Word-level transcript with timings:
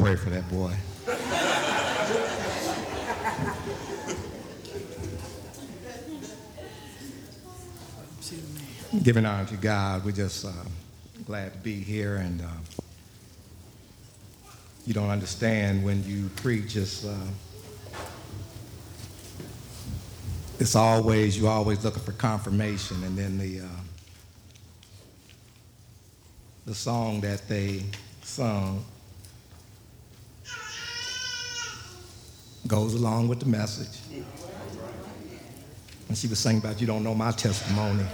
pray 0.00 0.16
for 0.16 0.30
that 0.30 0.48
boy. 0.48 0.72
Giving 9.02 9.26
honor 9.26 9.46
to 9.48 9.56
God, 9.56 10.04
we're 10.04 10.12
just 10.12 10.46
uh, 10.46 10.52
glad 11.26 11.52
to 11.52 11.58
be 11.58 11.74
here, 11.74 12.16
and 12.16 12.40
uh, 12.40 12.46
you 14.86 14.94
don't 14.94 15.10
understand 15.10 15.84
when 15.84 16.02
you 16.04 16.30
preach. 16.36 16.76
It's, 16.76 17.04
uh, 17.04 17.14
it's 20.58 20.74
always 20.74 21.38
you're 21.38 21.50
always 21.50 21.84
looking 21.84 22.02
for 22.02 22.12
confirmation, 22.12 23.04
and 23.04 23.18
then 23.18 23.36
the 23.36 23.60
uh, 23.60 23.80
the 26.64 26.74
song 26.74 27.20
that 27.20 27.46
they 27.48 27.84
sung 28.22 28.82
goes 32.66 32.94
along 32.94 33.28
with 33.28 33.40
the 33.40 33.46
message. 33.46 33.98
And 36.08 36.18
she 36.18 36.26
was 36.26 36.38
saying 36.38 36.58
about 36.58 36.80
you 36.80 36.86
don't 36.86 37.04
know 37.04 37.14
my 37.14 37.30
testimony. 37.30 38.04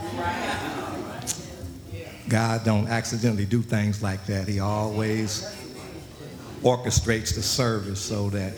God 2.28 2.64
don't 2.64 2.88
accidentally 2.88 3.46
do 3.46 3.62
things 3.62 4.02
like 4.02 4.26
that. 4.26 4.48
He 4.48 4.60
always 4.60 5.54
orchestrates 6.62 7.34
the 7.34 7.42
service 7.42 8.00
so 8.00 8.30
that 8.30 8.54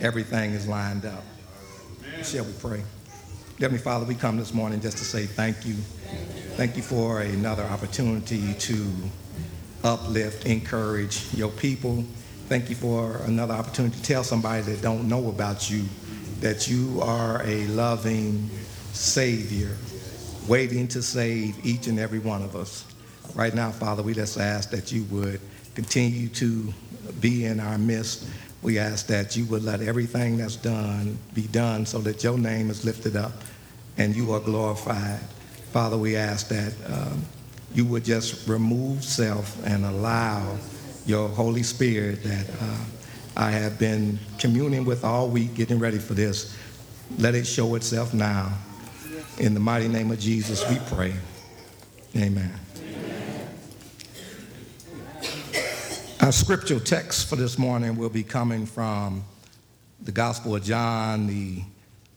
everything 0.00 0.52
is 0.52 0.66
lined 0.66 1.04
up. 1.04 1.24
Shall 2.22 2.44
we 2.44 2.52
pray? 2.54 2.82
Heavenly 3.58 3.82
Father, 3.82 4.04
we 4.04 4.14
come 4.14 4.36
this 4.36 4.54
morning 4.54 4.80
just 4.80 4.98
to 4.98 5.04
say 5.04 5.26
thank 5.26 5.66
you. 5.66 5.74
Thank 6.56 6.76
you 6.76 6.82
for 6.82 7.20
another 7.20 7.64
opportunity 7.64 8.54
to 8.54 8.92
uplift, 9.82 10.46
encourage 10.46 11.32
your 11.34 11.50
people. 11.50 12.04
Thank 12.46 12.68
you 12.68 12.76
for 12.76 13.16
another 13.24 13.54
opportunity 13.54 13.96
to 13.96 14.02
tell 14.02 14.22
somebody 14.22 14.60
that 14.64 14.82
don't 14.82 15.08
know 15.08 15.30
about 15.30 15.70
you 15.70 15.84
that 16.40 16.68
you 16.68 17.00
are 17.00 17.42
a 17.42 17.66
loving 17.68 18.50
Savior 18.92 19.74
waiting 20.46 20.86
to 20.88 21.00
save 21.00 21.64
each 21.64 21.86
and 21.86 21.98
every 21.98 22.18
one 22.18 22.42
of 22.42 22.54
us. 22.54 22.84
Right 23.34 23.54
now, 23.54 23.70
Father, 23.70 24.02
we 24.02 24.12
just 24.12 24.38
ask 24.38 24.70
that 24.72 24.92
you 24.92 25.04
would 25.04 25.40
continue 25.74 26.28
to 26.28 26.70
be 27.18 27.46
in 27.46 27.60
our 27.60 27.78
midst. 27.78 28.28
We 28.60 28.78
ask 28.78 29.06
that 29.06 29.34
you 29.36 29.46
would 29.46 29.64
let 29.64 29.80
everything 29.80 30.36
that's 30.36 30.56
done 30.56 31.18
be 31.32 31.46
done 31.46 31.86
so 31.86 31.98
that 32.00 32.22
your 32.22 32.36
name 32.36 32.68
is 32.68 32.84
lifted 32.84 33.16
up 33.16 33.32
and 33.96 34.14
you 34.14 34.32
are 34.34 34.40
glorified. 34.40 35.20
Father, 35.72 35.96
we 35.96 36.14
ask 36.14 36.48
that 36.48 36.74
um, 36.92 37.24
you 37.74 37.86
would 37.86 38.04
just 38.04 38.46
remove 38.46 39.02
self 39.02 39.66
and 39.66 39.86
allow 39.86 40.58
your 41.06 41.28
Holy 41.28 41.62
Spirit 41.62 42.22
that 42.22 42.48
uh, 42.60 42.76
I 43.36 43.50
have 43.50 43.78
been 43.78 44.18
communing 44.38 44.84
with 44.84 45.04
all 45.04 45.28
week, 45.28 45.54
getting 45.54 45.78
ready 45.78 45.98
for 45.98 46.14
this. 46.14 46.56
Let 47.18 47.34
it 47.34 47.46
show 47.46 47.74
itself 47.74 48.14
now. 48.14 48.52
In 49.38 49.54
the 49.54 49.60
mighty 49.60 49.88
name 49.88 50.10
of 50.10 50.18
Jesus, 50.18 50.68
we 50.68 50.78
pray. 50.94 51.14
Amen. 52.16 52.52
Our 56.20 56.32
scriptural 56.32 56.80
text 56.80 57.28
for 57.28 57.36
this 57.36 57.58
morning 57.58 57.96
will 57.96 58.08
be 58.08 58.22
coming 58.22 58.64
from 58.64 59.24
the 60.00 60.12
Gospel 60.12 60.56
of 60.56 60.62
John, 60.62 61.26
the 61.26 61.62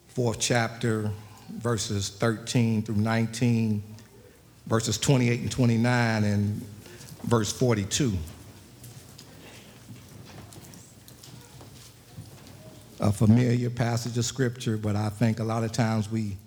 fourth 0.08 0.40
chapter, 0.40 1.12
verses 1.50 2.10
13 2.10 2.84
through 2.84 2.96
19, 2.96 3.84
verses 4.68 4.98
28 4.98 5.42
and 5.42 5.52
29, 5.52 6.24
and 6.24 6.66
verse 7.24 7.52
42. 7.52 8.14
A 13.08 13.12
familiar 13.12 13.70
passage 13.70 14.18
of 14.18 14.26
scripture, 14.26 14.78
but 14.78 14.96
I 14.96 15.10
think 15.10 15.40
a 15.40 15.44
lot 15.44 15.64
of 15.64 15.72
times 15.72 16.12
we 16.12 16.38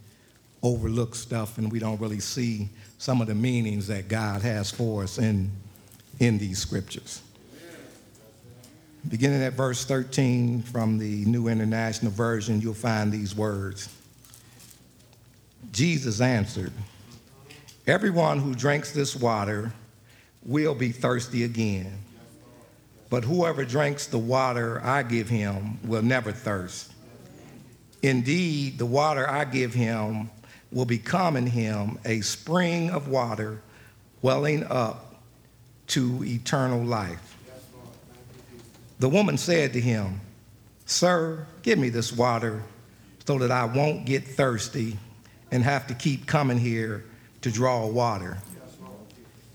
overlook 0.62 1.15
stuff 1.15 1.56
and 1.56 1.72
we 1.72 1.78
don't 1.78 1.98
really 2.00 2.21
see 2.21 2.69
some 2.98 3.22
of 3.22 3.26
the 3.26 3.34
meanings 3.34 3.87
that 3.87 4.09
God 4.09 4.43
has 4.43 4.70
for 4.70 5.03
us 5.03 5.19
in, 5.19 5.50
in 6.19 6.37
these 6.37 6.59
scriptures. 6.59 7.22
Beginning 9.09 9.43
at 9.43 9.54
verse 9.54 9.87
13 9.87 10.60
from 10.62 10.99
the 10.99 11.25
New 11.25 11.49
International 11.49 12.12
Version, 12.12 12.60
you'll 12.60 12.75
find 12.75 13.10
these 13.10 13.34
words 13.34 13.88
Jesus 15.72 16.20
answered, 16.20 16.72
Everyone 17.87 18.38
who 18.38 18.54
drinks 18.54 18.93
this 18.93 19.16
water 19.16 19.72
will 20.43 20.75
be 20.75 20.93
thirsty 20.93 21.44
again. 21.44 21.99
But 23.10 23.25
whoever 23.25 23.65
drinks 23.65 24.06
the 24.06 24.19
water 24.19 24.81
I 24.84 25.03
give 25.03 25.28
him 25.28 25.78
will 25.87 26.03
never 26.03 26.31
thirst. 26.31 26.93
Indeed, 28.03 28.78
the 28.78 28.87
water 28.87 29.28
I 29.28 29.44
give 29.44 29.75
him 29.75 30.31
will 30.72 30.84
become 30.84 31.37
in 31.37 31.47
him 31.47 31.99
a 32.04 32.20
spring 32.20 32.91
of 32.91 33.09
water 33.09 33.60
welling 34.22 34.65
up 34.65 35.16
to 35.88 36.25
eternal 36.25 36.82
life. 36.82 37.37
The 39.00 39.09
woman 39.09 39.37
said 39.37 39.72
to 39.72 39.81
him, 39.81 40.20
Sir, 40.87 41.47
give 41.62 41.78
me 41.78 41.88
this 41.88 42.12
water 42.12 42.62
so 43.26 43.38
that 43.38 43.50
I 43.50 43.65
won't 43.65 44.06
get 44.06 44.26
thirsty 44.26 44.97
and 45.50 45.65
have 45.65 45.87
to 45.88 45.94
keep 45.94 46.26
coming 46.26 46.59
here 46.59 47.04
to 47.43 47.50
draw 47.50 47.87
water. 47.87 48.38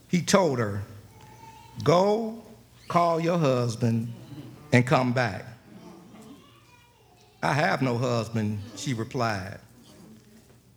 He 0.09 0.21
told 0.21 0.59
her, 0.59 0.81
Go 1.83 2.44
Call 2.88 3.19
your 3.19 3.38
husband 3.38 4.13
and 4.72 4.85
come 4.85 5.13
back. 5.13 5.46
I 7.41 7.53
have 7.53 7.81
no 7.81 7.97
husband, 7.97 8.59
she 8.75 8.94
replied. 8.94 9.59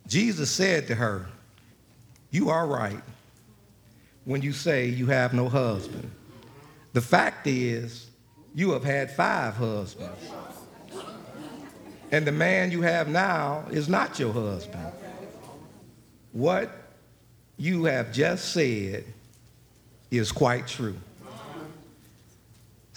Jesus 0.07 0.49
said 0.49 0.87
to 0.87 0.95
her, 0.95 1.27
You 2.31 2.49
are 2.49 2.65
right 2.67 3.01
when 4.25 4.41
you 4.41 4.53
say 4.53 4.87
you 4.87 5.07
have 5.07 5.33
no 5.33 5.49
husband. 5.49 6.11
The 6.93 7.01
fact 7.01 7.47
is, 7.47 8.09
you 8.55 8.71
have 8.71 8.83
had 8.83 9.11
five 9.11 9.55
husbands. 9.55 10.31
And 12.11 12.25
the 12.25 12.31
man 12.31 12.71
you 12.71 12.81
have 12.81 13.07
now 13.07 13.65
is 13.71 13.87
not 13.87 14.19
your 14.19 14.33
husband. 14.33 14.91
What 16.31 16.71
you 17.57 17.85
have 17.85 18.11
just 18.11 18.51
said 18.53 19.05
is 20.09 20.31
quite 20.31 20.67
true. 20.67 20.97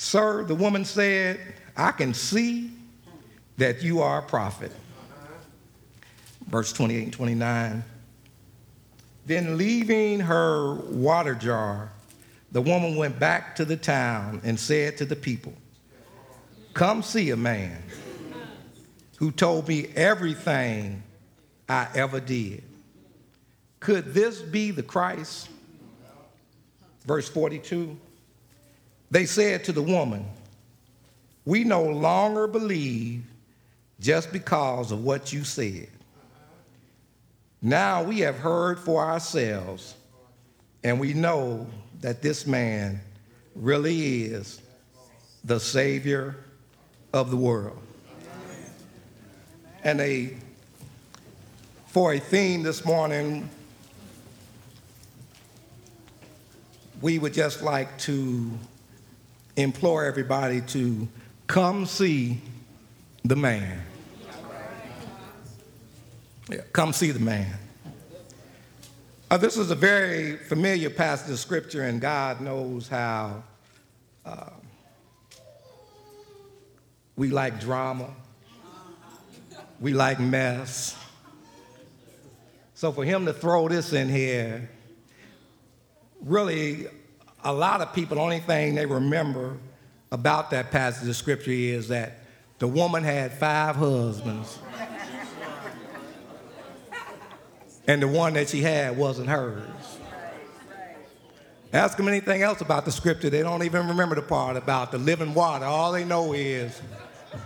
Sir, 0.03 0.43
the 0.43 0.55
woman 0.57 0.85
said, 0.85 1.39
I 1.77 1.93
can 1.93 2.13
see 2.13 2.73
that 3.59 3.85
you 3.85 4.01
are 4.01 4.19
a 4.19 4.23
prophet. 4.23 4.73
Verse 6.49 6.73
28 6.73 7.05
and 7.05 7.13
29. 7.13 7.85
Then, 9.27 9.57
leaving 9.57 10.19
her 10.19 10.75
water 10.75 11.37
jar, 11.37 11.93
the 12.51 12.61
woman 12.61 12.97
went 12.97 13.21
back 13.21 13.55
to 13.57 13.65
the 13.65 13.77
town 13.77 14.41
and 14.43 14.59
said 14.59 14.97
to 14.97 15.05
the 15.05 15.15
people, 15.15 15.55
Come 16.75 17.05
see 17.05 17.31
a 17.31 17.37
man 17.37 17.81
who 19.19 19.31
told 19.31 19.69
me 19.69 19.87
everything 19.95 21.05
I 21.69 21.87
ever 21.95 22.19
did. 22.19 22.65
Could 23.79 24.15
this 24.15 24.43
be 24.43 24.73
the 24.73 24.83
Christ? 24.83 25.49
Verse 27.07 27.29
42 27.29 27.97
they 29.13 29.27
said 29.27 29.63
to 29.65 29.73
the 29.73 29.83
woman, 29.83 30.25
We 31.45 31.65
no 31.65 31.85
longer 31.85 32.47
believe 32.47 33.25
just 34.01 34.33
because 34.33 34.91
of 34.91 35.05
what 35.05 35.35
you 35.35 35.45
said. 35.45 35.89
Now 37.61 38.03
we 38.03 38.21
have 38.21 38.39
heard 38.39 38.81
for 38.81 39.05
ourselves, 39.05 39.95
and 40.83 40.99
we 40.99 41.13
know 41.13 41.67
that 42.01 42.23
this 42.23 42.47
man 42.47 43.03
really 43.55 44.23
is 44.23 44.63
the 45.45 45.61
Savior 45.61 46.35
of 47.13 47.31
the 47.31 47.37
world. 47.37 47.79
And 49.85 50.01
a, 50.01 50.35
for 51.89 52.15
a 52.15 52.19
theme 52.19 52.63
this 52.63 52.83
morning, 52.83 53.51
we 57.03 57.19
would 57.19 57.35
just 57.35 57.63
like 57.63 57.99
to 57.99 58.51
implore 59.57 60.05
everybody 60.05 60.61
to 60.61 61.09
come 61.47 61.87
see 61.87 62.41
the 63.25 63.37
man. 63.37 63.83
Yeah, 66.51 66.61
come 66.73 66.93
see 66.93 67.11
the 67.11 67.21
man. 67.21 67.55
Uh, 69.31 69.37
this 69.39 69.57
is 69.57 69.71
a 69.71 69.75
very 69.75 70.37
familiar 70.37 70.91
passage 70.91 71.31
of 71.31 71.39
scripture, 71.39 71.85
and 71.85 72.01
God 72.01 72.41
knows 72.41 72.89
how 72.89 73.43
uh, 74.27 74.51
we 77.17 77.31
like 77.31 77.61
drama, 77.61 78.11
we 79.81 79.95
like 79.95 80.21
mess. 80.21 80.97
So 82.75 82.93
for 82.93 83.05
him 83.05 83.27
to 83.27 83.33
throw 83.33 83.69
this 83.69 83.93
in 83.93 84.09
here 84.09 84.69
really 86.25 86.87
a 87.45 87.53
lot 87.53 87.81
of 87.81 87.93
people, 87.93 88.17
the 88.17 88.23
only 88.23 88.41
thing 88.41 88.75
they 88.75 88.87
remember 88.87 89.57
about 90.11 90.51
that 90.51 90.71
passage 90.71 91.09
of 91.09 91.17
scripture 91.17 91.51
is 91.51 91.89
that 91.89 92.19
the 92.59 92.69
woman 92.69 93.03
had 93.03 93.33
five 93.33 93.77
husbands, 93.77 94.59
and 97.89 98.01
the 98.01 98.07
one 98.07 98.35
that 98.35 98.49
she 98.49 98.63
had 98.63 98.97
wasn't 98.97 99.29
hers. 99.29 99.67
Ask 101.73 101.97
them 101.97 102.07
anything 102.07 102.43
else 102.43 102.61
about 102.61 102.85
the 102.85 102.93
scripture, 102.93 103.31
they 103.31 103.43
don't 103.43 103.65
even 103.65 103.89
remember 103.89 104.15
the 104.15 104.23
part 104.23 104.57
about 104.57 104.93
the 104.93 104.99
living 104.99 105.33
water. 105.35 105.65
All 105.65 105.91
they 105.91 106.05
know 106.05 106.35
is 106.35 106.81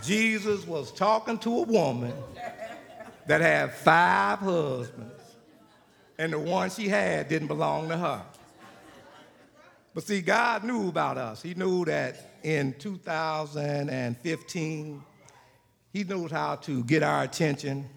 Jesus 0.03 0.67
was 0.67 0.91
talking 0.91 1.37
to 1.39 1.59
a 1.59 1.63
woman 1.63 2.13
that 3.25 3.41
had 3.41 3.73
five 3.73 4.39
husbands, 4.39 5.21
and 6.19 6.33
the 6.33 6.39
one 6.39 6.69
she 6.69 6.89
had 6.89 7.29
didn't 7.29 7.47
belong 7.47 7.89
to 7.89 7.97
her. 7.97 8.21
But 9.97 10.05
see, 10.05 10.21
God 10.21 10.63
knew 10.63 10.87
about 10.89 11.17
us. 11.17 11.41
He 11.41 11.55
knew 11.55 11.83
that 11.85 12.37
in 12.43 12.73
2015, 12.73 15.03
He 15.91 16.03
knows 16.03 16.29
how 16.29 16.57
to 16.57 16.83
get 16.83 17.01
our 17.01 17.23
attention 17.23 17.89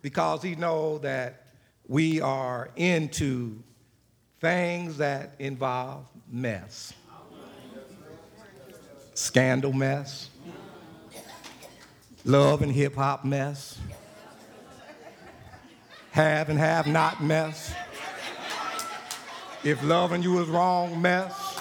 because 0.00 0.42
He 0.42 0.56
knows 0.56 1.02
that 1.02 1.44
we 1.86 2.20
are 2.20 2.70
into 2.74 3.62
things 4.40 4.96
that 4.96 5.36
involve 5.38 6.08
mess. 6.28 6.92
Scandal 9.14 9.72
mess, 9.72 10.28
love 12.24 12.62
and 12.62 12.72
hip 12.72 12.96
hop 12.96 13.24
mess, 13.24 13.78
have 16.10 16.48
and 16.48 16.58
have 16.58 16.88
not 16.88 17.22
mess. 17.22 17.72
If 19.64 19.80
loving 19.84 20.24
you 20.24 20.42
is 20.42 20.48
wrong, 20.48 21.00
mess. 21.00 21.60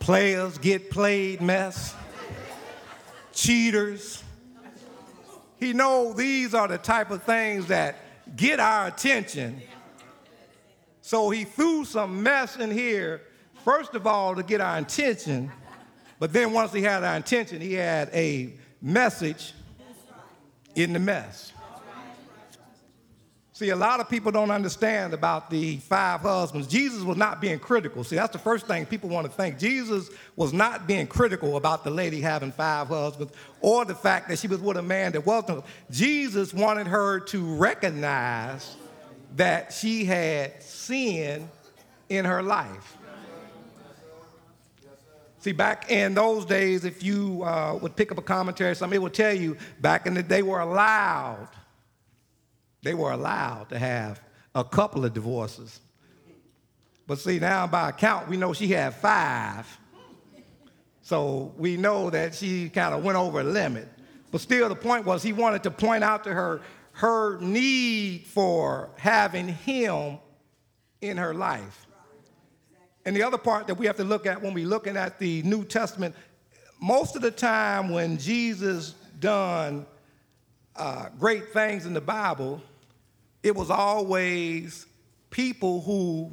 Players 0.00 0.58
get 0.58 0.90
played, 0.90 1.40
mess. 1.40 1.94
Cheaters. 3.32 4.22
He 5.58 5.72
knows 5.72 6.16
these 6.16 6.52
are 6.52 6.68
the 6.68 6.76
type 6.76 7.10
of 7.10 7.22
things 7.22 7.68
that 7.68 7.96
get 8.36 8.60
our 8.60 8.88
attention. 8.88 9.62
So 11.00 11.30
he 11.30 11.44
threw 11.44 11.86
some 11.86 12.22
mess 12.22 12.56
in 12.56 12.70
here, 12.70 13.22
first 13.64 13.94
of 13.94 14.06
all, 14.06 14.34
to 14.34 14.42
get 14.42 14.60
our 14.60 14.76
attention. 14.76 15.50
But 16.18 16.34
then 16.34 16.52
once 16.52 16.72
he 16.72 16.82
had 16.82 17.02
our 17.02 17.16
attention, 17.16 17.62
he 17.62 17.74
had 17.74 18.10
a 18.12 18.52
message 18.82 19.54
in 20.74 20.92
the 20.92 20.98
mess. 20.98 21.51
See, 23.54 23.68
a 23.68 23.76
lot 23.76 24.00
of 24.00 24.08
people 24.08 24.32
don't 24.32 24.50
understand 24.50 25.12
about 25.12 25.50
the 25.50 25.76
five 25.76 26.20
husbands. 26.20 26.66
Jesus 26.66 27.02
was 27.02 27.18
not 27.18 27.38
being 27.38 27.58
critical. 27.58 28.02
See, 28.02 28.16
that's 28.16 28.32
the 28.32 28.38
first 28.38 28.66
thing 28.66 28.86
people 28.86 29.10
want 29.10 29.26
to 29.26 29.32
think. 29.32 29.58
Jesus 29.58 30.08
was 30.36 30.54
not 30.54 30.86
being 30.86 31.06
critical 31.06 31.58
about 31.58 31.84
the 31.84 31.90
lady 31.90 32.22
having 32.22 32.50
five 32.50 32.88
husbands 32.88 33.34
or 33.60 33.84
the 33.84 33.94
fact 33.94 34.30
that 34.30 34.38
she 34.38 34.48
was 34.48 34.60
with 34.60 34.78
a 34.78 34.82
man 34.82 35.12
that 35.12 35.26
wasn't. 35.26 35.64
Jesus 35.90 36.54
wanted 36.54 36.86
her 36.86 37.20
to 37.20 37.56
recognize 37.56 38.74
that 39.36 39.70
she 39.72 40.06
had 40.06 40.62
sin 40.62 41.46
in 42.08 42.24
her 42.24 42.42
life. 42.42 42.96
See, 45.40 45.52
back 45.52 45.90
in 45.90 46.14
those 46.14 46.46
days, 46.46 46.86
if 46.86 47.02
you 47.02 47.42
uh, 47.42 47.78
would 47.82 47.96
pick 47.96 48.12
up 48.12 48.16
a 48.16 48.22
commentary, 48.22 48.74
somebody 48.76 48.98
would 48.98 49.12
tell 49.12 49.34
you 49.34 49.58
back 49.80 50.06
in 50.06 50.14
the 50.14 50.22
day 50.22 50.40
were 50.40 50.60
allowed 50.60 51.48
they 52.82 52.94
were 52.94 53.12
allowed 53.12 53.68
to 53.70 53.78
have 53.78 54.20
a 54.54 54.64
couple 54.64 55.04
of 55.04 55.14
divorces. 55.14 55.80
But 57.06 57.18
see, 57.18 57.38
now 57.38 57.66
by 57.66 57.90
account, 57.90 58.28
we 58.28 58.36
know 58.36 58.52
she 58.52 58.68
had 58.68 58.94
five. 58.94 59.66
So 61.02 61.52
we 61.56 61.76
know 61.76 62.10
that 62.10 62.34
she 62.34 62.68
kind 62.68 62.94
of 62.94 63.02
went 63.02 63.18
over 63.18 63.40
a 63.40 63.44
limit. 63.44 63.88
But 64.30 64.40
still, 64.40 64.68
the 64.68 64.76
point 64.76 65.04
was 65.04 65.22
he 65.22 65.32
wanted 65.32 65.62
to 65.64 65.70
point 65.70 66.04
out 66.04 66.24
to 66.24 66.32
her 66.32 66.60
her 66.92 67.38
need 67.40 68.26
for 68.26 68.90
having 68.96 69.48
him 69.48 70.18
in 71.00 71.16
her 71.16 71.34
life. 71.34 71.86
And 73.04 73.16
the 73.16 73.22
other 73.22 73.38
part 73.38 73.66
that 73.66 73.74
we 73.74 73.86
have 73.86 73.96
to 73.96 74.04
look 74.04 74.26
at 74.26 74.40
when 74.40 74.54
we're 74.54 74.66
looking 74.66 74.96
at 74.96 75.18
the 75.18 75.42
New 75.42 75.64
Testament, 75.64 76.14
most 76.80 77.16
of 77.16 77.22
the 77.22 77.30
time 77.30 77.88
when 77.88 78.18
Jesus 78.18 78.94
done 79.18 79.86
uh, 80.76 81.06
great 81.18 81.52
things 81.52 81.86
in 81.86 81.94
the 81.94 82.00
Bible, 82.00 82.62
it 83.42 83.54
was 83.54 83.70
always 83.70 84.86
people 85.30 85.80
who 85.82 86.32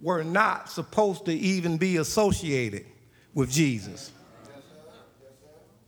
were 0.00 0.22
not 0.22 0.70
supposed 0.70 1.24
to 1.26 1.32
even 1.32 1.76
be 1.76 1.96
associated 1.96 2.86
with 3.32 3.50
Jesus. 3.50 4.12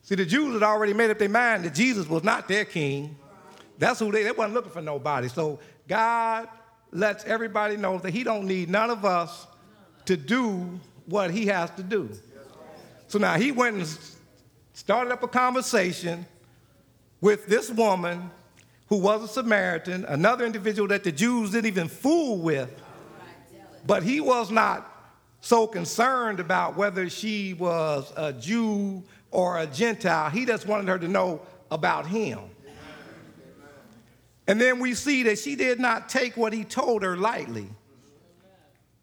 See, 0.02 0.14
the 0.14 0.24
Jews 0.24 0.54
had 0.54 0.62
already 0.62 0.94
made 0.94 1.10
up 1.10 1.18
their 1.18 1.28
mind 1.28 1.64
that 1.64 1.74
Jesus 1.74 2.08
was 2.08 2.22
not 2.22 2.48
their 2.48 2.64
king. 2.64 3.16
That's 3.78 3.98
who 3.98 4.10
they, 4.12 4.22
they 4.22 4.32
wasn't 4.32 4.54
looking 4.54 4.70
for 4.70 4.80
nobody. 4.80 5.28
So 5.28 5.58
God 5.88 6.48
lets 6.92 7.24
everybody 7.24 7.76
know 7.76 7.98
that 7.98 8.10
he 8.10 8.24
don't 8.24 8.46
need 8.46 8.70
none 8.70 8.90
of 8.90 9.04
us 9.04 9.46
to 10.06 10.16
do 10.16 10.80
what 11.06 11.30
he 11.30 11.46
has 11.46 11.70
to 11.72 11.82
do. 11.82 12.10
So 13.08 13.18
now 13.18 13.34
he 13.34 13.52
went 13.52 13.76
and 13.76 13.98
started 14.72 15.12
up 15.12 15.22
a 15.22 15.28
conversation 15.28 16.26
with 17.20 17.46
this 17.46 17.70
woman 17.70 18.30
who 18.88 18.98
was 18.98 19.24
a 19.24 19.28
Samaritan, 19.28 20.04
another 20.04 20.44
individual 20.44 20.88
that 20.88 21.04
the 21.04 21.12
Jews 21.12 21.50
didn't 21.50 21.66
even 21.66 21.88
fool 21.88 22.38
with. 22.38 22.70
But 23.86 24.02
he 24.02 24.20
was 24.20 24.50
not 24.50 24.92
so 25.40 25.66
concerned 25.66 26.40
about 26.40 26.76
whether 26.76 27.08
she 27.08 27.54
was 27.54 28.12
a 28.16 28.32
Jew 28.32 29.02
or 29.30 29.58
a 29.58 29.66
Gentile. 29.66 30.30
He 30.30 30.44
just 30.44 30.66
wanted 30.66 30.88
her 30.88 30.98
to 30.98 31.08
know 31.08 31.40
about 31.70 32.06
him. 32.06 32.40
And 34.48 34.60
then 34.60 34.78
we 34.78 34.94
see 34.94 35.24
that 35.24 35.38
she 35.38 35.56
did 35.56 35.80
not 35.80 36.08
take 36.08 36.36
what 36.36 36.52
he 36.52 36.64
told 36.64 37.02
her 37.02 37.16
lightly. 37.16 37.68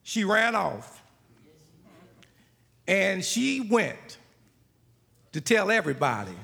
She 0.04 0.24
ran 0.24 0.56
off. 0.56 1.02
And 2.88 3.24
she 3.24 3.62
went 3.62 4.18
to 5.34 5.42
tell 5.42 5.72
everybody 5.72 6.36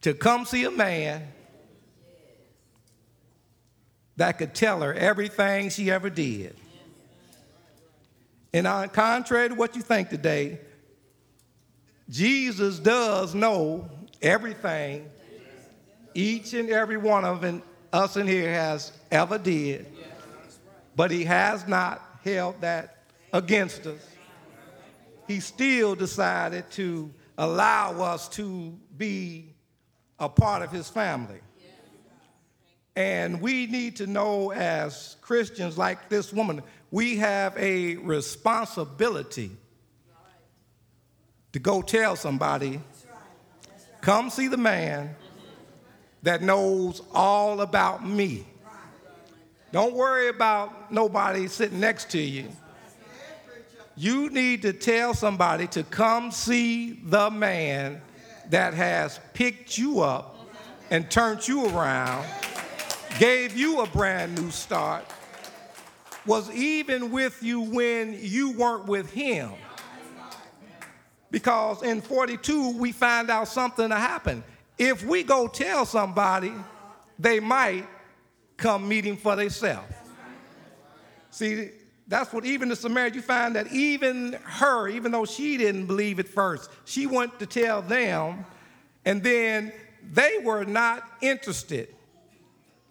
to 0.00 0.14
come 0.14 0.44
see 0.44 0.64
a 0.64 0.70
man 0.70 1.26
that 4.18 4.36
could 4.36 4.52
tell 4.52 4.82
her 4.82 4.92
everything 4.92 5.70
she 5.70 5.90
ever 5.90 6.10
did. 6.10 6.56
And 8.52 8.66
on 8.66 8.88
contrary 8.88 9.48
to 9.48 9.54
what 9.54 9.76
you 9.76 9.82
think 9.82 10.08
today, 10.08 10.58
Jesus 12.10 12.78
does 12.80 13.34
know 13.34 13.88
everything 14.20 15.08
each 16.14 16.52
and 16.52 16.68
every 16.68 16.96
one 16.96 17.24
of 17.24 17.62
us 17.92 18.16
in 18.16 18.26
here 18.26 18.50
has 18.50 18.90
ever 19.12 19.38
did, 19.38 19.86
but 20.96 21.12
he 21.12 21.22
has 21.24 21.68
not 21.68 22.02
held 22.24 22.60
that 22.60 23.04
against 23.32 23.86
us. 23.86 24.04
He 25.28 25.38
still 25.38 25.94
decided 25.94 26.68
to 26.72 27.12
allow 27.36 28.02
us 28.02 28.28
to 28.30 28.76
be 28.96 29.54
a 30.18 30.28
part 30.28 30.62
of 30.62 30.72
his 30.72 30.88
family. 30.88 31.38
And 32.98 33.40
we 33.40 33.68
need 33.68 33.94
to 33.98 34.08
know 34.08 34.50
as 34.50 35.14
Christians, 35.20 35.78
like 35.78 36.08
this 36.08 36.32
woman, 36.32 36.64
we 36.90 37.18
have 37.18 37.56
a 37.56 37.94
responsibility 37.94 39.52
to 41.52 41.60
go 41.60 41.80
tell 41.80 42.16
somebody, 42.16 42.80
come 44.00 44.30
see 44.30 44.48
the 44.48 44.56
man 44.56 45.14
that 46.24 46.42
knows 46.42 47.00
all 47.14 47.60
about 47.60 48.04
me. 48.04 48.44
Don't 49.70 49.94
worry 49.94 50.26
about 50.26 50.90
nobody 50.90 51.46
sitting 51.46 51.78
next 51.78 52.10
to 52.10 52.18
you. 52.18 52.48
You 53.94 54.28
need 54.28 54.62
to 54.62 54.72
tell 54.72 55.14
somebody 55.14 55.68
to 55.68 55.84
come 55.84 56.32
see 56.32 56.94
the 56.94 57.30
man 57.30 58.02
that 58.50 58.74
has 58.74 59.20
picked 59.34 59.78
you 59.78 60.00
up 60.00 60.34
and 60.90 61.08
turned 61.08 61.46
you 61.46 61.66
around 61.66 62.26
gave 63.18 63.56
you 63.56 63.80
a 63.80 63.86
brand 63.86 64.40
new 64.40 64.50
start, 64.50 65.04
was 66.26 66.50
even 66.50 67.10
with 67.10 67.42
you 67.42 67.60
when 67.60 68.16
you 68.20 68.52
weren't 68.52 68.86
with 68.86 69.10
him. 69.10 69.52
Because 71.30 71.82
in 71.82 72.00
42, 72.00 72.78
we 72.78 72.92
find 72.92 73.30
out 73.30 73.48
something 73.48 73.88
to 73.88 73.96
happen. 73.96 74.42
If 74.78 75.04
we 75.04 75.22
go 75.22 75.48
tell 75.48 75.84
somebody, 75.84 76.52
they 77.18 77.40
might 77.40 77.86
come 78.56 78.88
meeting 78.88 79.16
for 79.16 79.36
themselves. 79.36 79.92
See, 81.30 81.70
that's 82.06 82.32
what 82.32 82.44
even 82.46 82.68
the 82.70 82.76
Samaritan, 82.76 83.16
you 83.16 83.22
find 83.22 83.54
that 83.56 83.70
even 83.72 84.32
her, 84.44 84.88
even 84.88 85.12
though 85.12 85.26
she 85.26 85.56
didn't 85.58 85.86
believe 85.86 86.18
it 86.18 86.28
first, 86.28 86.70
she 86.84 87.06
went 87.06 87.38
to 87.38 87.46
tell 87.46 87.82
them, 87.82 88.46
and 89.04 89.22
then 89.22 89.72
they 90.10 90.38
were 90.42 90.64
not 90.64 91.06
interested 91.20 91.94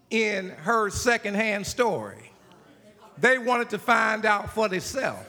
in 0.10 0.50
her 0.50 0.90
secondhand 0.90 1.66
story. 1.68 2.32
They 3.18 3.38
wanted 3.38 3.70
to 3.72 3.80
find 3.80 4.26
out 4.26 4.54
for 4.54 4.70
themselves. 4.70 5.26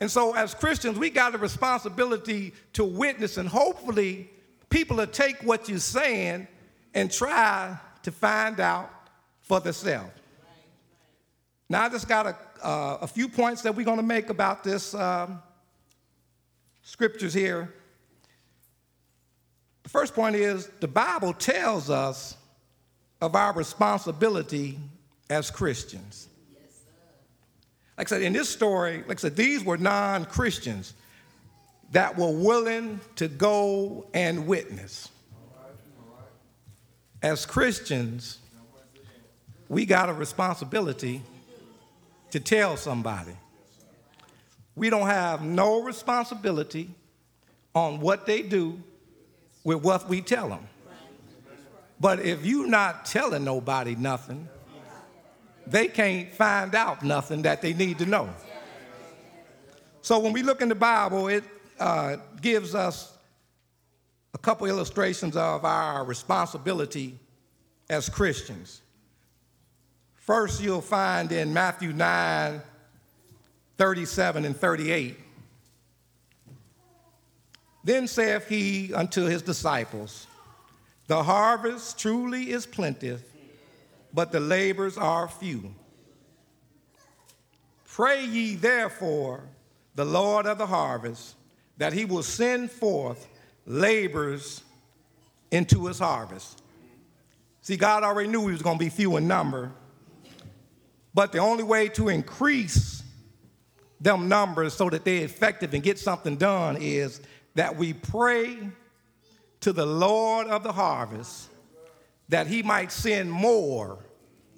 And 0.00 0.10
so, 0.10 0.34
as 0.34 0.54
Christians, 0.54 0.98
we 0.98 1.08
got 1.08 1.34
a 1.34 1.38
responsibility 1.38 2.52
to 2.74 2.84
witness, 2.84 3.38
and 3.38 3.48
hopefully, 3.48 4.30
people 4.68 4.98
will 4.98 5.06
take 5.06 5.36
what 5.42 5.68
you're 5.68 5.78
saying 5.78 6.46
and 6.94 7.10
try 7.10 7.78
to 8.02 8.12
find 8.12 8.60
out 8.60 8.90
for 9.40 9.58
themselves. 9.60 10.10
Now, 11.68 11.84
I 11.84 11.88
just 11.88 12.08
got 12.08 12.26
a, 12.26 12.36
uh, 12.62 12.98
a 13.00 13.06
few 13.06 13.28
points 13.28 13.62
that 13.62 13.74
we're 13.74 13.86
going 13.86 13.96
to 13.96 14.02
make 14.02 14.28
about 14.28 14.62
this 14.62 14.94
um, 14.94 15.42
scriptures 16.82 17.32
here. 17.32 17.74
The 19.82 19.88
first 19.88 20.14
point 20.14 20.36
is 20.36 20.68
the 20.80 20.88
Bible 20.88 21.32
tells 21.32 21.90
us 21.90 22.36
of 23.20 23.34
our 23.34 23.52
responsibility 23.52 24.78
as 25.30 25.50
Christians. 25.50 26.28
Like 27.96 28.08
I 28.08 28.10
said, 28.10 28.22
in 28.22 28.32
this 28.32 28.48
story, 28.48 29.04
like 29.08 29.18
I 29.18 29.22
said, 29.22 29.36
these 29.36 29.64
were 29.64 29.78
non 29.78 30.26
Christians 30.26 30.94
that 31.92 32.18
were 32.18 32.30
willing 32.30 33.00
to 33.16 33.28
go 33.28 34.06
and 34.12 34.46
witness. 34.46 35.08
As 37.22 37.46
Christians, 37.46 38.38
we 39.68 39.86
got 39.86 40.08
a 40.08 40.12
responsibility 40.12 41.22
to 42.30 42.40
tell 42.40 42.76
somebody. 42.76 43.32
We 44.74 44.90
don't 44.90 45.06
have 45.06 45.42
no 45.42 45.82
responsibility 45.82 46.90
on 47.74 48.00
what 48.00 48.26
they 48.26 48.42
do 48.42 48.78
with 49.64 49.82
what 49.82 50.08
we 50.08 50.20
tell 50.20 50.48
them. 50.48 50.68
But 51.98 52.20
if 52.20 52.44
you're 52.44 52.66
not 52.66 53.06
telling 53.06 53.44
nobody 53.44 53.94
nothing, 53.96 54.48
they 55.66 55.88
can't 55.88 56.32
find 56.32 56.74
out 56.74 57.02
nothing 57.02 57.42
that 57.42 57.62
they 57.62 57.72
need 57.72 57.98
to 57.98 58.06
know. 58.06 58.28
So 60.02 60.18
when 60.18 60.32
we 60.32 60.42
look 60.42 60.62
in 60.62 60.68
the 60.68 60.74
Bible, 60.74 61.28
it 61.28 61.42
uh, 61.80 62.16
gives 62.40 62.74
us 62.74 63.12
a 64.34 64.38
couple 64.38 64.66
illustrations 64.66 65.36
of 65.36 65.64
our 65.64 66.04
responsibility 66.04 67.18
as 67.88 68.08
Christians. 68.08 68.82
First, 70.14 70.62
you'll 70.62 70.80
find 70.80 71.32
in 71.32 71.52
Matthew 71.52 71.92
9 71.92 72.60
37 73.78 74.44
and 74.44 74.56
38. 74.56 75.16
Then 77.84 78.08
saith 78.08 78.48
he 78.48 78.92
unto 78.94 79.24
his 79.24 79.42
disciples, 79.42 80.26
The 81.06 81.22
harvest 81.22 81.98
truly 81.98 82.50
is 82.50 82.66
plenteous 82.66 83.22
but 84.16 84.32
the 84.32 84.40
labors 84.40 84.96
are 84.96 85.28
few. 85.28 85.74
Pray 87.84 88.24
ye 88.24 88.56
therefore 88.56 89.44
the 89.94 90.06
Lord 90.06 90.46
of 90.46 90.56
the 90.56 90.66
harvest 90.66 91.36
that 91.76 91.92
he 91.92 92.06
will 92.06 92.22
send 92.22 92.70
forth 92.70 93.28
laborers 93.66 94.64
into 95.50 95.84
his 95.84 95.98
harvest. 95.98 96.62
See, 97.60 97.76
God 97.76 98.04
already 98.04 98.30
knew 98.30 98.46
he 98.46 98.52
was 98.52 98.62
going 98.62 98.78
to 98.78 98.84
be 98.84 98.88
few 98.88 99.18
in 99.18 99.28
number, 99.28 99.70
but 101.12 101.30
the 101.32 101.38
only 101.38 101.64
way 101.64 101.88
to 101.90 102.08
increase 102.08 103.02
them 104.00 104.28
numbers 104.28 104.72
so 104.72 104.88
that 104.88 105.04
they're 105.04 105.24
effective 105.24 105.74
and 105.74 105.82
get 105.82 105.98
something 105.98 106.36
done 106.36 106.78
is 106.80 107.20
that 107.54 107.76
we 107.76 107.92
pray 107.92 108.56
to 109.60 109.72
the 109.72 109.86
Lord 109.86 110.46
of 110.48 110.62
the 110.62 110.72
harvest 110.72 111.48
that 112.28 112.46
he 112.46 112.62
might 112.62 112.92
send 112.92 113.30
more 113.30 113.98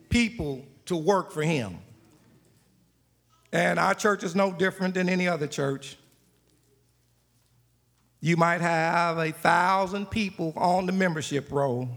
people 0.08 0.64
to 0.86 0.96
work 0.96 1.30
for 1.30 1.42
him. 1.42 1.78
And 3.52 3.78
our 3.78 3.94
church 3.94 4.22
is 4.24 4.34
no 4.34 4.52
different 4.52 4.94
than 4.94 5.08
any 5.08 5.28
other 5.28 5.46
church. 5.46 5.96
You 8.20 8.36
might 8.36 8.60
have 8.60 9.18
a 9.18 9.30
thousand 9.30 10.10
people 10.10 10.52
on 10.56 10.86
the 10.86 10.92
membership 10.92 11.50
roll, 11.52 11.88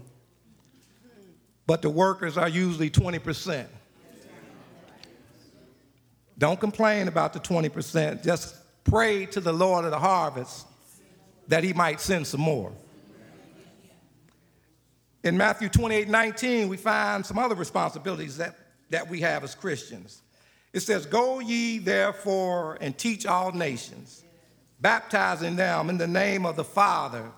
but 1.66 1.82
the 1.82 1.90
workers 1.90 2.36
are 2.38 2.48
usually 2.48 2.90
20%. 2.90 3.66
Don't 6.38 6.58
complain 6.58 7.08
about 7.08 7.32
the 7.32 7.40
20%. 7.40 8.22
Just 8.22 8.56
pray 8.84 9.26
to 9.26 9.40
the 9.40 9.52
Lord 9.52 9.84
of 9.84 9.90
the 9.90 9.98
harvest 9.98 10.66
that 11.48 11.64
he 11.64 11.72
might 11.72 12.00
send 12.00 12.26
some 12.26 12.40
more. 12.40 12.72
In 15.24 15.36
Matthew 15.36 15.68
28 15.68 16.08
19, 16.08 16.68
we 16.68 16.76
find 16.76 17.24
some 17.24 17.38
other 17.38 17.54
responsibilities 17.54 18.38
that, 18.38 18.56
that 18.90 19.08
we 19.08 19.20
have 19.20 19.44
as 19.44 19.54
Christians. 19.54 20.22
It 20.72 20.80
says, 20.80 21.06
Go 21.06 21.38
ye 21.38 21.78
therefore 21.78 22.78
and 22.80 22.96
teach 22.96 23.26
all 23.26 23.52
nations, 23.52 24.24
baptizing 24.80 25.56
them 25.56 25.90
in 25.90 25.98
the 25.98 26.08
name 26.08 26.44
of 26.44 26.56
the 26.56 26.64
Father 26.64 27.30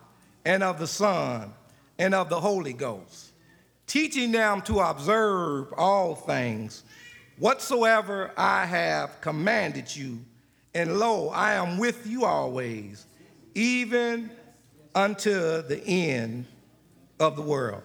and 0.44 0.62
of 0.62 0.78
the 0.78 0.86
Son 0.86 1.52
and 1.98 2.14
of 2.14 2.28
the 2.30 2.40
Holy 2.40 2.72
Ghost, 2.72 3.32
teaching 3.86 4.32
them 4.32 4.62
to 4.62 4.80
observe 4.80 5.72
all 5.76 6.14
things 6.14 6.84
whatsoever 7.38 8.32
I 8.36 8.64
have 8.64 9.20
commanded 9.20 9.94
you. 9.94 10.20
And 10.72 10.98
lo, 10.98 11.28
I 11.28 11.52
am 11.54 11.78
with 11.78 12.06
you 12.06 12.24
always, 12.24 13.06
even 13.54 14.30
unto 14.94 15.62
the 15.62 15.82
end 15.86 16.46
of 17.20 17.36
the 17.36 17.42
world. 17.42 17.82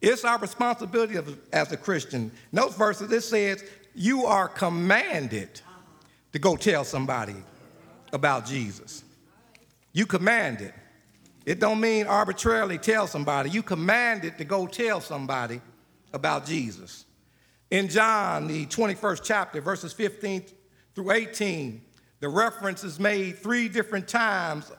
It's 0.00 0.24
our 0.24 0.38
responsibility 0.38 1.16
as 1.52 1.70
a 1.72 1.76
Christian. 1.76 2.22
In 2.22 2.56
those 2.56 2.74
verses, 2.74 3.10
it 3.12 3.20
says, 3.22 3.64
You 3.94 4.26
are 4.26 4.48
commanded 4.48 5.60
to 6.32 6.38
go 6.38 6.56
tell 6.56 6.84
somebody 6.84 7.36
about 8.12 8.46
Jesus. 8.46 9.04
You 9.92 10.06
commanded. 10.06 10.72
It 11.46 11.52
It 11.52 11.60
don't 11.60 11.80
mean 11.80 12.06
arbitrarily 12.06 12.78
tell 12.78 13.06
somebody. 13.06 13.50
You 13.50 13.62
commanded 13.62 14.38
to 14.38 14.44
go 14.44 14.66
tell 14.66 15.00
somebody 15.00 15.60
about 16.12 16.46
Jesus. 16.46 17.04
In 17.70 17.88
John, 17.88 18.48
the 18.48 18.66
21st 18.66 19.20
chapter, 19.22 19.60
verses 19.60 19.92
15 19.92 20.44
through 20.94 21.10
18, 21.10 21.80
the 22.20 22.28
reference 22.28 22.84
is 22.84 23.00
made 23.00 23.38
three 23.38 23.68
different 23.68 24.06
times 24.08 24.70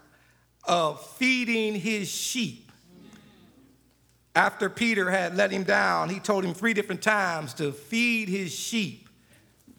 of 0.66 1.06
feeding 1.16 1.76
his 1.76 2.08
sheep. 2.08 2.63
After 4.36 4.70
Peter 4.70 5.12
had 5.12 5.36
let 5.36 5.52
him 5.52 5.64
down, 5.64 6.10
he 6.10 6.20
told 6.20 6.44
him 6.44 6.54
three 6.54 6.74
different 6.74 7.04
times 7.04 7.54
to 7.56 7.72
feed 7.72 8.30
his 8.30 8.54
sheep. 8.54 9.08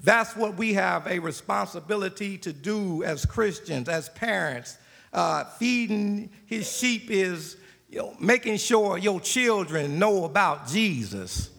That's 0.02 0.36
what 0.36 0.56
we 0.56 0.74
have 0.74 1.06
a 1.06 1.18
responsibility 1.18 2.38
to 2.38 2.52
do 2.52 3.02
as 3.02 3.24
Christians, 3.24 3.88
as 3.88 4.10
parents. 4.10 4.78
Uh, 5.12 5.44
feeding 5.44 6.30
his 6.46 6.70
sheep 6.70 7.10
is 7.10 7.56
you 7.88 7.98
know, 7.98 8.14
making 8.20 8.58
sure 8.58 8.98
your 8.98 9.20
children 9.20 9.98
know 9.98 10.24
about 10.24 10.68
Jesus, 10.68 11.50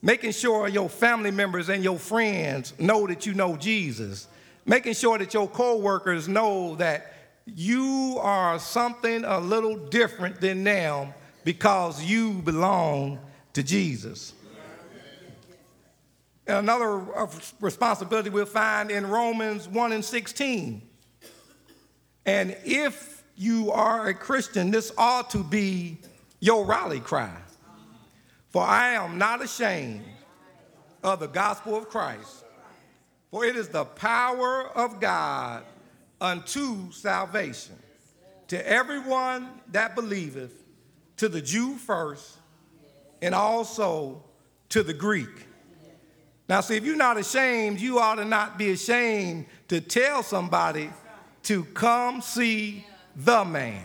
making 0.00 0.32
sure 0.32 0.68
your 0.68 0.88
family 0.88 1.30
members 1.30 1.68
and 1.68 1.82
your 1.82 1.98
friends 1.98 2.72
know 2.78 3.06
that 3.06 3.26
you 3.26 3.34
know 3.34 3.56
Jesus, 3.56 4.26
making 4.64 4.94
sure 4.94 5.18
that 5.18 5.34
your 5.34 5.48
coworkers 5.48 6.28
know 6.28 6.76
that 6.76 7.14
you 7.46 8.18
are 8.20 8.58
something 8.58 9.24
a 9.24 9.40
little 9.40 9.76
different 9.76 10.40
than 10.40 10.64
them 10.64 11.12
because 11.44 12.02
you 12.02 12.34
belong 12.42 13.18
to 13.54 13.62
Jesus. 13.62 14.34
And 16.46 16.58
another 16.58 17.00
uh, 17.16 17.26
responsibility 17.60 18.30
we'll 18.30 18.46
find 18.46 18.90
in 18.90 19.06
Romans 19.06 19.68
1 19.68 19.92
and 19.92 20.04
16. 20.04 20.82
And 22.26 22.56
if 22.64 23.24
you 23.36 23.70
are 23.70 24.08
a 24.08 24.14
Christian, 24.14 24.70
this 24.70 24.92
ought 24.98 25.30
to 25.30 25.44
be 25.44 25.98
your 26.40 26.64
rally 26.64 27.00
cry. 27.00 27.36
For 28.50 28.62
I 28.62 28.94
am 28.94 29.18
not 29.18 29.42
ashamed 29.42 30.04
of 31.02 31.20
the 31.20 31.28
gospel 31.28 31.76
of 31.76 31.88
Christ, 31.88 32.44
for 33.30 33.44
it 33.44 33.56
is 33.56 33.68
the 33.68 33.84
power 33.84 34.68
of 34.74 35.00
God 35.00 35.64
unto 36.20 36.92
salvation 36.92 37.76
to 38.48 38.68
everyone 38.68 39.48
that 39.70 39.94
believeth 39.94 40.61
to 41.22 41.28
the 41.28 41.40
Jew 41.40 41.76
first 41.76 42.36
and 43.22 43.32
also 43.32 44.24
to 44.70 44.82
the 44.82 44.92
Greek. 44.92 45.46
Now, 46.48 46.60
see, 46.60 46.74
if 46.74 46.84
you're 46.84 46.96
not 46.96 47.16
ashamed, 47.16 47.80
you 47.80 48.00
ought 48.00 48.16
to 48.16 48.24
not 48.24 48.58
be 48.58 48.72
ashamed 48.72 49.46
to 49.68 49.80
tell 49.80 50.24
somebody 50.24 50.90
to 51.44 51.62
come 51.66 52.22
see 52.22 52.84
the 53.14 53.44
man. 53.44 53.84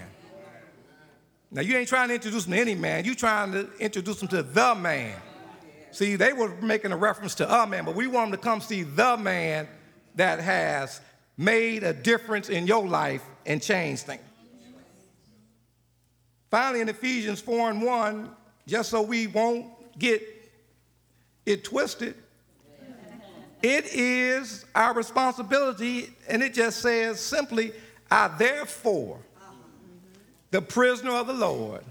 Now, 1.51 1.61
you 1.61 1.77
ain't 1.77 1.87
trying 1.87 2.07
to 2.07 2.15
introduce 2.15 2.45
them 2.45 2.53
to 2.53 2.59
any 2.59 2.73
man, 2.73 3.05
you're 3.05 3.13
trying 3.13 3.51
to 3.51 3.69
introduce 3.77 4.17
them 4.17 4.29
to 4.29 4.41
the 4.41 4.73
man. 4.73 5.15
See, 5.91 6.15
they 6.15 6.33
were 6.33 6.49
making 6.63 6.91
a 6.91 6.97
reference 6.97 7.35
to 7.35 7.47
a 7.61 7.67
man, 7.67 7.85
but 7.85 7.93
we 7.93 8.07
want 8.07 8.31
them 8.31 8.39
to 8.39 8.43
come 8.43 8.61
see 8.61 8.81
the 8.81 9.15
man 9.15 9.67
that 10.15 10.39
has 10.39 11.01
made 11.37 11.83
a 11.83 11.93
difference 11.93 12.49
in 12.49 12.65
your 12.65 12.87
life 12.87 13.21
and 13.45 13.61
changed 13.61 14.07
things. 14.07 14.23
Finally, 16.49 16.81
in 16.81 16.89
Ephesians 16.89 17.41
4 17.41 17.71
and 17.71 17.81
1, 17.81 18.29
just 18.65 18.89
so 18.89 19.01
we 19.01 19.27
won't 19.27 19.67
get 19.99 20.21
it 21.45 21.63
twisted, 21.63 22.15
It 23.61 23.87
is 23.93 24.65
our 24.75 24.93
responsibility, 24.93 26.09
and 26.27 26.43
it 26.43 26.53
just 26.53 26.81
says 26.81 27.19
simply, 27.19 27.71
I 28.09 28.27
therefore, 28.27 29.19
the 30.51 30.61
prisoner 30.61 31.11
of 31.11 31.27
the 31.27 31.33
Lord, 31.33 31.83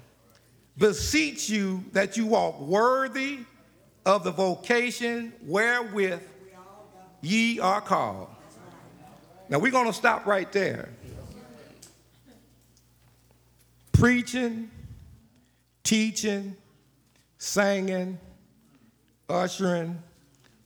beseech 0.78 1.48
you 1.50 1.84
that 1.92 2.16
you 2.16 2.26
walk 2.26 2.60
worthy 2.60 3.40
of 4.04 4.22
the 4.22 4.30
vocation 4.30 5.32
wherewith 5.42 6.22
ye 7.20 7.58
are 7.58 7.80
called. 7.80 8.28
Now 9.48 9.58
we're 9.58 9.72
going 9.72 9.86
to 9.86 9.92
stop 9.92 10.26
right 10.26 10.50
there. 10.52 10.88
Preaching, 13.98 14.70
teaching, 15.82 16.54
singing, 17.38 18.18
ushering, 19.26 20.02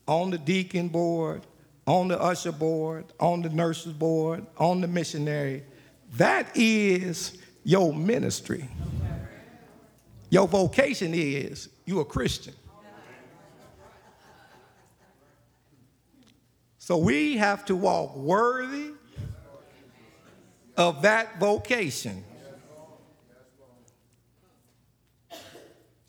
on 0.09 0.31
the 0.31 0.39
deacon 0.39 0.89
board, 0.89 1.47
on 1.87 2.09
the 2.09 2.21
usher 2.21 2.51
board, 2.51 3.05
on 3.21 3.41
the 3.43 3.49
nurses 3.49 3.93
board, 3.93 4.45
on 4.57 4.81
the 4.81 4.89
missionary. 4.89 5.63
That 6.17 6.49
is 6.57 7.39
your 7.63 7.95
ministry. 7.95 8.69
Your 10.29 10.49
vocation 10.49 11.13
is 11.15 11.69
you 11.85 12.01
a 12.01 12.05
Christian. 12.05 12.55
So 16.79 16.97
we 16.97 17.37
have 17.37 17.65
to 17.67 17.77
walk 17.77 18.17
worthy 18.17 18.91
of 20.77 21.03
that 21.03 21.39
vocation. 21.39 22.25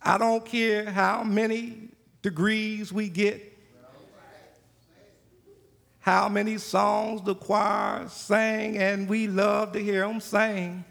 I 0.04 0.18
don't 0.18 0.44
care 0.44 0.90
how 0.90 1.24
many 1.24 1.90
degrees 2.24 2.92
we 2.92 3.08
get, 3.08 3.58
how 6.00 6.28
many 6.28 6.58
songs 6.58 7.22
the 7.22 7.36
choir 7.36 8.08
sang, 8.10 8.78
and 8.78 9.08
we 9.08 9.28
love 9.28 9.74
to 9.74 9.80
hear 9.80 10.08
them 10.08 10.20
sing. 10.20 10.84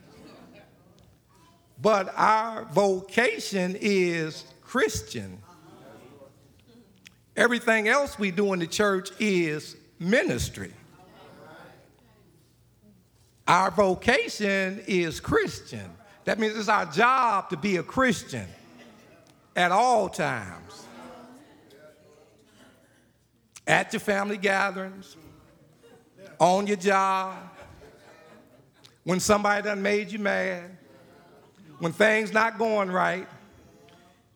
But 1.83 2.13
our 2.17 2.67
vocation 2.67 3.77
is 3.81 4.45
Christian. 4.63 5.43
Everything 7.37 7.89
else 7.89 8.19
we 8.19 8.31
do 8.31 8.53
in 8.53 8.61
the 8.61 8.67
church 8.67 9.11
is 9.19 9.77
ministry. 9.99 10.73
Our 13.49 13.73
vocation 13.73 14.85
is 14.87 15.19
Christian. 15.19 15.91
That 16.27 16.39
means 16.39 16.57
it's 16.57 16.69
our 16.69 16.87
job 16.87 17.51
to 17.51 17.57
be 17.57 17.79
a 17.79 17.83
Christian 17.83 18.47
at 19.57 19.73
all 19.73 20.09
times 20.09 20.87
at 23.67 23.93
your 23.93 24.01
family 24.01 24.37
gatherings, 24.37 25.17
on 26.41 26.67
your 26.67 26.77
job, 26.77 27.37
when 29.05 29.21
somebody 29.21 29.63
done 29.63 29.81
made 29.81 30.11
you 30.11 30.19
mad, 30.19 30.77
when 31.79 31.93
things 31.93 32.33
not 32.33 32.59
going 32.59 32.91
right, 32.91 33.29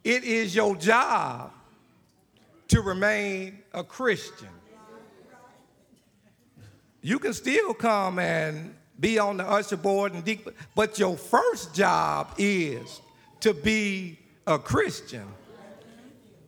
it 0.05 0.23
is 0.23 0.55
your 0.55 0.77
job 0.77 1.51
to 2.69 2.81
remain 2.81 3.59
a 3.73 3.83
Christian. 3.83 4.49
You 7.03 7.19
can 7.19 7.33
still 7.33 7.75
come 7.75 8.19
and 8.19 8.75
be 9.01 9.19
on 9.19 9.39
the 9.39 9.45
usher 9.45 9.77
board 9.77 10.15
and 10.15 10.25
de- 10.25 10.45
but 10.75 10.99
your 10.99 11.17
first 11.17 11.75
job 11.75 12.35
is 12.39 13.01
to 13.41 13.53
be 13.53 14.19
a 14.47 14.59
Christian. 14.59 15.27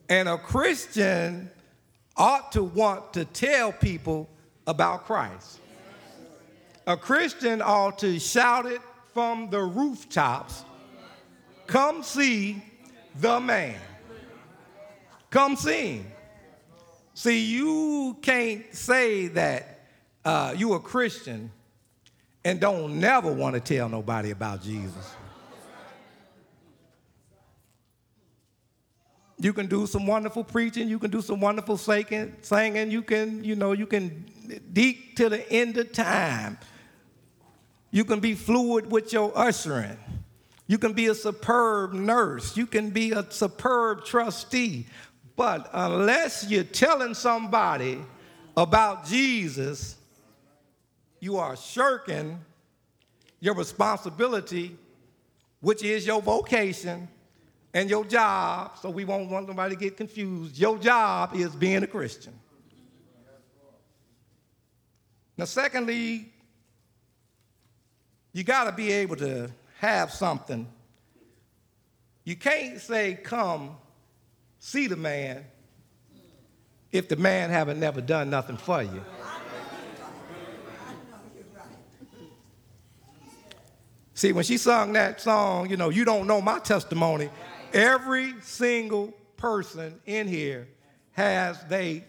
And 0.09 0.29
a 0.29 0.39
Christian 0.39 1.51
ought 2.17 2.53
to 2.53 2.63
want 2.63 3.13
to 3.15 3.25
tell 3.25 3.73
people 3.73 4.29
about 4.67 5.05
Christ. 5.05 5.61
A 6.87 6.97
Christian 6.97 7.61
ought 7.61 7.99
to 7.99 8.19
shout 8.21 8.67
it 8.67 8.81
from 9.13 9.51
the 9.51 9.61
rooftops 9.61 10.65
come 11.67 12.03
see 12.03 12.63
the 13.19 13.41
man. 13.41 13.81
Come 15.31 15.57
see 15.57 15.99
him. 15.99 16.07
See, 17.15 17.47
you 17.47 18.17
can't 18.23 18.75
say 18.75 19.29
that 19.29 19.81
uh, 20.25 20.55
you 20.57 20.75
a 20.75 20.81
Christian 20.81 21.51
and 22.45 22.61
don't 22.61 23.01
never 23.01 23.33
want 23.33 23.55
to 23.55 23.61
tell 23.61 23.89
nobody 23.89 24.31
about 24.31 24.63
Jesus. 24.63 25.16
You 29.39 29.53
can 29.53 29.67
do 29.67 29.87
some 29.87 30.07
wonderful 30.07 30.45
preaching. 30.45 30.89
You 30.89 30.99
can 30.99 31.11
do 31.11 31.21
some 31.21 31.41
wonderful 31.41 31.77
singing. 31.77 32.33
You 32.91 33.03
can, 33.03 33.45
you 33.45 33.55
know, 33.55 33.73
you 33.73 33.87
can 33.87 34.25
deep 34.73 35.17
to 35.17 35.29
the 35.29 35.51
end 35.53 35.77
of 35.77 35.93
time. 35.93 36.59
You 37.91 38.05
can 38.05 38.21
be 38.21 38.35
fluid 38.35 38.91
with 38.91 39.13
your 39.13 39.33
ushering. 39.37 39.99
You 40.67 40.79
can 40.79 40.95
be 40.95 41.07
a 41.07 41.15
superb 41.15 41.93
nurse. 41.93 42.57
You 42.57 42.67
can 42.67 42.91
be 42.91 43.13
a 43.13 43.31
superb 43.31 44.05
trustee. 44.05 44.87
But 45.37 45.69
unless 45.73 46.47
you're 46.49 46.65
telling 46.65 47.15
somebody 47.15 48.01
about 48.57 49.07
Jesus, 49.07 49.97
you 51.21 51.37
are 51.37 51.57
shirking 51.57 52.41
your 53.39 53.55
responsibility, 53.55 54.77
which 55.61 55.83
is 55.83 56.07
your 56.07 56.23
vocation 56.23 57.09
and 57.77 57.91
your 57.91 58.07
job, 58.07 58.79
so 58.81 58.89
we 58.89 59.05
won't 59.05 59.29
want 59.29 59.47
nobody 59.47 59.75
to 59.75 59.79
get 59.79 59.99
confused. 59.99 60.57
Your 60.57 60.79
job 60.79 61.37
is 61.37 61.55
being 61.55 61.83
a 61.83 61.87
Christian. 61.87 62.33
Now, 65.37 65.45
secondly, 65.45 66.33
you 68.33 68.45
got 68.45 68.65
to 68.65 68.73
be 68.73 68.93
able 68.93 69.17
to 69.17 69.51
have 69.79 70.11
something. 70.11 70.67
You 72.25 72.35
can't 72.35 72.81
say, 72.81 73.19
Come 73.23 73.77
see 74.59 74.87
the 74.87 74.97
man 74.97 75.45
if 76.91 77.11
the 77.11 77.17
man 77.17 77.51
haven't 77.51 77.79
never 77.79 78.01
done 78.01 78.31
nothing 78.31 78.57
for 78.57 78.83
you. 78.83 79.05
See, 84.15 84.33
when 84.33 84.45
she 84.45 84.57
sung 84.57 84.95
that 84.95 85.21
song, 85.21 85.69
you 85.69 85.77
know, 85.77 85.91
you 85.91 86.07
don't 86.07 86.27
know 86.27 86.41
my 86.41 86.59
testimony. 86.59 87.29
Every 87.73 88.35
single 88.43 89.13
person 89.37 90.01
in 90.07 90.29
here 90.29 90.69
has 91.13 91.63
their 91.65 92.03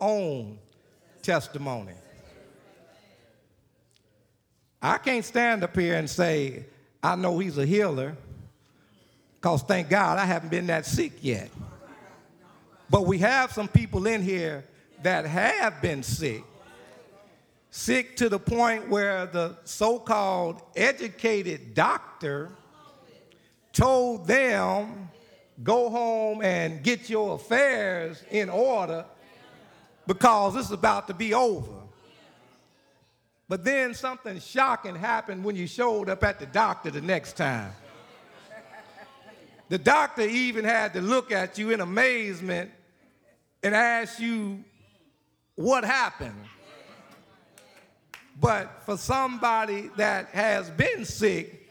own 0.00 0.58
testimony. 1.22 1.94
I 4.82 4.98
can't 4.98 5.24
stand 5.24 5.64
up 5.64 5.74
here 5.76 5.94
and 5.94 6.08
say, 6.08 6.66
I 7.02 7.16
know 7.16 7.38
he's 7.38 7.56
a 7.56 7.64
healer, 7.64 8.16
because 9.36 9.62
thank 9.62 9.88
God 9.88 10.18
I 10.18 10.24
haven't 10.26 10.50
been 10.50 10.66
that 10.66 10.84
sick 10.84 11.12
yet. 11.22 11.50
But 12.90 13.06
we 13.06 13.18
have 13.18 13.52
some 13.52 13.68
people 13.68 14.06
in 14.06 14.22
here 14.22 14.64
that 15.02 15.24
have 15.26 15.80
been 15.80 16.02
sick. 16.02 16.42
Sick 17.70 18.16
to 18.18 18.28
the 18.28 18.38
point 18.38 18.88
where 18.88 19.26
the 19.26 19.56
so 19.64 19.98
called 19.98 20.62
educated 20.76 21.74
doctor 21.74 22.50
told 23.74 24.26
them 24.26 25.10
go 25.62 25.90
home 25.90 26.42
and 26.42 26.82
get 26.82 27.10
your 27.10 27.34
affairs 27.34 28.22
in 28.30 28.48
order 28.48 29.04
because 30.06 30.54
this 30.54 30.66
is 30.66 30.72
about 30.72 31.08
to 31.08 31.14
be 31.14 31.34
over. 31.34 31.72
But 33.48 33.64
then 33.64 33.92
something 33.92 34.40
shocking 34.40 34.94
happened 34.94 35.44
when 35.44 35.54
you 35.54 35.66
showed 35.66 36.08
up 36.08 36.24
at 36.24 36.38
the 36.38 36.46
doctor 36.46 36.90
the 36.90 37.02
next 37.02 37.36
time. 37.36 37.72
The 39.68 39.78
doctor 39.78 40.22
even 40.22 40.64
had 40.64 40.94
to 40.94 41.00
look 41.00 41.32
at 41.32 41.58
you 41.58 41.70
in 41.70 41.80
amazement 41.80 42.70
and 43.62 43.74
ask 43.74 44.20
you 44.20 44.62
what 45.56 45.84
happened. 45.84 46.36
But 48.40 48.82
for 48.84 48.96
somebody 48.96 49.90
that 49.96 50.28
has 50.28 50.70
been 50.70 51.04
sick, 51.04 51.70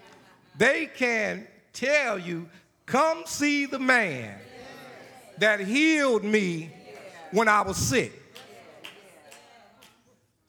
they 0.57 0.85
can 0.85 1.47
tell 1.73 2.17
you 2.17 2.47
Come 2.85 3.23
see 3.25 3.65
the 3.65 3.79
man 3.79 4.37
that 5.37 5.59
healed 5.59 6.23
me 6.23 6.71
when 7.31 7.47
I 7.47 7.61
was 7.61 7.77
sick. 7.77 8.19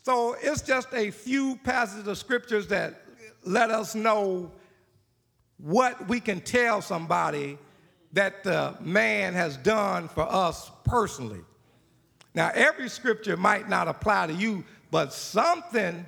So 0.02 0.36
it's 0.40 0.60
just 0.60 0.92
a 0.92 1.10
few 1.10 1.56
passages 1.64 2.06
of 2.06 2.18
scriptures 2.18 2.66
that 2.68 3.02
let 3.44 3.70
us 3.70 3.94
know 3.94 4.52
what 5.58 6.08
we 6.08 6.20
can 6.20 6.40
tell 6.40 6.82
somebody 6.82 7.56
that 8.12 8.44
the 8.44 8.76
man 8.80 9.32
has 9.32 9.56
done 9.56 10.08
for 10.08 10.30
us 10.30 10.70
personally. 10.84 11.40
Now, 12.34 12.50
every 12.52 12.88
scripture 12.88 13.36
might 13.36 13.68
not 13.68 13.88
apply 13.88 14.26
to 14.26 14.34
you, 14.34 14.64
but 14.90 15.12
something 15.12 16.04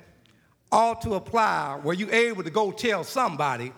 ought 0.71 1.01
to 1.01 1.15
apply 1.15 1.79
where 1.81 1.95
you're 1.95 2.13
able 2.13 2.43
to 2.43 2.49
go 2.49 2.71
tell 2.71 3.03
somebody, 3.03 3.71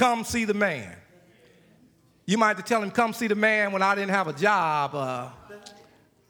come 0.00 0.24
see 0.24 0.46
the 0.46 0.54
man. 0.54 0.96
You 2.24 2.38
might 2.38 2.48
have 2.48 2.56
to 2.56 2.62
tell 2.62 2.82
him, 2.82 2.90
come 2.90 3.12
see 3.12 3.26
the 3.26 3.34
man 3.34 3.70
when 3.70 3.82
I 3.82 3.94
didn't 3.94 4.12
have 4.12 4.28
a 4.28 4.32
job. 4.32 4.94
Uh, 4.94 5.28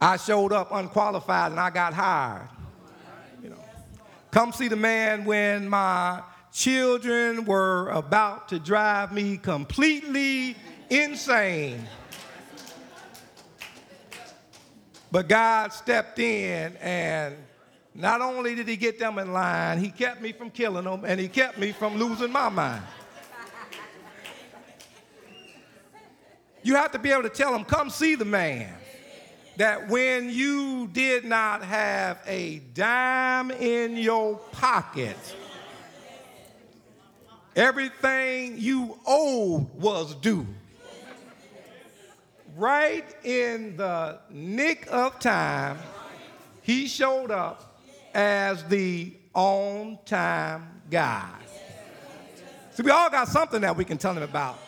I 0.00 0.16
showed 0.16 0.52
up 0.52 0.72
unqualified 0.72 1.52
and 1.52 1.61
I 1.61 1.70
got 1.70 1.94
hired. 1.94 2.48
You 3.40 3.50
know, 3.50 3.64
come 4.33 4.50
see 4.50 4.66
the 4.66 4.74
man 4.74 5.24
when 5.24 5.68
my 5.68 6.20
children 6.52 7.44
were 7.44 7.90
about 7.90 8.48
to 8.48 8.59
drive 8.59 9.12
me 9.12 9.37
completely 9.37 10.56
insane. 10.88 11.87
But 15.12 15.28
God 15.28 15.72
stepped 15.72 16.18
in 16.18 16.76
and 16.78 17.37
not 17.94 18.20
only 18.20 18.56
did 18.56 18.66
he 18.66 18.76
get 18.76 18.98
them 18.98 19.20
in 19.20 19.33
line, 19.33 19.78
he 19.78 19.90
kept 19.90 20.20
me 20.20 20.33
from 20.33 20.50
killing 20.50 20.87
them 20.87 21.04
and 21.04 21.20
he 21.20 21.28
kept 21.28 21.56
me 21.56 21.70
from 21.70 21.98
losing 21.98 22.33
my 22.33 22.48
mind. 22.48 22.83
You 26.62 26.76
have 26.76 26.92
to 26.92 26.98
be 26.98 27.10
able 27.10 27.22
to 27.22 27.28
tell 27.28 27.52
them, 27.52 27.64
come 27.64 27.90
see 27.90 28.14
the 28.14 28.24
man. 28.24 28.74
That 29.56 29.88
when 29.88 30.30
you 30.30 30.88
did 30.92 31.24
not 31.24 31.62
have 31.62 32.18
a 32.26 32.60
dime 32.72 33.50
in 33.50 33.96
your 33.96 34.36
pocket, 34.52 35.16
everything 37.54 38.58
you 38.58 38.98
owed 39.06 39.68
was 39.74 40.14
due. 40.16 40.46
Right 42.56 43.04
in 43.24 43.76
the 43.76 44.20
nick 44.30 44.86
of 44.90 45.18
time, 45.20 45.78
he 46.62 46.86
showed 46.86 47.30
up 47.30 47.78
as 48.14 48.64
the 48.64 49.14
on 49.34 49.98
time 50.04 50.82
guy. 50.90 51.28
See, 52.72 52.82
we 52.82 52.90
all 52.90 53.10
got 53.10 53.28
something 53.28 53.60
that 53.60 53.76
we 53.76 53.84
can 53.84 53.98
tell 53.98 54.14
him 54.14 54.22
about. 54.22 54.58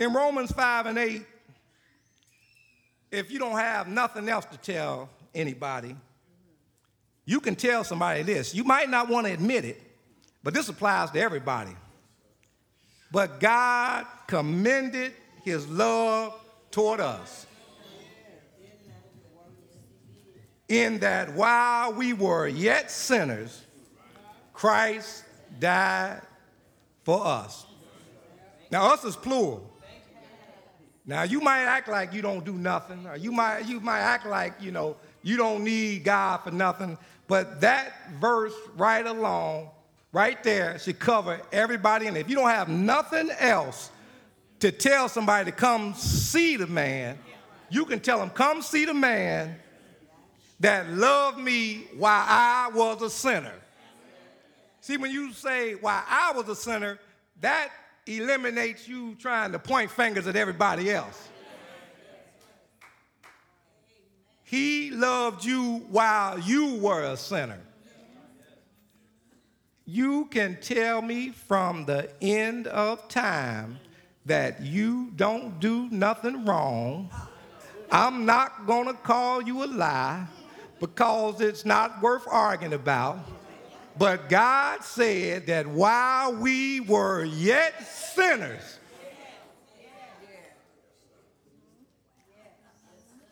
In 0.00 0.14
Romans 0.14 0.50
5 0.50 0.86
and 0.86 0.98
8, 0.98 1.22
if 3.10 3.30
you 3.30 3.38
don't 3.38 3.58
have 3.58 3.86
nothing 3.86 4.30
else 4.30 4.46
to 4.46 4.56
tell 4.56 5.10
anybody, 5.34 5.94
you 7.26 7.38
can 7.38 7.54
tell 7.54 7.84
somebody 7.84 8.22
this. 8.22 8.54
You 8.54 8.64
might 8.64 8.88
not 8.88 9.10
want 9.10 9.26
to 9.26 9.32
admit 9.34 9.66
it, 9.66 9.78
but 10.42 10.54
this 10.54 10.70
applies 10.70 11.10
to 11.10 11.20
everybody. 11.20 11.76
But 13.12 13.40
God 13.40 14.06
commended 14.26 15.12
his 15.44 15.68
love 15.68 16.32
toward 16.70 17.00
us 17.00 17.46
in 20.66 21.00
that 21.00 21.34
while 21.34 21.92
we 21.92 22.14
were 22.14 22.48
yet 22.48 22.90
sinners, 22.90 23.66
Christ 24.54 25.24
died 25.58 26.22
for 27.04 27.22
us. 27.26 27.66
Now, 28.70 28.94
us 28.94 29.04
is 29.04 29.14
plural. 29.14 29.69
Now 31.10 31.24
you 31.24 31.40
might 31.40 31.64
act 31.64 31.88
like 31.88 32.12
you 32.14 32.22
don't 32.22 32.44
do 32.44 32.52
nothing, 32.52 33.04
or 33.04 33.16
you 33.16 33.32
might 33.32 33.66
you 33.66 33.80
might 33.80 33.98
act 33.98 34.26
like 34.26 34.54
you 34.60 34.70
know 34.70 34.96
you 35.22 35.36
don't 35.36 35.64
need 35.64 36.04
God 36.04 36.36
for 36.36 36.52
nothing, 36.52 36.96
but 37.26 37.62
that 37.62 38.12
verse 38.20 38.54
right 38.76 39.04
along, 39.04 39.70
right 40.12 40.40
there, 40.44 40.78
should 40.78 41.00
cover 41.00 41.40
everybody. 41.50 42.06
And 42.06 42.16
if 42.16 42.30
you 42.30 42.36
don't 42.36 42.48
have 42.48 42.68
nothing 42.68 43.28
else 43.40 43.90
to 44.60 44.70
tell 44.70 45.08
somebody 45.08 45.50
to 45.50 45.56
come 45.56 45.94
see 45.94 46.54
the 46.54 46.68
man, 46.68 47.18
you 47.70 47.86
can 47.86 47.98
tell 47.98 48.20
them, 48.20 48.30
come 48.30 48.62
see 48.62 48.84
the 48.84 48.94
man 48.94 49.56
that 50.60 50.90
loved 50.90 51.40
me 51.40 51.88
while 51.96 52.24
I 52.24 52.70
was 52.72 53.02
a 53.02 53.10
sinner. 53.10 53.54
See, 54.80 54.96
when 54.96 55.10
you 55.10 55.32
say 55.32 55.74
while 55.74 56.04
I 56.08 56.30
was 56.36 56.48
a 56.48 56.54
sinner, 56.54 57.00
that 57.40 57.72
eliminates 58.06 58.88
you 58.88 59.14
trying 59.16 59.52
to 59.52 59.58
point 59.58 59.90
fingers 59.90 60.26
at 60.26 60.36
everybody 60.36 60.90
else. 60.90 61.28
He 64.44 64.90
loved 64.90 65.44
you 65.44 65.86
while 65.90 66.38
you 66.38 66.74
were 66.76 67.04
a 67.04 67.16
sinner. 67.16 67.60
You 69.84 70.24
can 70.26 70.58
tell 70.60 71.02
me 71.02 71.30
from 71.30 71.84
the 71.84 72.10
end 72.20 72.66
of 72.66 73.08
time 73.08 73.78
that 74.26 74.60
you 74.60 75.12
don't 75.16 75.58
do 75.60 75.88
nothing 75.90 76.44
wrong. 76.44 77.10
I'm 77.92 78.24
not 78.24 78.66
going 78.66 78.86
to 78.86 78.94
call 78.94 79.42
you 79.42 79.64
a 79.64 79.66
lie 79.66 80.26
because 80.80 81.40
it's 81.40 81.64
not 81.64 82.00
worth 82.02 82.26
arguing 82.28 82.72
about. 82.72 83.18
But 84.00 84.30
God 84.30 84.82
said 84.82 85.48
that 85.48 85.66
while 85.66 86.32
we 86.32 86.80
were 86.80 87.22
yet 87.22 87.86
sinners, 87.86 88.78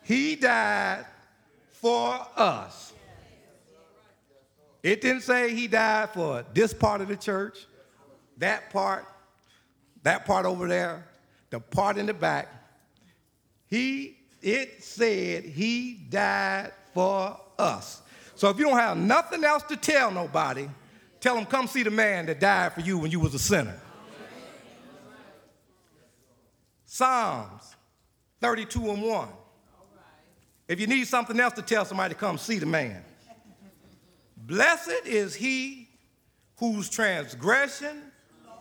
He 0.03 0.37
died 0.37 1.07
for 1.73 2.21
us. 2.37 2.93
It 4.83 5.01
didn't 5.01 5.23
say 5.23 5.55
He 5.55 5.69
died 5.69 6.11
for 6.11 6.45
this 6.53 6.75
part 6.75 7.01
of 7.01 7.09
the 7.09 7.17
church, 7.17 7.67
that 8.37 8.69
part, 8.69 9.07
that 10.03 10.27
part 10.27 10.45
over 10.45 10.69
there, 10.69 11.09
the 11.49 11.61
part 11.61 11.97
in 11.97 12.05
the 12.05 12.13
back. 12.13 12.47
He, 13.69 14.19
it 14.43 14.85
said 14.85 15.45
He 15.45 15.95
died 15.95 16.73
for 16.93 17.41
us. 17.59 18.03
So 18.39 18.49
if 18.51 18.57
you 18.57 18.67
don't 18.67 18.79
have 18.79 18.97
nothing 18.97 19.43
else 19.43 19.65
to 19.65 19.77
tell 19.77 20.13
nobody, 20.13 20.71
tell 21.19 21.35
them 21.35 21.45
come 21.45 21.67
see 21.67 21.83
the 21.83 21.91
man 21.91 22.27
that 22.27 22.39
died 22.39 22.73
for 22.73 22.83
you 22.83 22.97
when 22.97 23.11
you 23.11 23.19
was 23.19 23.35
a 23.35 23.39
sinner. 23.39 23.77
Psalms 26.87 27.75
32 28.41 28.91
and 28.91 29.03
1. 29.03 29.29
If 30.69 30.79
you 30.79 30.87
need 30.87 31.09
something 31.09 31.41
else 31.41 31.55
to 31.55 31.63
tell 31.63 31.85
somebody, 31.85 32.15
come 32.15 32.39
see 32.39 32.61
the 32.61 32.67
man. 32.67 33.03
Blessed 34.37 35.05
is 35.05 35.35
he 35.35 35.89
whose 36.59 36.89
transgression 36.89 38.01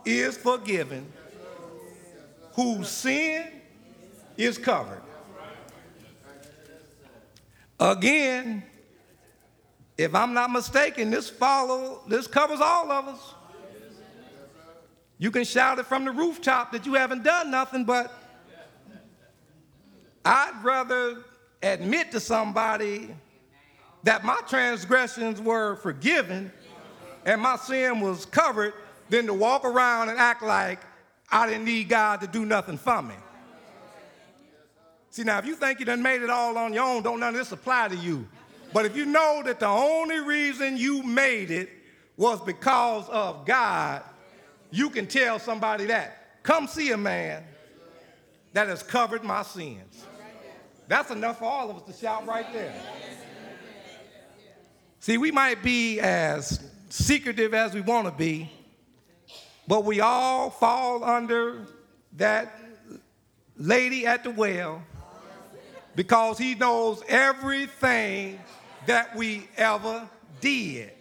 is 0.06 0.36
forgiven, 0.36 1.06
whose 2.54 2.90
sin 2.90 3.46
is 4.38 4.58
covered. 4.58 5.04
Again, 7.80 8.64
if 9.98 10.14
I'm 10.14 10.34
not 10.34 10.52
mistaken, 10.52 11.10
this 11.10 11.30
follow 11.30 12.02
this 12.08 12.28
covers 12.28 12.60
all 12.62 12.92
of 12.92 13.08
us. 13.08 13.34
You 15.18 15.32
can 15.32 15.44
shout 15.44 15.80
it 15.80 15.88
from 15.88 16.06
the 16.06 16.12
rooftop 16.12 16.72
that 16.74 16.86
you 16.86 16.94
haven't 16.94 17.24
done 17.24 17.50
nothing, 17.50 17.86
but 17.86 18.14
I'd 20.24 20.60
rather 20.64 21.24
admit 21.64 22.12
to 22.12 22.20
somebody 22.20 23.10
that 24.04 24.24
my 24.24 24.40
transgressions 24.48 25.42
were 25.42 25.78
forgiven 25.78 26.52
and 27.26 27.42
my 27.42 27.56
sin 27.58 28.00
was 28.00 28.26
covered 28.26 28.74
than 29.10 29.26
to 29.26 29.34
walk 29.34 29.66
around 29.66 30.10
and 30.10 30.20
act 30.20 30.44
like 30.44 30.80
I 31.32 31.48
didn't 31.48 31.66
need 31.66 31.90
God 31.90 32.22
to 32.22 32.28
do 32.28 32.46
nothing 32.46 32.78
for 32.78 33.02
me. 33.02 33.16
See, 35.10 35.24
now, 35.24 35.40
if 35.40 35.46
you 35.46 35.56
think 35.56 35.80
you 35.80 35.86
done 35.86 36.04
made 36.04 36.22
it 36.22 36.30
all 36.30 36.58
on 36.58 36.74
your 36.74 36.84
own, 36.84 37.02
don't 37.02 37.20
none 37.20 37.30
of 37.30 37.36
this 37.36 37.52
apply 37.52 37.88
to 37.88 37.96
you. 37.96 38.28
But 38.74 38.86
if 38.86 38.96
you 38.96 39.06
know 39.06 39.42
that 39.46 39.60
the 39.60 39.68
only 39.68 40.20
reason 40.20 40.78
you 40.78 41.04
made 41.04 41.52
it 41.52 41.70
was 42.18 42.42
because 42.42 43.08
of 43.10 43.46
God, 43.46 44.04
you 44.72 44.90
can 44.90 45.08
tell 45.08 45.40
somebody 45.40 45.86
that. 45.86 46.44
Come 46.44 46.68
see 46.68 46.92
a 46.92 46.98
man 46.98 47.44
that 48.54 48.68
has 48.68 48.84
covered 48.84 49.24
my 49.24 49.44
sins. 49.44 50.06
That's 50.88 51.12
enough 51.12 51.40
for 51.40 51.46
all 51.46 51.70
of 51.70 51.78
us 51.78 51.84
to 51.84 51.94
shout 51.94 52.26
right 52.26 52.52
there. 52.54 52.74
See, 55.00 55.18
we 55.18 55.32
might 55.32 55.62
be 55.62 56.00
as 56.00 56.60
secretive 56.90 57.54
as 57.54 57.74
we 57.74 57.82
want 57.82 58.08
to 58.08 58.14
be, 58.14 58.50
but 59.68 59.86
we 59.86 60.00
all 60.00 60.50
fall 60.50 61.04
under 61.04 61.68
that 62.14 62.60
lady 63.58 64.06
at 64.06 64.24
the 64.24 64.32
well 64.32 64.82
because 65.96 66.38
he 66.38 66.56
knows 66.56 67.04
everything 67.08 68.40
that 68.88 69.16
we 69.16 69.48
ever 69.58 70.10
did. 70.42 70.92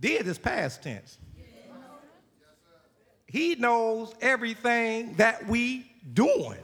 Did 0.00 0.26
is 0.26 0.38
past 0.38 0.82
tense. 0.82 1.18
He 3.26 3.54
knows 3.56 4.14
everything 4.20 5.14
that 5.14 5.46
we 5.46 5.90
doing. 6.12 6.58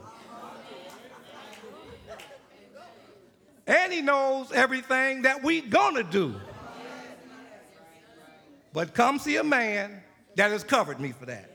And 3.67 3.91
he 3.91 4.01
knows 4.01 4.51
everything 4.51 5.23
that 5.23 5.43
we 5.43 5.61
gonna 5.61 6.03
do. 6.03 6.35
But 8.73 8.93
come 8.93 9.19
see 9.19 9.37
a 9.37 9.43
man 9.43 10.03
that 10.35 10.51
has 10.51 10.63
covered 10.63 10.99
me 10.99 11.11
for 11.11 11.25
that. 11.27 11.51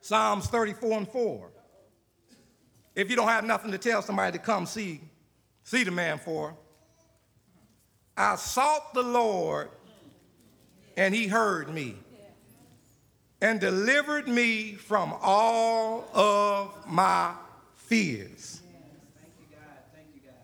Psalms 0.00 0.46
34 0.48 0.98
and 0.98 1.08
4. 1.08 1.50
If 2.94 3.08
you 3.08 3.16
don't 3.16 3.28
have 3.28 3.44
nothing 3.44 3.70
to 3.70 3.78
tell 3.78 4.02
somebody 4.02 4.32
to 4.36 4.42
come 4.42 4.66
see, 4.66 5.00
see 5.70 5.84
the 5.84 5.90
man 5.92 6.18
for. 6.18 6.52
I 8.16 8.34
sought 8.34 8.92
the 8.92 9.04
Lord, 9.04 9.68
and 10.96 11.14
he 11.14 11.28
heard 11.28 11.72
me 11.72 11.94
and 13.40 13.60
delivered 13.60 14.26
me 14.26 14.72
from 14.72 15.14
all 15.22 16.08
of 16.12 16.74
my 16.88 17.34
fears. 17.76 18.62
Thank 19.20 19.32
you, 19.38 19.56
God. 19.56 19.62
Thank 19.94 20.08
you, 20.12 20.20
God. 20.26 20.40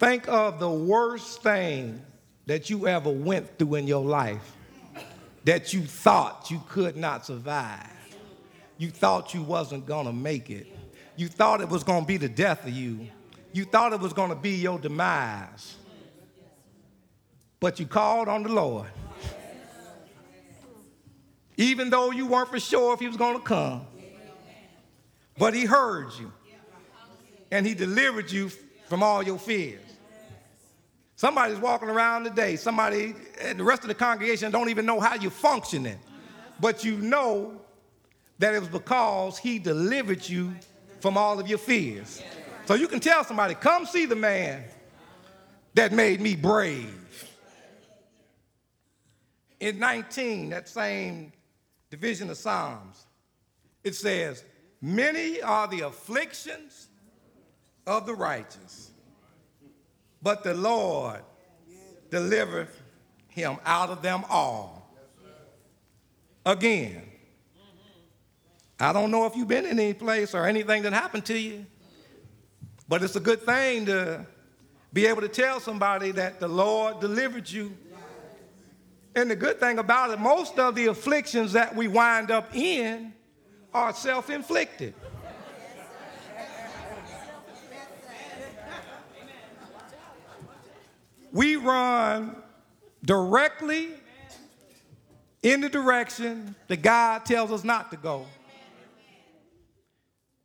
Think 0.00 0.28
of 0.28 0.58
the 0.58 0.68
worst 0.68 1.40
thing 1.40 2.02
that 2.46 2.68
you 2.68 2.88
ever 2.88 3.10
went 3.10 3.58
through 3.58 3.76
in 3.76 3.86
your 3.86 4.04
life 4.04 4.56
that 5.44 5.72
you 5.72 5.82
thought 5.82 6.50
you 6.50 6.60
could 6.68 6.96
not 6.96 7.24
survive. 7.24 7.86
You 8.76 8.90
thought 8.90 9.34
you 9.34 9.42
wasn't 9.42 9.86
going 9.86 10.06
to 10.06 10.12
make 10.12 10.50
it. 10.50 10.66
You 11.14 11.28
thought 11.28 11.60
it 11.60 11.68
was 11.68 11.84
going 11.84 12.00
to 12.00 12.06
be 12.08 12.16
the 12.16 12.28
death 12.28 12.66
of 12.66 12.72
you. 12.72 13.06
You 13.52 13.64
thought 13.64 13.92
it 13.92 14.00
was 14.00 14.12
going 14.12 14.30
to 14.30 14.36
be 14.36 14.56
your 14.56 14.78
demise. 14.78 15.76
But 17.58 17.78
you 17.78 17.86
called 17.86 18.28
on 18.28 18.42
the 18.42 18.48
Lord. 18.48 18.88
Even 21.56 21.90
though 21.90 22.10
you 22.10 22.26
weren't 22.26 22.48
for 22.48 22.60
sure 22.60 22.94
if 22.94 23.00
he 23.00 23.06
was 23.06 23.16
going 23.16 23.36
to 23.36 23.42
come. 23.42 23.86
But 25.36 25.54
he 25.54 25.64
heard 25.64 26.10
you. 26.18 26.32
And 27.50 27.66
he 27.66 27.74
delivered 27.74 28.30
you 28.30 28.50
from 28.88 29.02
all 29.02 29.22
your 29.22 29.38
fears. 29.38 29.80
Somebody's 31.16 31.58
walking 31.58 31.90
around 31.90 32.24
today. 32.24 32.56
Somebody, 32.56 33.14
the 33.54 33.62
rest 33.62 33.82
of 33.82 33.88
the 33.88 33.94
congregation 33.94 34.50
don't 34.50 34.70
even 34.70 34.86
know 34.86 35.00
how 35.00 35.16
you're 35.16 35.30
functioning. 35.30 35.98
But 36.60 36.82
you 36.82 36.96
know 36.96 37.60
that 38.38 38.54
it 38.54 38.60
was 38.60 38.68
because 38.68 39.36
he 39.36 39.58
delivered 39.58 40.26
you 40.26 40.54
from 41.00 41.18
all 41.18 41.38
of 41.38 41.46
your 41.46 41.58
fears. 41.58 42.22
So 42.70 42.76
you 42.76 42.86
can 42.86 43.00
tell 43.00 43.24
somebody, 43.24 43.56
come 43.56 43.84
see 43.84 44.06
the 44.06 44.14
man 44.14 44.62
that 45.74 45.90
made 45.90 46.20
me 46.20 46.36
brave. 46.36 47.28
In 49.58 49.80
19, 49.80 50.50
that 50.50 50.68
same 50.68 51.32
division 51.90 52.30
of 52.30 52.36
Psalms, 52.36 53.06
it 53.82 53.96
says, 53.96 54.44
Many 54.80 55.42
are 55.42 55.66
the 55.66 55.80
afflictions 55.80 56.86
of 57.88 58.06
the 58.06 58.14
righteous 58.14 58.92
but 60.22 60.44
the 60.44 60.54
Lord 60.54 61.22
delivereth 62.08 62.80
him 63.30 63.56
out 63.64 63.90
of 63.90 64.00
them 64.00 64.22
all. 64.30 64.94
Again, 66.46 67.02
I 68.78 68.92
don't 68.92 69.10
know 69.10 69.26
if 69.26 69.34
you've 69.34 69.48
been 69.48 69.66
in 69.66 69.80
any 69.80 69.92
place 69.92 70.36
or 70.36 70.46
anything 70.46 70.84
that 70.84 70.92
happened 70.92 71.24
to 71.26 71.36
you, 71.36 71.66
but 72.90 73.04
it's 73.04 73.14
a 73.14 73.20
good 73.20 73.40
thing 73.42 73.86
to 73.86 74.26
be 74.92 75.06
able 75.06 75.20
to 75.20 75.28
tell 75.28 75.60
somebody 75.60 76.10
that 76.10 76.40
the 76.40 76.48
Lord 76.48 76.98
delivered 76.98 77.48
you. 77.48 77.72
And 79.14 79.30
the 79.30 79.36
good 79.36 79.60
thing 79.60 79.78
about 79.78 80.10
it, 80.10 80.18
most 80.18 80.58
of 80.58 80.74
the 80.74 80.86
afflictions 80.86 81.52
that 81.52 81.74
we 81.76 81.86
wind 81.86 82.32
up 82.32 82.52
in 82.54 83.12
are 83.72 83.92
self 83.92 84.28
inflicted. 84.28 84.92
we 91.32 91.54
run 91.54 92.34
directly 93.04 93.90
in 95.44 95.60
the 95.60 95.68
direction 95.68 96.56
that 96.66 96.82
God 96.82 97.24
tells 97.24 97.52
us 97.52 97.62
not 97.62 97.92
to 97.92 97.96
go. 97.96 98.26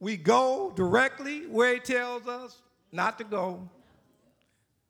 We 0.06 0.18
go 0.18 0.72
directly 0.76 1.48
where 1.48 1.74
He 1.74 1.80
tells 1.80 2.28
us 2.28 2.62
not 2.91 3.18
to 3.18 3.24
go. 3.24 3.68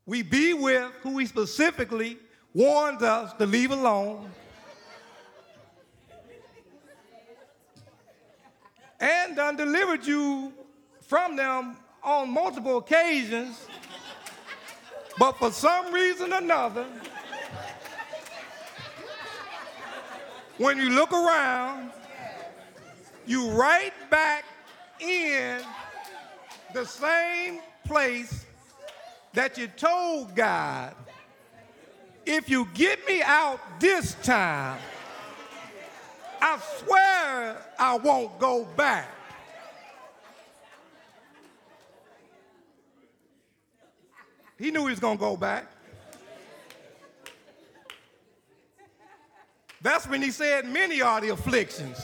We 0.05 0.23
be 0.23 0.53
with 0.53 0.91
who 1.03 1.19
He 1.19 1.25
specifically 1.25 2.17
warns 2.53 3.01
us 3.01 3.31
to 3.35 3.45
leave 3.45 3.71
alone. 3.71 4.29
and 8.99 9.37
done 9.37 9.55
delivered 9.55 10.05
you 10.05 10.51
from 10.99 11.37
them 11.37 11.77
on 12.03 12.29
multiple 12.29 12.79
occasions 12.79 13.67
but 15.17 15.37
for 15.37 15.49
some 15.49 15.93
reason 15.93 16.33
or 16.33 16.39
another, 16.39 16.87
when 20.57 20.77
you 20.77 20.89
look 20.89 21.13
around, 21.13 21.91
you 23.25 23.51
right 23.51 23.93
back 24.09 24.43
in 24.99 25.61
the 26.73 26.85
same 26.85 27.59
place 27.85 28.45
that 29.33 29.57
you 29.57 29.67
told 29.67 30.35
God, 30.35 30.95
if 32.25 32.49
you 32.49 32.67
get 32.73 33.05
me 33.07 33.21
out 33.21 33.59
this 33.79 34.15
time, 34.23 34.79
I 36.41 36.59
swear 36.77 37.57
I 37.77 37.97
won't 37.97 38.39
go 38.39 38.65
back. 38.75 39.09
He 44.57 44.71
knew 44.71 44.85
he 44.85 44.91
was 44.91 44.99
going 44.99 45.17
to 45.17 45.21
go 45.21 45.35
back. 45.35 45.67
That's 49.81 50.07
when 50.07 50.21
he 50.21 50.31
said, 50.31 50.65
Many 50.65 51.01
are 51.01 51.21
the 51.21 51.29
afflictions. 51.29 51.97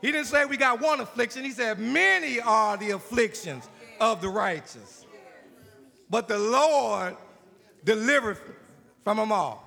He 0.00 0.12
didn't 0.12 0.26
say 0.26 0.44
we 0.44 0.56
got 0.56 0.80
one 0.80 1.00
affliction, 1.00 1.44
he 1.44 1.50
said, 1.50 1.78
Many 1.78 2.40
are 2.40 2.76
the 2.76 2.90
afflictions 2.90 3.68
of 4.00 4.20
the 4.20 4.28
righteous. 4.28 5.04
But 6.08 6.28
the 6.28 6.38
Lord 6.38 7.16
delivered 7.84 8.38
from 9.04 9.16
them 9.16 9.32
all. 9.32 9.64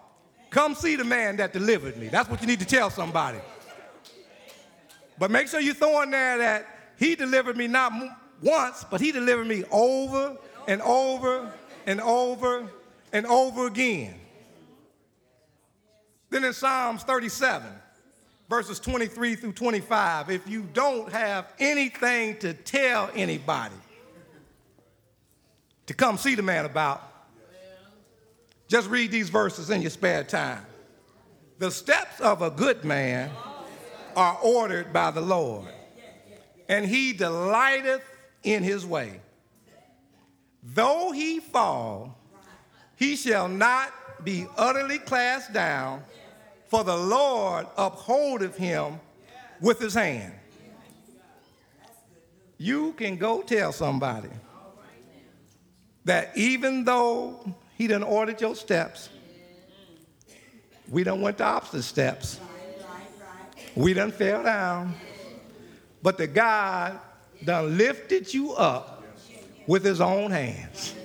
Come 0.49 0.75
see 0.75 0.95
the 0.95 1.03
man 1.03 1.37
that 1.37 1.53
delivered 1.53 1.97
me. 1.97 2.07
That's 2.07 2.29
what 2.29 2.41
you 2.41 2.47
need 2.47 2.59
to 2.59 2.65
tell 2.65 2.89
somebody. 2.89 3.39
But 5.17 5.31
make 5.31 5.47
sure 5.47 5.59
you 5.59 5.73
throw 5.73 6.01
in 6.01 6.11
there 6.11 6.37
that 6.39 6.67
he 6.97 7.15
delivered 7.15 7.55
me 7.55 7.67
not 7.67 7.93
once, 8.41 8.85
but 8.89 8.99
he 8.99 9.11
delivered 9.11 9.47
me 9.47 9.63
over 9.71 10.37
and 10.67 10.81
over 10.81 11.51
and 11.85 12.01
over 12.01 12.69
and 13.13 13.25
over 13.25 13.67
again. 13.67 14.15
Then 16.29 16.43
in 16.43 16.53
Psalms 16.53 17.03
37, 17.03 17.67
verses 18.51 18.81
23 18.81 19.35
through 19.35 19.53
25, 19.53 20.29
if 20.29 20.45
you 20.45 20.67
don't 20.73 21.09
have 21.09 21.53
anything 21.57 22.35
to 22.37 22.53
tell 22.53 23.09
anybody 23.15 23.73
to 25.85 25.93
come 25.93 26.17
see 26.17 26.35
the 26.35 26.41
man 26.41 26.65
about, 26.65 27.01
just 28.67 28.89
read 28.89 29.09
these 29.09 29.29
verses 29.29 29.69
in 29.69 29.81
your 29.81 29.89
spare 29.89 30.25
time. 30.25 30.65
The 31.59 31.71
steps 31.71 32.19
of 32.19 32.41
a 32.41 32.49
good 32.49 32.83
man 32.83 33.31
are 34.17 34.37
ordered 34.43 34.91
by 34.91 35.11
the 35.11 35.21
Lord, 35.21 35.69
and 36.67 36.85
he 36.85 37.13
delighteth 37.13 38.03
in 38.43 38.63
his 38.63 38.85
way. 38.85 39.21
Though 40.61 41.13
he 41.13 41.39
fall, 41.39 42.17
he 42.97 43.15
shall 43.15 43.47
not 43.47 43.93
be 44.25 44.45
utterly 44.57 44.99
cast 44.99 45.53
down, 45.53 46.03
for 46.71 46.85
the 46.85 46.95
Lord 46.95 47.67
upholdeth 47.77 48.55
him 48.55 49.01
with 49.59 49.77
his 49.77 49.93
hand. 49.93 50.31
You 52.57 52.93
can 52.93 53.17
go 53.17 53.41
tell 53.41 53.73
somebody 53.73 54.29
that 56.05 56.31
even 56.37 56.85
though 56.85 57.43
he 57.77 57.87
done 57.87 58.03
ordered 58.03 58.39
your 58.39 58.55
steps, 58.55 59.09
we 60.89 61.03
done 61.03 61.19
went 61.19 61.39
the 61.39 61.43
opposite 61.43 61.83
steps. 61.83 62.39
We 63.75 63.93
done 63.93 64.13
fell 64.13 64.41
down. 64.41 64.95
But 66.01 66.17
the 66.17 66.27
God 66.27 66.97
done 67.43 67.77
lifted 67.77 68.33
you 68.33 68.53
up 68.53 69.03
with 69.67 69.83
his 69.83 69.99
own 69.99 70.31
hands. 70.31 70.95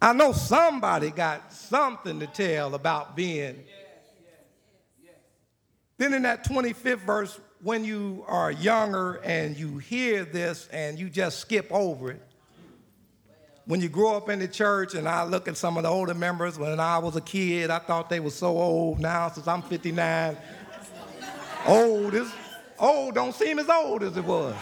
I 0.00 0.12
know 0.12 0.32
somebody 0.32 1.10
got 1.10 1.52
something 1.52 2.20
to 2.20 2.26
tell 2.26 2.74
about 2.74 3.16
being. 3.16 3.64
Then 5.96 6.14
in 6.14 6.22
that 6.22 6.44
25th 6.44 6.98
verse, 6.98 7.40
when 7.62 7.84
you 7.84 8.24
are 8.28 8.52
younger 8.52 9.14
and 9.24 9.56
you 9.56 9.78
hear 9.78 10.24
this 10.24 10.68
and 10.72 10.98
you 10.98 11.10
just 11.10 11.40
skip 11.40 11.66
over 11.72 12.12
it, 12.12 12.22
when 13.64 13.80
you 13.80 13.88
grow 13.88 14.16
up 14.16 14.30
in 14.30 14.38
the 14.38 14.48
church, 14.48 14.94
and 14.94 15.06
I 15.06 15.24
look 15.24 15.46
at 15.46 15.56
some 15.56 15.76
of 15.76 15.82
the 15.82 15.90
older 15.90 16.14
members, 16.14 16.58
when 16.58 16.80
I 16.80 16.98
was 16.98 17.16
a 17.16 17.20
kid, 17.20 17.68
I 17.68 17.78
thought 17.78 18.08
they 18.08 18.20
were 18.20 18.30
so 18.30 18.56
old. 18.56 18.98
Now, 18.98 19.28
since 19.28 19.46
I'm 19.46 19.60
59, 19.60 20.36
old 21.66 22.14
is 22.14 22.32
old 22.78 23.14
don't 23.14 23.34
seem 23.34 23.58
as 23.58 23.68
old 23.68 24.02
as 24.02 24.16
it 24.16 24.24
was. 24.24 24.54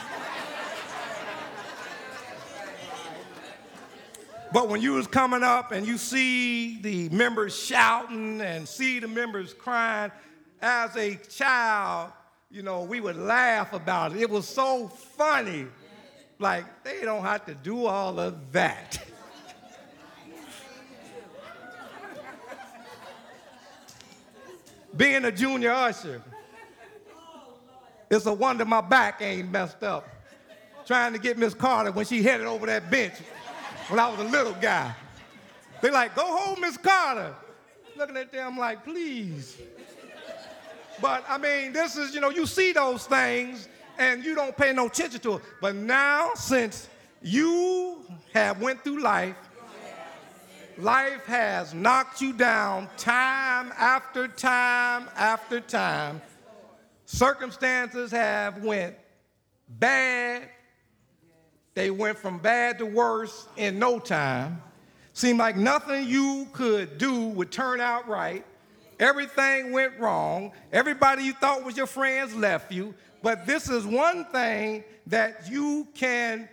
But 4.53 4.69
when 4.69 4.81
you 4.81 4.93
was 4.95 5.07
coming 5.07 5.43
up 5.43 5.73
and 5.73 5.87
you 5.87 5.99
see 5.99 6.81
the 6.81 7.09
members 7.11 7.57
shouting 7.59 8.41
and 8.41 8.69
see 8.69 9.01
the 9.01 9.09
members 9.09 9.53
crying, 9.53 10.13
as 10.63 10.97
a 10.97 11.17
child, 11.29 12.13
you 12.51 12.63
know, 12.63 12.83
we 12.83 13.01
would 13.01 13.17
laugh 13.17 13.73
about 13.73 14.13
it. 14.13 14.21
It 14.21 14.31
was 14.31 14.47
so 14.47 14.87
funny. 14.89 15.67
Like, 16.39 16.85
they 16.85 17.01
don't 17.03 17.23
have 17.23 17.47
to 17.47 17.55
do 17.55 17.87
all 17.87 18.21
of 18.21 18.53
that. 18.53 19.03
Being 24.97 25.25
a 25.25 25.33
junior 25.33 25.73
usher, 25.73 26.23
It's 28.09 28.27
a 28.27 28.33
wonder 28.33 28.65
my 28.65 28.81
back 28.81 29.21
ain't 29.21 29.51
messed 29.51 29.83
up. 29.83 30.09
Trying 30.87 31.13
to 31.15 31.19
get 31.19 31.37
Miss 31.37 31.53
Carter 31.55 31.91
when 31.91 32.07
she 32.07 32.23
headed 32.23 32.47
over 32.47 32.67
that 32.67 32.89
bench 32.91 33.15
when 33.89 34.01
I 34.01 34.09
was 34.09 34.21
a 34.21 34.25
little 34.25 34.55
guy. 34.55 34.95
They 35.81 35.91
like, 35.91 36.15
go 36.15 36.25
home, 36.25 36.61
Miss 36.61 36.77
Carter. 36.77 37.35
Looking 37.97 38.17
at 38.17 38.33
them 38.33 38.59
like, 38.59 38.85
please. 38.85 39.57
But 41.01 41.25
I 41.29 41.39
mean, 41.39 41.73
this 41.73 41.97
is, 41.97 42.15
you 42.15 42.21
know, 42.21 42.31
you 42.31 42.47
see 42.47 42.73
those 42.73 43.07
things 43.07 43.69
and 43.99 44.25
you 44.25 44.35
don't 44.35 44.57
pay 44.57 44.73
no 44.73 44.87
attention 44.87 45.21
to 45.21 45.35
it. 45.35 45.43
But 45.61 45.75
now, 45.75 46.31
since 46.35 46.89
you 47.23 48.05
have 48.33 48.61
went 48.61 48.83
through 48.83 49.03
life, 49.03 49.37
life 50.79 51.25
has 51.27 51.75
knocked 51.75 52.21
you 52.21 52.33
down 52.33 52.89
time 52.97 53.73
after 53.79 54.29
time 54.29 55.09
after 55.17 55.61
time. 55.61 56.21
Circumstances 57.07 58.11
have 58.11 58.63
went 58.63 58.97
bad. 59.69 60.49
They 61.77 61.91
went 61.91 62.17
from 62.17 62.39
bad 62.39 62.79
to 62.79 62.87
worse 62.87 63.47
in 63.59 63.79
no 63.79 63.99
time. 63.99 64.63
Seemed 65.13 65.39
like 65.39 65.59
nothing 65.59 66.09
you 66.09 66.49
could 66.55 66.97
do 66.97 67.27
would 67.29 67.53
turn 67.53 67.83
out 67.83 68.09
right. 68.09 68.47
Everything 68.99 69.73
went 69.73 69.99
wrong. 69.99 70.53
Everybody 70.73 71.25
you 71.25 71.35
thought 71.35 71.65
was 71.65 71.77
your 71.77 71.87
friends 71.87 72.35
left 72.35 72.73
you. 72.73 72.95
But 73.23 73.45
this 73.45 73.69
is 73.69 73.85
one 73.85 74.25
thing 74.25 74.85
that 75.09 75.51
you 75.51 75.87
can 75.93 76.49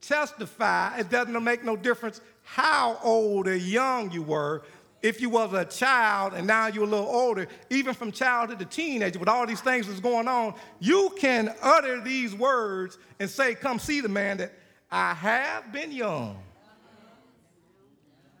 testify. 0.00 0.98
It 0.98 1.10
doesn't 1.10 1.44
make 1.44 1.62
no 1.62 1.76
difference 1.76 2.20
how 2.42 2.98
old 3.04 3.46
or 3.46 3.54
young 3.54 4.10
you 4.10 4.22
were. 4.22 4.62
If 5.02 5.20
you 5.20 5.30
was 5.30 5.52
a 5.54 5.64
child 5.64 6.34
and 6.34 6.46
now 6.46 6.66
you're 6.66 6.84
a 6.84 6.86
little 6.86 7.08
older, 7.08 7.48
even 7.70 7.94
from 7.94 8.12
childhood 8.12 8.58
to 8.58 8.66
teenager, 8.66 9.18
with 9.18 9.28
all 9.28 9.46
these 9.46 9.62
things 9.62 9.86
that's 9.86 10.00
going 10.00 10.28
on, 10.28 10.54
you 10.78 11.14
can 11.18 11.54
utter 11.62 12.00
these 12.00 12.34
words 12.34 12.98
and 13.18 13.30
say, 13.30 13.54
"Come 13.54 13.78
see 13.78 14.00
the 14.00 14.08
man 14.08 14.36
that 14.38 14.52
I 14.90 15.14
have 15.14 15.72
been 15.72 15.90
young, 15.90 16.42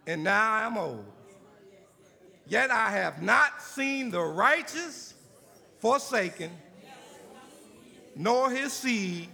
and 0.06 0.22
now 0.22 0.52
I'm 0.52 0.76
old." 0.76 1.06
Yet 2.46 2.70
I 2.70 2.90
have 2.90 3.22
not 3.22 3.62
seen 3.62 4.10
the 4.10 4.20
righteous 4.20 5.14
forsaken, 5.78 6.50
nor 8.16 8.50
his 8.50 8.72
seed 8.72 9.30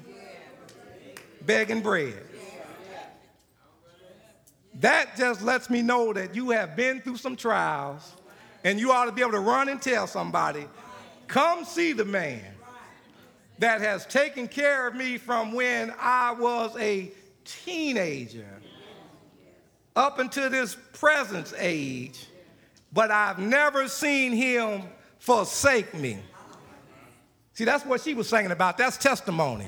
begging 1.40 1.80
bread. 1.80 2.22
That 4.80 5.16
just 5.16 5.42
lets 5.42 5.70
me 5.70 5.82
know 5.82 6.12
that 6.12 6.34
you 6.34 6.50
have 6.50 6.76
been 6.76 7.00
through 7.00 7.16
some 7.16 7.36
trials 7.36 8.14
and 8.64 8.78
you 8.78 8.92
ought 8.92 9.06
to 9.06 9.12
be 9.12 9.22
able 9.22 9.32
to 9.32 9.40
run 9.40 9.68
and 9.68 9.80
tell 9.80 10.06
somebody, 10.06 10.66
come 11.28 11.64
see 11.64 11.92
the 11.92 12.04
man 12.04 12.44
that 13.58 13.80
has 13.80 14.04
taken 14.06 14.48
care 14.48 14.86
of 14.86 14.94
me 14.94 15.16
from 15.16 15.52
when 15.52 15.92
I 15.98 16.32
was 16.32 16.76
a 16.78 17.10
teenager 17.44 18.46
up 19.94 20.18
until 20.18 20.50
this 20.50 20.76
present 20.92 21.54
age 21.56 22.26
but 22.96 23.10
I've 23.10 23.38
never 23.38 23.88
seen 23.88 24.32
him 24.32 24.82
forsake 25.18 25.92
me. 25.92 26.18
See, 27.52 27.64
that's 27.64 27.84
what 27.84 28.00
she 28.00 28.14
was 28.14 28.26
saying 28.26 28.50
about. 28.50 28.78
That's 28.78 28.96
testimony. 28.96 29.66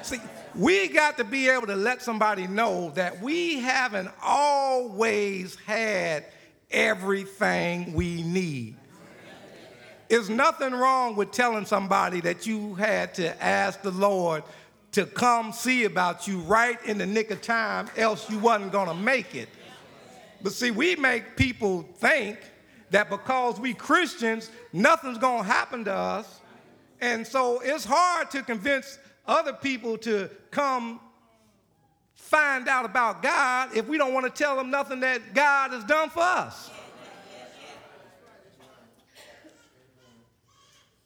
See, 0.00 0.18
we 0.54 0.88
got 0.88 1.16
to 1.18 1.24
be 1.24 1.48
able 1.48 1.66
to 1.66 1.76
let 1.76 2.02
somebody 2.02 2.46
know 2.46 2.90
that 2.94 3.20
we 3.22 3.60
haven't 3.60 4.10
always 4.22 5.56
had 5.66 6.24
everything 6.70 7.92
we 7.92 8.22
need. 8.22 8.76
There's 10.08 10.28
nothing 10.28 10.72
wrong 10.72 11.14
with 11.14 11.30
telling 11.30 11.66
somebody 11.66 12.20
that 12.22 12.46
you 12.46 12.74
had 12.74 13.14
to 13.14 13.42
ask 13.42 13.80
the 13.82 13.92
Lord 13.92 14.42
to 14.92 15.06
come 15.06 15.52
see 15.52 15.84
about 15.84 16.26
you 16.26 16.40
right 16.40 16.84
in 16.84 16.98
the 16.98 17.06
nick 17.06 17.30
of 17.30 17.40
time, 17.42 17.88
else 17.96 18.28
you 18.28 18.38
wasn't 18.38 18.72
gonna 18.72 18.94
make 18.94 19.36
it. 19.36 19.48
But 20.42 20.52
see, 20.52 20.72
we 20.72 20.96
make 20.96 21.36
people 21.36 21.82
think 21.98 22.38
that 22.90 23.08
because 23.08 23.60
we 23.60 23.72
Christians, 23.72 24.50
nothing's 24.72 25.18
to 25.18 25.42
happen 25.44 25.84
to 25.84 25.94
us. 25.94 26.40
And 27.00 27.26
so 27.26 27.60
it's 27.62 27.84
hard 27.84 28.30
to 28.32 28.42
convince 28.42 28.98
other 29.26 29.52
people 29.52 29.98
to 29.98 30.30
come 30.50 31.00
find 32.14 32.68
out 32.68 32.84
about 32.84 33.22
God 33.22 33.76
if 33.76 33.88
we 33.88 33.98
don't 33.98 34.14
want 34.14 34.26
to 34.26 34.30
tell 34.30 34.56
them 34.56 34.70
nothing 34.70 35.00
that 35.00 35.34
God 35.34 35.72
has 35.72 35.84
done 35.84 36.10
for 36.10 36.22
us. 36.22 36.70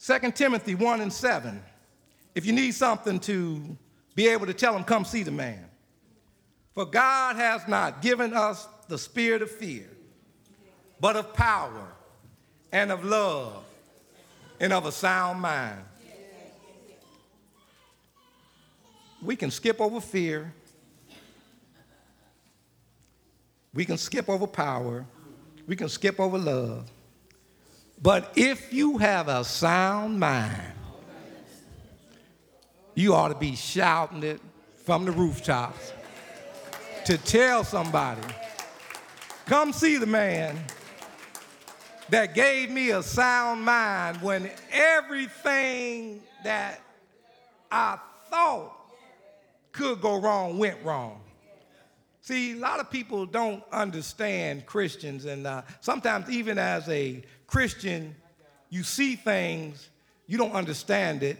2 0.05 0.33
Timothy 0.33 0.74
1 0.74 1.00
and 1.00 1.12
7. 1.12 1.62
If 2.35 2.44
you 2.44 2.53
need 2.53 2.72
something 2.72 3.18
to 3.20 3.77
be 4.14 4.29
able 4.29 4.46
to 4.46 4.53
tell 4.53 4.74
them, 4.74 4.85
come 4.85 5.05
see 5.05 5.22
the 5.22 5.31
man. 5.31 5.64
For 6.74 6.85
God 6.85 7.37
has 7.37 7.66
not 7.68 8.03
given 8.03 8.35
us 8.35 8.66
the 8.88 8.98
spirit 8.98 9.40
of 9.40 9.50
fear, 9.50 9.88
but 11.00 11.16
of 11.16 11.33
power 11.33 11.87
and 12.72 12.92
of 12.92 13.05
love 13.05 13.64
and 14.61 14.72
of 14.72 14.85
a 14.85 14.92
sound 14.92 15.40
mind. 15.40 15.81
We 19.25 19.37
can 19.37 19.51
skip 19.51 19.81
over 19.81 20.01
fear. 20.01 20.53
We 23.73 23.87
can 23.87 23.97
skip 23.97 24.29
over 24.29 24.47
power. 24.47 25.07
We 25.67 25.77
can 25.77 25.89
skip 25.89 26.21
over 26.21 26.37
love. 26.37 26.91
But 28.03 28.33
if 28.37 28.73
you 28.73 28.99
have 28.99 29.29
a 29.29 29.43
sound 29.45 30.21
mind, 30.21 30.73
you 32.95 33.15
ought 33.15 33.29
to 33.29 33.35
be 33.35 33.57
shouting 33.57 34.23
it 34.23 34.41
from 34.85 35.07
the 35.07 35.13
rooftops 35.13 35.95
to 37.07 37.17
tell 37.17 37.65
somebody, 37.65 38.21
come 39.47 39.73
see 39.73 39.97
the 39.97 40.07
man 40.07 40.59
that 42.11 42.35
gave 42.35 42.71
me 42.71 42.91
a 42.91 43.03
sound 43.03 43.63
mind 43.63 44.21
when 44.21 44.51
everything 44.71 46.21
that 46.45 46.81
I 47.73 47.99
thought 48.29 48.74
could 49.75 50.01
go 50.01 50.17
wrong 50.17 50.57
went 50.57 50.83
wrong. 50.83 51.21
See, 52.23 52.53
a 52.53 52.57
lot 52.57 52.81
of 52.81 52.91
people 52.91 53.27
don't 53.27 53.63
understand 53.71 54.65
Christians, 54.65 55.27
and 55.27 55.47
uh, 55.47 55.61
sometimes, 55.83 56.31
even 56.31 56.57
as 56.57 56.89
a 56.89 57.23
Christian, 57.47 58.15
you 58.71 58.83
see 58.83 59.15
things, 59.15 59.91
you 60.27 60.39
don't 60.39 60.53
understand 60.53 61.23
it 61.23 61.37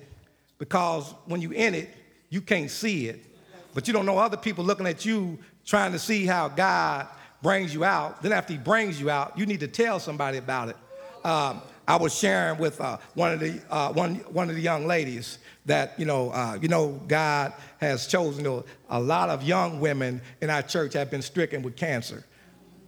because 0.59 1.14
when 1.25 1.40
you're 1.40 1.55
in 1.55 1.75
it, 1.75 1.88
you 2.29 2.42
can't 2.42 2.70
see 2.70 3.09
it. 3.09 3.25
But 3.73 3.87
you 3.88 3.94
don't 3.94 4.05
know 4.05 4.18
other 4.18 4.37
people 4.37 4.62
looking 4.62 4.87
at 4.87 5.07
you 5.07 5.38
trying 5.64 5.92
to 5.92 5.99
see 5.99 6.27
how 6.27 6.49
God 6.49 7.09
brings 7.42 7.73
you 7.73 7.85
out, 7.85 8.23
then 8.23 8.33
after 8.33 8.53
he 8.53 8.59
brings 8.59 9.01
you 9.01 9.11
out, 9.11 9.38
you 9.38 9.47
need 9.47 9.61
to 9.61 9.68
tell 9.68 9.99
somebody 9.99 10.38
about 10.38 10.68
it. 10.68 10.77
Um, 11.25 11.62
I 11.87 11.97
was 11.97 12.14
sharing 12.14 12.59
with 12.59 12.81
uh, 12.81 12.99
one 13.14 13.33
of 13.33 13.40
the 13.40 13.61
uh, 13.70 13.92
one 13.92 14.16
one 14.33 14.49
of 14.49 14.57
the 14.57 14.62
young 14.62 14.87
ladies 14.87 15.38
that 15.66 15.98
you 15.98 16.05
know 16.05 16.31
uh, 16.31 16.59
you 16.61 16.68
know 16.68 17.00
God 17.07 17.53
has 17.79 18.07
chosen 18.07 18.44
you 18.44 18.50
know, 18.50 18.64
a 18.88 19.00
lot 19.00 19.31
of 19.31 19.42
young 19.42 19.81
women 19.81 20.20
in 20.40 20.50
our 20.50 20.62
church 20.62 20.92
have 20.94 21.11
been 21.11 21.22
stricken 21.22 21.62
with 21.62 21.77
cancer. 21.77 22.24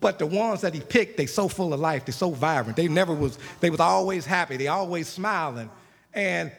But 0.01 0.19
the 0.19 0.27
ones 0.27 0.61
that 0.61 0.75
he 0.75 0.81
picked, 0.81 1.17
they 1.17 1.27
so 1.27 1.49
full 1.49 1.73
of 1.73 1.81
life, 1.81 2.05
they're 2.05 2.12
so 2.12 2.31
vibrant. 2.31 2.77
They 2.77 2.87
never 2.87 3.15
was, 3.15 3.39
they 3.61 3.71
was 3.71 3.81
always 3.81 4.27
happy, 4.27 4.57
they 4.57 4.69
always 4.69 5.09
smiling. 5.09 5.71
And 6.12 6.53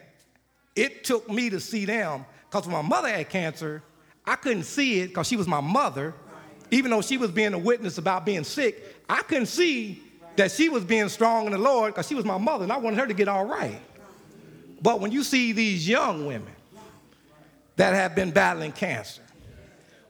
it 0.74 1.04
took 1.04 1.30
me 1.30 1.50
to 1.50 1.60
see 1.60 1.84
them, 1.84 2.24
because 2.50 2.66
when 2.66 2.74
my 2.74 2.82
mother 2.82 3.08
had 3.08 3.28
cancer, 3.28 3.82
I 4.24 4.36
couldn't 4.36 4.64
see 4.64 5.00
it 5.00 5.08
because 5.08 5.26
she 5.26 5.36
was 5.36 5.46
my 5.46 5.60
mother, 5.60 6.14
even 6.70 6.90
though 6.90 7.00
she 7.00 7.16
was 7.16 7.30
being 7.30 7.54
a 7.54 7.58
witness 7.58 7.98
about 7.98 8.26
being 8.26 8.44
sick, 8.44 9.02
I 9.08 9.22
couldn't 9.22 9.46
see 9.46 10.02
that 10.36 10.52
she 10.52 10.68
was 10.68 10.84
being 10.84 11.08
strong 11.08 11.46
in 11.46 11.52
the 11.52 11.58
Lord 11.58 11.94
because 11.94 12.06
she 12.06 12.14
was 12.14 12.24
my 12.24 12.38
mother 12.38 12.64
and 12.64 12.72
I 12.72 12.76
wanted 12.76 12.98
her 12.98 13.06
to 13.06 13.14
get 13.14 13.28
all 13.28 13.44
right. 13.44 13.80
But 14.80 15.00
when 15.00 15.12
you 15.12 15.24
see 15.24 15.52
these 15.52 15.88
young 15.88 16.26
women 16.26 16.52
that 17.76 17.94
have 17.94 18.14
been 18.14 18.30
battling 18.30 18.72
cancer, 18.72 19.22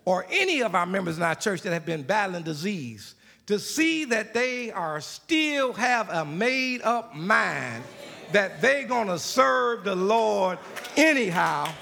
or 0.05 0.27
any 0.31 0.63
of 0.63 0.75
our 0.75 0.87
members 0.87 1.17
in 1.17 1.23
our 1.23 1.35
church 1.35 1.63
that 1.63 1.73
have 1.73 1.85
been 1.85 2.03
battling 2.03 2.43
disease, 2.43 3.15
to 3.47 3.59
see 3.59 4.05
that 4.07 4.35
they 4.35 4.71
are 4.71 5.01
still 5.01 5.73
have 5.73 6.09
a 6.11 6.25
made 6.25 6.83
up 6.83 7.15
mind 7.15 7.83
that 8.33 8.61
they're 8.61 8.87
going 8.87 9.09
to 9.09 9.19
serve 9.19 9.85
the 9.85 9.95
Lord 9.95 10.59
anyhow 10.97 11.73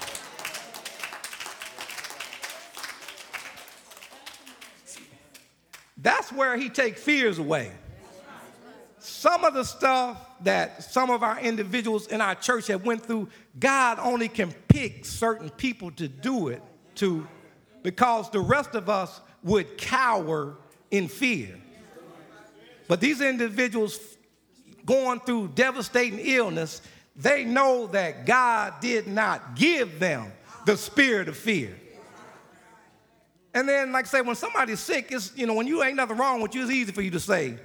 That's 6.07 6.31
where 6.31 6.55
he 6.57 6.69
takes 6.69 7.01
fears 7.01 7.39
away. 7.39 7.71
Some 8.99 9.43
of 9.43 9.53
the 9.53 9.63
stuff 9.63 10.26
that 10.41 10.83
some 10.83 11.09
of 11.09 11.23
our 11.23 11.39
individuals 11.39 12.07
in 12.07 12.21
our 12.21 12.35
church 12.35 12.67
have 12.67 12.85
went 12.85 13.05
through, 13.05 13.29
God 13.59 13.99
only 13.99 14.27
can 14.27 14.51
pick 14.67 15.05
certain 15.05 15.49
people 15.49 15.91
to 15.91 16.07
do 16.07 16.49
it 16.49 16.61
to 16.95 17.27
because 17.83 18.29
the 18.29 18.39
rest 18.39 18.75
of 18.75 18.89
us 18.89 19.21
would 19.43 19.77
cower 19.77 20.55
in 20.91 21.07
fear. 21.07 21.55
But 22.87 23.01
these 23.01 23.21
individuals 23.21 23.99
going 24.85 25.19
through 25.21 25.49
devastating 25.49 26.19
illness, 26.19 26.81
they 27.15 27.43
know 27.43 27.87
that 27.87 28.25
God 28.25 28.75
did 28.79 29.07
not 29.07 29.55
give 29.55 29.99
them 29.99 30.31
the 30.65 30.77
spirit 30.77 31.27
of 31.27 31.37
fear. 31.37 31.75
And 33.53 33.67
then, 33.67 33.91
like 33.91 34.05
I 34.05 34.07
say, 34.09 34.21
when 34.21 34.35
somebody's 34.35 34.79
sick, 34.79 35.07
it's, 35.11 35.35
you 35.35 35.47
know, 35.47 35.53
when 35.53 35.67
you 35.67 35.83
ain't 35.83 35.95
nothing 35.95 36.17
wrong 36.17 36.41
with 36.41 36.53
you, 36.53 36.61
it's 36.61 36.71
easy 36.71 36.91
for 36.91 37.01
you 37.01 37.11
to 37.11 37.19
say 37.19 37.57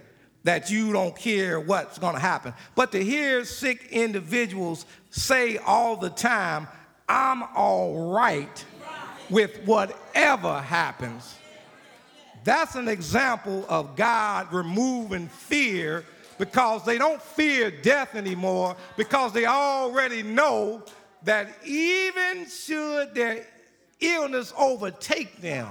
that 0.45 0.71
you 0.71 0.93
don't 0.93 1.17
care 1.17 1.61
what's 1.61 1.99
going 1.99 2.15
to 2.15 2.21
happen. 2.21 2.53
But 2.75 2.93
to 2.93 3.03
hear 3.03 3.45
sick 3.45 3.89
individuals 3.91 4.87
say 5.11 5.59
all 5.59 5.97
the 5.97 6.11
time, 6.11 6.67
I'm 7.09 7.43
all 7.55 8.13
right 8.13 8.65
with 9.31 9.65
whatever 9.65 10.61
happens, 10.61 11.37
that's 12.45 12.75
an 12.75 12.89
example 12.89 13.65
of 13.69 13.95
God 13.95 14.53
removing 14.53 15.29
fear 15.29 16.05
because 16.39 16.85
they 16.85 16.99
don't 16.99 17.23
fear 17.23 17.71
death 17.71 18.15
anymore 18.15 18.77
because 18.97 19.33
they 19.33 19.47
already 19.47 20.23
know 20.23 20.83
that 21.23 21.49
even 21.65 22.47
should 22.49 23.15
their 23.15 23.47
illness 24.01 24.53
overtake 24.59 25.41
them, 25.41 25.69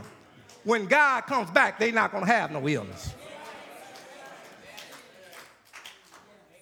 when 0.63 0.85
God 0.85 1.25
comes 1.25 1.51
back, 1.51 1.77
they're 1.77 1.91
not 1.91 2.11
going 2.11 2.25
to 2.25 2.31
have 2.31 2.51
no 2.51 2.65
illness. 2.67 3.13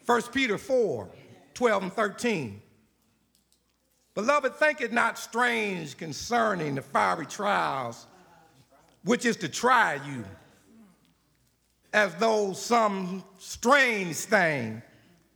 1 0.10 0.24
Peter 0.34 0.58
4 0.58 1.08
12 1.54 1.84
and 1.84 1.94
13. 1.94 2.62
Beloved, 4.16 4.56
think 4.56 4.82
it 4.82 4.92
not 4.92 5.20
strange 5.20 5.98
concerning 5.98 6.74
the 6.74 6.82
fiery 6.82 7.28
trials, 7.28 8.08
which 9.04 9.24
is 9.24 9.36
to 9.36 9.48
try 9.48 10.00
you, 10.08 10.26
as 11.94 12.16
though 12.16 12.54
some 12.54 13.24
strange 13.38 14.16
thing 14.16 14.82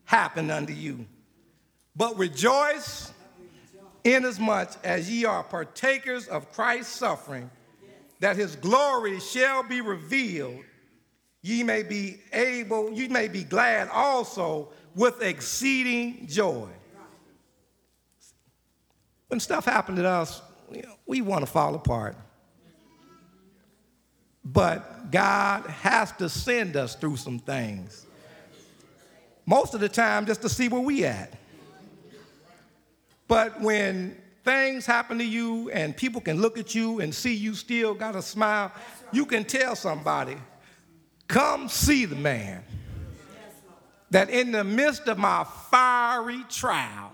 happened 0.05 0.49
unto 0.49 0.73
you. 0.73 1.05
But 1.95 2.17
rejoice 2.17 3.13
inasmuch 4.03 4.71
as 4.83 5.07
ye 5.07 5.23
are 5.25 5.43
partakers 5.43 6.27
of 6.27 6.51
Christ's 6.51 6.95
suffering, 6.95 7.51
that 8.21 8.37
his 8.37 8.55
glory 8.55 9.19
shall 9.19 9.61
be 9.61 9.81
revealed, 9.81 10.63
ye 11.43 11.61
may 11.61 11.83
be 11.83 12.19
able, 12.31 12.91
you 12.91 13.09
may 13.09 13.27
be 13.27 13.43
glad 13.43 13.89
also 13.89 14.69
with 14.95 15.21
exceeding 15.21 16.25
joy. 16.25 16.67
When 19.27 19.39
stuff 19.39 19.65
happened 19.65 19.97
to 19.97 20.07
us, 20.07 20.41
we 21.05 21.21
want 21.21 21.45
to 21.45 21.51
fall 21.51 21.75
apart. 21.75 22.15
But 24.45 25.11
God 25.11 25.67
has 25.67 26.11
to 26.13 26.29
send 26.29 26.75
us 26.75 26.95
through 26.95 27.17
some 27.17 27.39
things. 27.39 28.05
Most 29.45 29.73
of 29.73 29.81
the 29.81 29.89
time, 29.89 30.25
just 30.25 30.41
to 30.41 30.49
see 30.49 30.69
where 30.69 30.81
we 30.81 31.03
at. 31.05 31.33
But 33.27 33.59
when 33.59 34.17
things 34.45 34.85
happen 34.85 35.17
to 35.17 35.25
you 35.25 35.69
and 35.71 35.95
people 35.95 36.21
can 36.21 36.39
look 36.39 36.57
at 36.57 36.73
you 36.73 37.01
and 37.01 37.13
see 37.13 37.33
you 37.33 37.53
still 37.53 37.93
got 37.93 38.15
a 38.15 38.21
smile, 38.21 38.71
you 39.11 39.25
can 39.25 39.43
tell 39.43 39.75
somebody, 39.75 40.37
come 41.33 41.67
see 41.67 42.05
the 42.05 42.15
man. 42.15 42.63
That 44.11 44.29
in 44.29 44.51
the 44.51 44.63
midst 44.63 45.07
of 45.07 45.17
my 45.17 45.43
fiery 45.71 46.43
trial, 46.47 47.11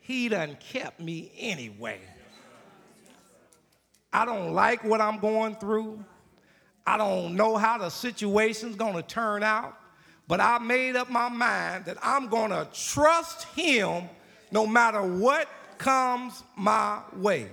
he 0.00 0.28
done 0.28 0.56
kept 0.58 0.98
me 0.98 1.30
anyway. 1.38 2.00
I 4.12 4.24
don't 4.24 4.52
like 4.52 4.82
what 4.82 5.00
I'm 5.00 5.20
going 5.20 5.54
through. 5.54 6.04
I 6.84 6.96
don't 6.96 7.36
know 7.36 7.56
how 7.56 7.78
the 7.78 7.90
situation's 7.90 8.74
gonna 8.74 9.02
turn 9.02 9.44
out, 9.44 9.78
but 10.26 10.40
I 10.40 10.58
made 10.58 10.96
up 10.96 11.08
my 11.08 11.28
mind 11.28 11.84
that 11.84 11.98
I'm 12.02 12.26
gonna 12.26 12.66
trust 12.74 13.44
him 13.54 14.08
no 14.50 14.66
matter 14.66 15.00
what 15.00 15.48
comes 15.78 16.42
my 16.56 16.98
way. 17.14 17.48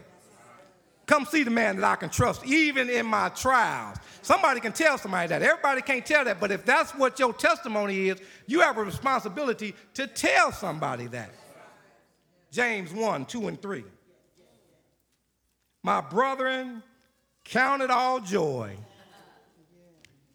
Come 1.09 1.25
see 1.25 1.41
the 1.41 1.49
man 1.49 1.77
that 1.77 1.83
I 1.83 1.95
can 1.95 2.11
trust, 2.11 2.45
even 2.45 2.87
in 2.87 3.07
my 3.07 3.29
trials. 3.29 3.97
Somebody 4.21 4.59
can 4.59 4.73
tell 4.73 4.95
somebody 4.99 5.29
that. 5.29 5.41
Everybody 5.41 5.81
can't 5.81 6.05
tell 6.05 6.23
that, 6.23 6.39
but 6.39 6.51
if 6.51 6.63
that's 6.63 6.91
what 6.91 7.17
your 7.17 7.33
testimony 7.33 8.09
is, 8.09 8.21
you 8.45 8.59
have 8.59 8.77
a 8.77 8.83
responsibility 8.83 9.73
to 9.95 10.05
tell 10.05 10.51
somebody 10.51 11.07
that. 11.07 11.31
James 12.51 12.93
1, 12.93 13.25
2, 13.25 13.47
and 13.47 13.59
3. 13.59 13.83
My 15.81 15.99
brethren, 15.99 16.83
count 17.43 17.81
it 17.81 17.89
all 17.89 18.19
joy 18.19 18.75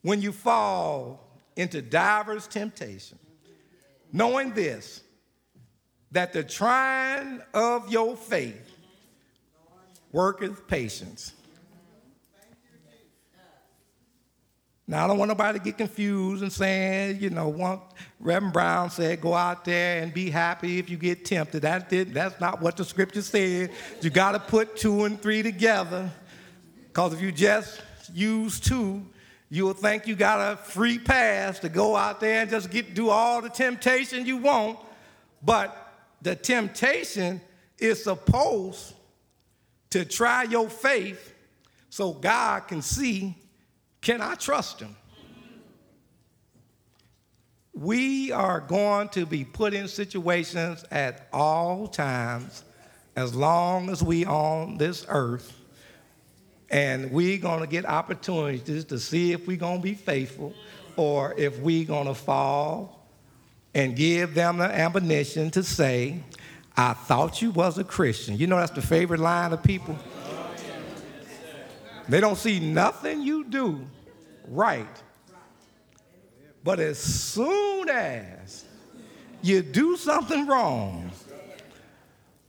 when 0.03 0.20
you 0.20 0.33
fall 0.33 1.39
into 1.55 1.83
divers 1.83 2.49
temptation, 2.49 3.20
knowing 4.12 4.53
this, 4.55 5.05
that 6.11 6.33
the 6.33 6.43
trying 6.43 7.41
of 7.55 7.93
your 7.93 8.16
faith 8.16 8.74
worketh 10.15 10.69
patience. 10.69 11.33
Now, 14.87 15.05
I 15.05 15.09
don't 15.09 15.19
want 15.19 15.31
nobody 15.31 15.59
to 15.59 15.65
get 15.65 15.77
confused 15.77 16.43
and 16.43 16.53
saying, 16.53 17.19
you 17.21 17.31
know, 17.31 17.49
want, 17.49 17.81
Reverend 18.21 18.53
Brown 18.53 18.91
said, 18.91 19.21
go 19.21 19.35
out 19.35 19.65
there 19.65 20.03
and 20.03 20.15
be 20.15 20.31
happy 20.31 20.79
if 20.79 20.89
you 20.89 20.99
get 20.99 21.25
tempted. 21.25 21.62
That 21.62 21.89
did, 21.89 22.15
that's 22.15 22.39
not 22.39 22.61
what 22.61 22.77
the 22.77 22.85
scripture 22.85 23.23
said. 23.23 23.73
You 24.03 24.11
got 24.11 24.33
to 24.33 24.39
put 24.39 24.77
two 24.77 25.05
and 25.05 25.21
three 25.21 25.43
together. 25.43 26.09
Because 26.89 27.15
if 27.15 27.21
you 27.21 27.33
just 27.33 27.81
use 28.12 28.61
two, 28.61 29.05
you'll 29.49 29.73
think 29.73 30.07
you 30.07 30.15
got 30.15 30.53
a 30.53 30.57
free 30.57 30.99
pass 30.99 31.59
to 31.61 31.69
go 31.69 31.97
out 31.97 32.21
there 32.21 32.43
and 32.43 32.51
just 32.51 32.71
get 32.71 32.95
do 32.95 33.09
all 33.09 33.43
the 33.43 33.49
temptation 33.49 34.27
you 34.27 34.37
want. 34.37 34.79
But 35.43 35.77
the 36.23 36.37
temptation 36.37 37.41
is 37.79 38.05
supposed 38.05 38.95
to 39.95 40.05
try 40.05 40.42
your 40.42 40.68
faith 40.68 41.32
so 41.88 42.12
God 42.12 42.66
can 42.66 42.82
see 42.82 43.36
can 44.01 44.20
I 44.20 44.34
trust 44.34 44.80
him? 44.80 44.97
We 47.72 48.32
are 48.32 48.59
going 48.59 49.11
to 49.11 49.24
be 49.24 49.45
put 49.45 49.72
in 49.72 49.86
situations 49.86 50.84
at 50.90 51.28
all 51.32 51.86
times 51.86 52.64
as 53.14 53.36
long 53.36 53.88
as 53.88 54.03
we 54.03 54.26
on 54.26 54.78
this 54.78 55.07
earth 55.09 55.61
and 56.70 57.12
we're 57.12 57.38
going 57.38 57.61
to 57.61 57.68
get 57.68 57.86
opportunities 57.86 58.84
to 58.86 58.99
see 58.99 59.30
if 59.30 59.47
we're 59.47 59.57
going 59.57 59.78
to 59.78 59.82
be 59.82 59.95
faithful 59.95 60.55
or 60.97 61.34
if 61.38 61.61
we're 61.61 61.86
going 61.86 62.09
to 62.09 62.14
fall 62.14 63.07
and 63.74 63.95
give 63.95 64.34
them 64.34 64.59
the 64.59 64.64
ammunition 64.64 65.53
to 65.53 65.62
say, 65.62 66.20
I 66.77 66.93
thought 66.95 67.41
you 67.41 67.51
was 67.51 67.79
a 67.79 67.85
Christian. 67.85 68.37
You 68.37 68.47
know 68.47 68.57
that's 68.57 68.72
the 68.72 68.83
favorite 68.83 69.20
line 69.20 69.53
of 69.53 69.62
people. 69.62 69.97
They 72.09 72.20
don't 72.20 72.37
see 72.37 72.61
nothing 72.61 73.22
you 73.22 73.45
do 73.45 73.87
right. 74.49 75.03
But 76.62 76.81
as 76.81 76.99
soon 76.99 77.89
as 77.89 78.64
you 79.43 79.62
do 79.62 79.97
something 79.97 80.47
wrong, 80.47 81.11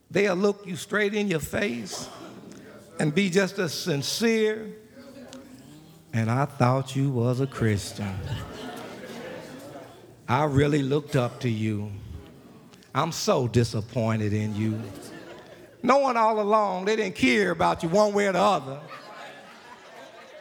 they'll 0.10 0.36
look 0.36 0.66
you 0.66 0.76
straight 0.76 1.14
in 1.14 1.28
your 1.28 1.40
face 1.40 2.10
and 3.00 3.14
be 3.14 3.30
just 3.30 3.60
as 3.60 3.74
sincere. 3.74 4.74
And 6.14 6.32
I 6.32 6.46
thought 6.46 6.96
you 6.96 7.10
was 7.10 7.42
a 7.42 7.48
Christian. 7.48 8.16
I 10.28 10.46
really 10.46 10.82
looked 10.82 11.16
up 11.16 11.42
to 11.42 11.50
you. 11.50 11.92
I'm 12.96 13.12
so 13.12 13.50
disappointed 13.50 14.32
in 14.32 14.56
you. 14.56 14.82
Knowing 15.84 16.16
all 16.16 16.40
along 16.40 16.86
they 16.86 16.96
didn't 16.96 17.16
care 17.16 17.52
about 17.52 17.84
you 17.84 17.90
one 17.90 18.14
way 18.14 18.28
or 18.28 18.32
the 18.32 18.40
other. 18.40 18.80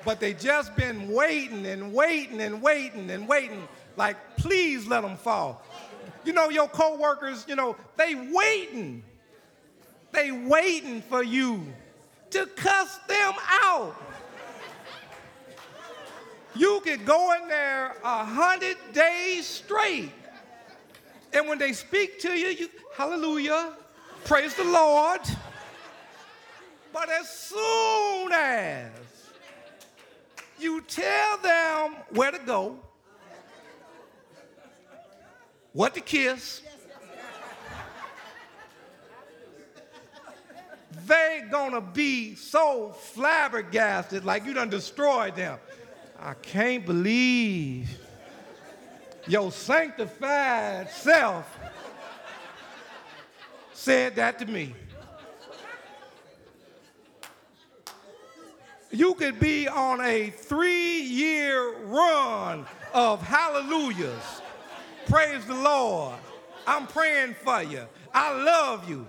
But 0.04 0.20
they 0.20 0.34
just 0.34 0.76
been 0.76 1.08
waiting 1.08 1.66
and 1.66 1.92
waiting 1.92 2.40
and 2.40 2.62
waiting 2.62 3.10
and 3.10 3.26
waiting. 3.26 3.66
Like, 3.96 4.36
please 4.36 4.86
let 4.86 5.02
them 5.02 5.16
fall. 5.16 5.64
You 6.24 6.32
know, 6.32 6.48
your 6.48 6.68
coworkers, 6.68 7.44
you 7.48 7.56
know, 7.56 7.74
they 7.96 8.14
waiting. 8.14 9.02
They 10.12 10.30
waiting 10.30 11.02
for 11.02 11.24
you 11.24 11.66
to 12.30 12.46
cuss 12.54 12.98
them 13.08 13.34
out. 13.48 13.96
You 16.54 16.80
could 16.84 17.04
go 17.04 17.34
in 17.42 17.48
there 17.48 17.96
a 18.04 18.24
hundred 18.24 18.76
days 18.92 19.44
straight. 19.44 20.12
And 21.34 21.48
when 21.48 21.58
they 21.58 21.72
speak 21.72 22.20
to 22.20 22.30
you, 22.30 22.46
you 22.46 22.68
hallelujah, 22.96 23.74
praise 24.24 24.54
the 24.54 24.64
Lord. 24.64 25.20
But 26.92 27.10
as 27.10 27.28
soon 27.28 28.32
as 28.32 28.92
you 30.60 30.80
tell 30.82 31.38
them 31.38 31.96
where 32.10 32.30
to 32.30 32.38
go, 32.38 32.78
what 35.72 35.92
to 35.94 36.00
kiss, 36.00 36.62
they 41.04 41.44
gonna 41.50 41.80
be 41.80 42.36
so 42.36 42.92
flabbergasted 42.92 44.24
like 44.24 44.46
you 44.46 44.54
done 44.54 44.70
destroyed 44.70 45.34
them. 45.34 45.58
I 46.20 46.34
can't 46.34 46.86
believe 46.86 48.03
your 49.26 49.50
sanctified 49.52 50.90
self 50.90 51.58
said 53.72 54.16
that 54.16 54.38
to 54.38 54.46
me. 54.46 54.74
You 58.90 59.14
could 59.14 59.40
be 59.40 59.66
on 59.66 60.00
a 60.00 60.30
three 60.30 61.00
year 61.02 61.78
run 61.84 62.64
of 62.92 63.20
hallelujahs. 63.22 64.42
Praise 65.06 65.44
the 65.46 65.54
Lord. 65.54 66.14
I'm 66.66 66.86
praying 66.86 67.34
for 67.42 67.62
you. 67.62 67.86
I 68.12 68.32
love 68.32 68.88
you. 68.88 69.08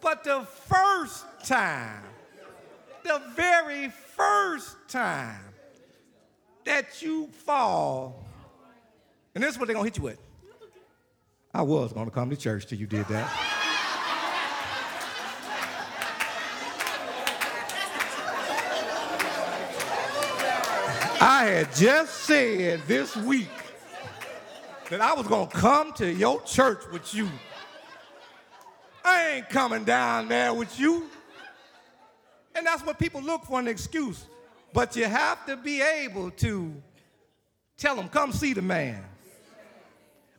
But 0.00 0.24
the 0.24 0.46
first 0.66 1.24
time, 1.44 2.04
the 3.02 3.20
very 3.34 3.88
first 3.88 4.76
time 4.88 5.40
that 6.64 7.02
you 7.02 7.26
fall, 7.44 8.24
and 9.34 9.42
this 9.42 9.52
is 9.52 9.58
what 9.58 9.66
they're 9.66 9.74
gonna 9.74 9.86
hit 9.86 9.96
you 9.96 10.04
with. 10.04 10.18
I 11.52 11.62
was 11.62 11.92
gonna 11.92 12.10
come 12.10 12.30
to 12.30 12.36
church 12.36 12.66
till 12.66 12.78
you 12.78 12.86
did 12.86 13.06
that. 13.06 13.30
I 21.20 21.44
had 21.44 21.74
just 21.74 22.24
said 22.24 22.82
this 22.86 23.16
week 23.16 23.48
that 24.90 25.00
I 25.00 25.14
was 25.14 25.26
gonna 25.26 25.50
come 25.50 25.92
to 25.94 26.12
your 26.12 26.42
church 26.42 26.80
with 26.92 27.14
you. 27.14 27.28
I 29.04 29.30
ain't 29.30 29.48
coming 29.48 29.84
down 29.84 30.28
there 30.28 30.52
with 30.54 30.78
you. 30.78 31.08
And 32.54 32.66
that's 32.66 32.84
what 32.84 32.98
people 32.98 33.20
look 33.20 33.44
for 33.44 33.58
an 33.58 33.68
excuse. 33.68 34.26
But 34.72 34.96
you 34.96 35.04
have 35.04 35.44
to 35.46 35.56
be 35.56 35.80
able 35.80 36.30
to 36.32 36.74
tell 37.76 37.96
them, 37.96 38.08
come 38.08 38.32
see 38.32 38.52
the 38.52 38.62
man. 38.62 39.04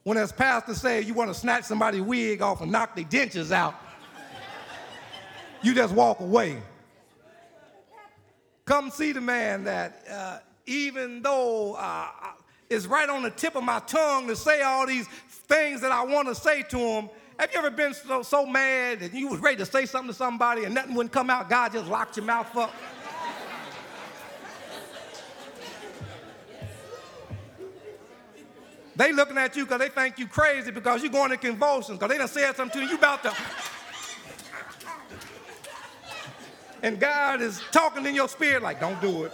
When 0.05 0.19
as 0.19 0.31
pastor 0.31 0.75
say 0.75 1.01
you 1.01 1.15
want 1.15 1.31
to 1.31 1.33
snatch 1.33 1.63
somebody's 1.63 2.03
wig 2.03 2.39
off 2.39 2.61
and 2.61 2.71
knock 2.71 2.95
their 2.95 3.05
dentures 3.05 3.51
out, 3.51 3.73
you 5.63 5.73
just 5.73 5.95
walk 5.95 6.19
away. 6.19 6.61
Come 8.65 8.91
see 8.91 9.13
the 9.13 9.21
man 9.21 9.63
that 9.63 10.03
uh, 10.07 10.37
even 10.67 11.23
though 11.23 11.73
uh, 11.73 12.07
it's 12.69 12.85
right 12.85 13.09
on 13.09 13.23
the 13.23 13.31
tip 13.31 13.55
of 13.55 13.63
my 13.63 13.79
tongue 13.79 14.27
to 14.27 14.35
say 14.35 14.61
all 14.61 14.85
these 14.85 15.07
things 15.07 15.81
that 15.81 15.91
I 15.91 16.05
want 16.05 16.27
to 16.27 16.35
say 16.35 16.61
to 16.61 16.77
him. 16.77 17.09
Have 17.39 17.51
you 17.51 17.57
ever 17.57 17.71
been 17.71 17.95
so, 17.95 18.21
so 18.21 18.45
mad 18.45 18.99
that 18.99 19.11
you 19.11 19.27
was 19.27 19.39
ready 19.39 19.57
to 19.57 19.65
say 19.65 19.87
something 19.87 20.09
to 20.09 20.13
somebody 20.13 20.65
and 20.65 20.75
nothing 20.75 20.93
wouldn't 20.93 21.13
come 21.13 21.31
out? 21.31 21.49
God 21.49 21.71
just 21.71 21.89
locked 21.89 22.15
your 22.15 22.27
mouth 22.27 22.55
up. 22.55 22.71
They 28.95 29.11
looking 29.11 29.37
at 29.37 29.55
you 29.55 29.65
because 29.65 29.79
they 29.79 29.89
think 29.89 30.17
you 30.17 30.27
crazy 30.27 30.71
because 30.71 31.03
you're 31.03 31.11
going 31.11 31.31
to 31.31 31.37
convulsions 31.37 31.99
because 31.99 32.11
they 32.11 32.17
done 32.17 32.27
said 32.27 32.55
something 32.55 32.79
to 32.79 32.85
you, 32.85 32.91
you 32.91 32.97
about 32.97 33.23
to. 33.23 33.33
and 36.81 36.99
God 36.99 37.41
is 37.41 37.61
talking 37.71 38.05
in 38.05 38.15
your 38.15 38.29
spirit 38.29 38.63
like, 38.63 38.79
don't 38.79 38.99
do 39.01 39.25
it. 39.25 39.33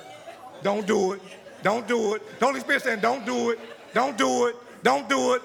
Don't 0.64 0.88
do 0.88 1.14
it. 1.14 1.22
Don't 1.64 1.88
do 1.88 2.16
it. 2.16 2.40
The 2.40 2.46
Holy 2.46 2.60
Spirit 2.60 2.82
saying, 2.82 3.02
don't 3.02 3.26
do 3.26 3.52
it. 3.52 3.60
Don't 3.94 4.18
do 4.18 4.48
it. 4.48 4.56
Don't 4.84 5.08
do 5.08 5.34
it. 5.34 5.42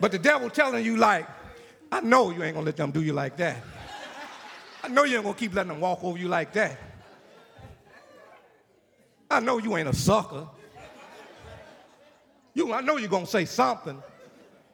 But 0.00 0.10
the 0.10 0.18
devil 0.18 0.50
telling 0.50 0.84
you 0.84 0.96
like, 0.96 1.28
I 1.92 2.00
know 2.00 2.30
you 2.30 2.42
ain't 2.42 2.54
gonna 2.54 2.66
let 2.66 2.76
them 2.76 2.90
do 2.90 3.02
you 3.02 3.12
like 3.12 3.36
that. 3.36 3.58
I 4.82 4.88
know 4.88 5.04
you 5.04 5.16
ain't 5.16 5.24
gonna 5.24 5.36
keep 5.36 5.54
letting 5.54 5.72
them 5.72 5.80
walk 5.80 6.02
over 6.02 6.18
you 6.18 6.28
like 6.28 6.52
that. 6.54 6.78
I 9.30 9.38
know 9.40 9.58
you 9.58 9.76
ain't 9.76 9.88
a 9.88 9.94
sucker. 9.94 10.48
You, 12.60 12.74
I 12.74 12.82
know 12.82 12.98
you're 12.98 13.08
gonna 13.08 13.24
say 13.24 13.46
something, 13.46 14.02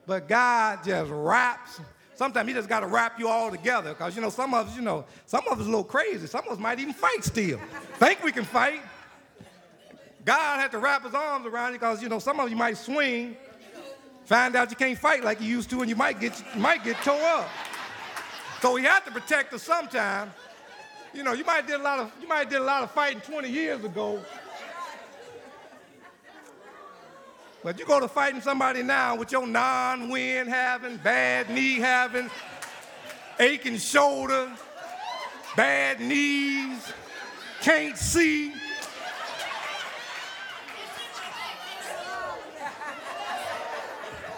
but 0.05 0.27
God 0.27 0.83
just 0.83 1.09
wraps. 1.09 1.79
Sometimes 2.15 2.45
He 2.49 2.53
just 2.53 2.67
got 2.67 2.81
to 2.81 2.87
wrap 2.87 3.17
you 3.17 3.29
all 3.29 3.49
together, 3.49 3.93
because 3.93 4.13
you 4.13 4.21
know 4.21 4.29
some 4.29 4.53
of 4.53 4.67
us, 4.67 4.75
you 4.75 4.81
know, 4.81 5.05
some 5.25 5.47
of 5.47 5.57
us 5.57 5.65
a 5.65 5.69
little 5.69 5.85
crazy. 5.85 6.27
Some 6.27 6.45
of 6.45 6.51
us 6.51 6.59
might 6.59 6.81
even 6.81 6.93
fight 6.93 7.23
still. 7.23 7.61
Think 7.93 8.21
we 8.25 8.33
can 8.33 8.43
fight. 8.43 8.81
God 10.25 10.59
had 10.59 10.71
to 10.71 10.79
wrap 10.79 11.05
his 11.05 11.13
arms 11.13 11.45
around 11.45 11.71
you 11.71 11.79
because, 11.79 12.03
you 12.03 12.09
know, 12.09 12.19
some 12.19 12.41
of 12.41 12.49
you 12.49 12.57
might 12.57 12.75
swing, 12.75 13.37
find 14.25 14.53
out 14.57 14.69
you 14.69 14.75
can't 14.75 14.99
fight 14.99 15.23
like 15.23 15.39
you 15.39 15.47
used 15.47 15.69
to, 15.69 15.79
and 15.79 15.89
you 15.89 15.95
might 15.95 16.19
get, 16.19 16.37
you 16.53 16.59
might 16.59 16.83
get 16.83 16.97
tore 17.03 17.15
up. 17.21 17.47
So 18.61 18.75
he 18.75 18.83
had 18.83 19.05
to 19.05 19.11
protect 19.11 19.53
us 19.53 19.63
sometime. 19.63 20.33
You 21.13 21.23
know, 21.23 21.31
you 21.31 21.45
might 21.45 21.65
did 21.65 21.79
a 21.79 21.83
lot 21.83 21.99
of, 21.99 22.11
you 22.21 22.27
might 22.27 22.49
did 22.49 22.59
a 22.59 22.65
lot 22.65 22.83
of 22.83 22.91
fighting 22.91 23.21
20 23.21 23.49
years 23.49 23.81
ago. 23.85 24.19
But 27.63 27.79
you 27.79 27.85
go 27.85 27.99
to 27.99 28.07
fighting 28.07 28.41
somebody 28.41 28.83
now 28.83 29.15
with 29.15 29.31
your 29.31 29.47
non-win 29.47 30.47
having, 30.47 30.97
bad 30.97 31.49
knee 31.49 31.79
having, 31.79 32.29
aching 33.39 33.77
shoulder, 33.77 34.49
bad 35.55 35.99
knees, 35.99 36.91
can't 37.61 37.97
see. 37.97 38.53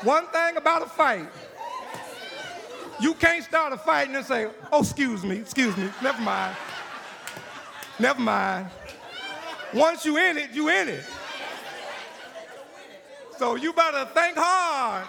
One 0.03 0.27
thing 0.27 0.55
about 0.55 0.81
a 0.81 0.85
fight, 0.85 1.27
you 3.01 3.13
can't 3.13 3.43
start 3.43 3.73
a 3.73 3.77
fight 3.77 4.07
and 4.07 4.15
then 4.15 4.23
say, 4.23 4.47
oh, 4.71 4.81
excuse 4.81 5.23
me, 5.23 5.37
excuse 5.37 5.75
me, 5.75 5.89
never 6.01 6.21
mind. 6.21 6.55
Never 7.99 8.21
mind. 8.21 8.69
Once 9.73 10.05
you 10.05 10.17
in 10.17 10.37
it, 10.37 10.51
you 10.51 10.69
in 10.69 10.87
it. 10.87 11.03
So 13.39 13.55
you 13.55 13.71
better 13.71 14.03
think 14.13 14.35
hard 14.37 15.07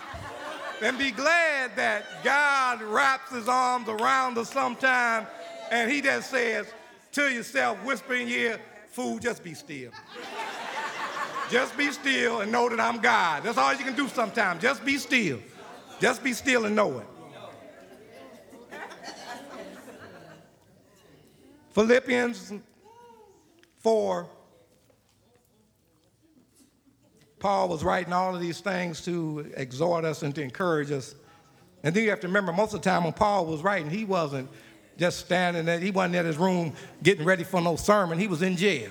and 0.81 0.97
be 0.97 1.11
glad 1.11 1.75
that 1.75 2.05
God 2.23 2.81
wraps 2.81 3.35
his 3.35 3.49
arms 3.49 3.89
around 3.89 4.39
us 4.39 4.53
sometime 4.53 5.27
and 5.73 5.91
he 5.91 6.01
just 6.01 6.31
says 6.31 6.73
to 7.11 7.29
yourself, 7.29 7.77
whispering 7.85 8.23
in 8.23 8.29
your 8.29 8.39
ear, 8.39 8.61
fool, 8.87 9.19
just 9.19 9.43
be 9.43 9.53
still. 9.53 9.91
Just 11.51 11.77
be 11.77 11.91
still 11.91 12.43
and 12.43 12.53
know 12.53 12.69
that 12.69 12.79
I'm 12.79 13.01
God. 13.01 13.43
That's 13.43 13.59
all 13.59 13.73
you 13.75 13.85
can 13.85 13.97
do 13.97 14.07
sometimes. 14.07 14.63
Just 14.63 14.85
be 14.85 14.97
still. 14.99 15.41
Just 15.99 16.23
be 16.23 16.33
still 16.33 16.67
and 16.67 16.77
know 16.77 17.01
it. 17.01 17.07
Philippians 21.73 22.53
4. 23.81 24.29
Paul 27.41 27.69
was 27.69 27.83
writing 27.83 28.13
all 28.13 28.35
of 28.35 28.41
these 28.41 28.61
things 28.61 29.03
to 29.07 29.51
exhort 29.57 30.05
us 30.05 30.23
and 30.23 30.35
to 30.35 30.43
encourage 30.43 30.93
us. 30.93 31.15
And 31.83 31.97
then 31.97 32.05
you 32.05 32.11
have 32.11 32.21
to 32.21 32.27
remember, 32.27 32.53
most 32.53 32.75
of 32.75 32.83
the 32.83 32.89
time 32.89 33.05
when 33.05 33.15
Paul 33.15 33.47
was 33.47 33.63
writing, 33.63 33.91
he 33.91 34.05
wasn't 34.05 34.49
just 34.99 35.21
standing 35.21 35.65
there, 35.65 35.81
he 35.81 35.91
wasn't 35.91 36.17
in 36.17 36.27
his 36.27 36.37
room 36.37 36.75
getting 37.03 37.25
ready 37.25 37.43
for 37.43 37.63
no 37.63 37.77
sermon, 37.77 38.19
he 38.19 38.29
was 38.29 38.43
in 38.43 38.57
jail. 38.57 38.91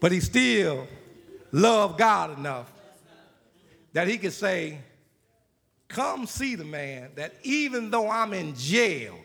But 0.00 0.12
he 0.12 0.20
still 0.20 0.88
loved 1.52 1.98
God 1.98 2.38
enough 2.38 2.72
that 3.92 4.08
he 4.08 4.16
could 4.16 4.32
say, 4.32 4.78
Come 5.88 6.24
see 6.26 6.54
the 6.54 6.64
man 6.64 7.10
that 7.16 7.34
even 7.42 7.90
though 7.90 8.08
I'm 8.08 8.32
in 8.32 8.54
jail, 8.54 9.18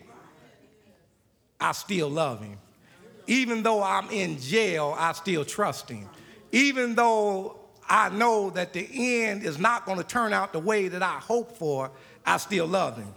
I 1.58 1.72
still 1.72 2.10
love 2.10 2.42
him. 2.42 2.58
Even 3.28 3.62
though 3.62 3.82
I'm 3.82 4.10
in 4.10 4.38
jail, 4.38 4.94
I 4.98 5.12
still 5.12 5.44
trust 5.44 5.88
him. 5.88 6.08
Even 6.52 6.94
though 6.94 7.58
I 7.88 8.08
know 8.08 8.50
that 8.50 8.72
the 8.72 8.88
end 9.22 9.44
is 9.44 9.58
not 9.58 9.86
going 9.86 9.98
to 9.98 10.04
turn 10.04 10.32
out 10.32 10.52
the 10.52 10.58
way 10.58 10.88
that 10.88 11.02
I 11.02 11.18
hope 11.18 11.56
for, 11.56 11.90
I 12.24 12.36
still 12.38 12.66
love 12.66 12.96
him. 12.96 13.12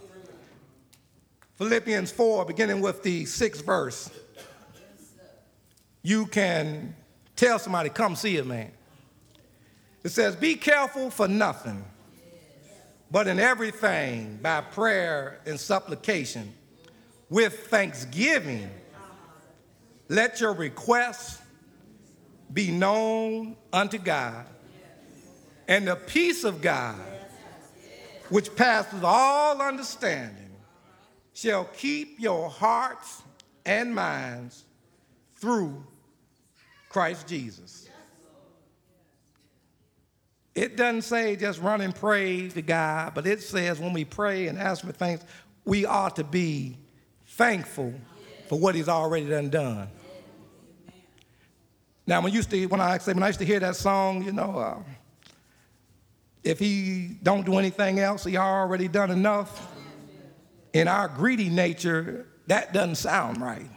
Philippians 1.56 2.10
4, 2.12 2.44
beginning 2.46 2.80
with 2.80 3.02
the 3.02 3.24
sixth 3.26 3.64
verse. 3.64 4.10
You 6.02 6.26
can 6.26 6.94
Tell 7.40 7.58
somebody, 7.58 7.88
come 7.88 8.16
see 8.16 8.36
a 8.36 8.44
man. 8.44 8.70
It 10.04 10.10
says, 10.10 10.36
Be 10.36 10.56
careful 10.56 11.08
for 11.08 11.26
nothing, 11.26 11.82
but 13.10 13.26
in 13.28 13.38
everything 13.38 14.38
by 14.42 14.60
prayer 14.60 15.40
and 15.46 15.58
supplication, 15.58 16.52
with 17.30 17.68
thanksgiving, 17.68 18.68
let 20.10 20.38
your 20.38 20.52
requests 20.52 21.39
be 22.52 22.70
known 22.70 23.56
unto 23.72 23.98
God. 23.98 24.46
And 25.68 25.86
the 25.86 25.96
peace 25.96 26.44
of 26.44 26.60
God, 26.60 26.98
which 28.28 28.54
passes 28.56 29.02
all 29.04 29.60
understanding, 29.62 30.50
shall 31.32 31.64
keep 31.64 32.18
your 32.18 32.50
hearts 32.50 33.22
and 33.64 33.94
minds 33.94 34.64
through 35.36 35.84
Christ 36.88 37.28
Jesus. 37.28 37.88
It 40.54 40.76
doesn't 40.76 41.02
say 41.02 41.36
just 41.36 41.60
run 41.60 41.80
and 41.80 41.94
pray 41.94 42.48
to 42.48 42.62
God, 42.62 43.14
but 43.14 43.26
it 43.26 43.40
says 43.40 43.78
when 43.78 43.92
we 43.92 44.04
pray 44.04 44.48
and 44.48 44.58
ask 44.58 44.84
for 44.84 44.92
things, 44.92 45.20
we 45.64 45.86
ought 45.86 46.16
to 46.16 46.24
be 46.24 46.76
thankful 47.26 47.94
for 48.48 48.58
what 48.58 48.74
He's 48.74 48.88
already 48.88 49.28
done 49.28 49.50
done. 49.50 49.88
Now, 52.10 52.20
when, 52.20 52.32
used 52.32 52.50
to, 52.50 52.66
when 52.66 52.80
I 52.80 52.98
when 52.98 53.22
I 53.22 53.28
used 53.28 53.38
to 53.38 53.44
hear 53.44 53.60
that 53.60 53.76
song, 53.76 54.24
you 54.24 54.32
know, 54.32 54.58
uh, 54.58 54.78
if 56.42 56.58
he 56.58 57.16
don't 57.22 57.46
do 57.46 57.56
anything 57.56 58.00
else, 58.00 58.24
he 58.24 58.36
already 58.36 58.88
done 58.88 59.12
enough. 59.12 59.72
In 60.72 60.88
our 60.88 61.06
greedy 61.06 61.48
nature, 61.48 62.26
that 62.48 62.72
doesn't 62.72 62.96
sound 62.96 63.40
right. 63.40 63.70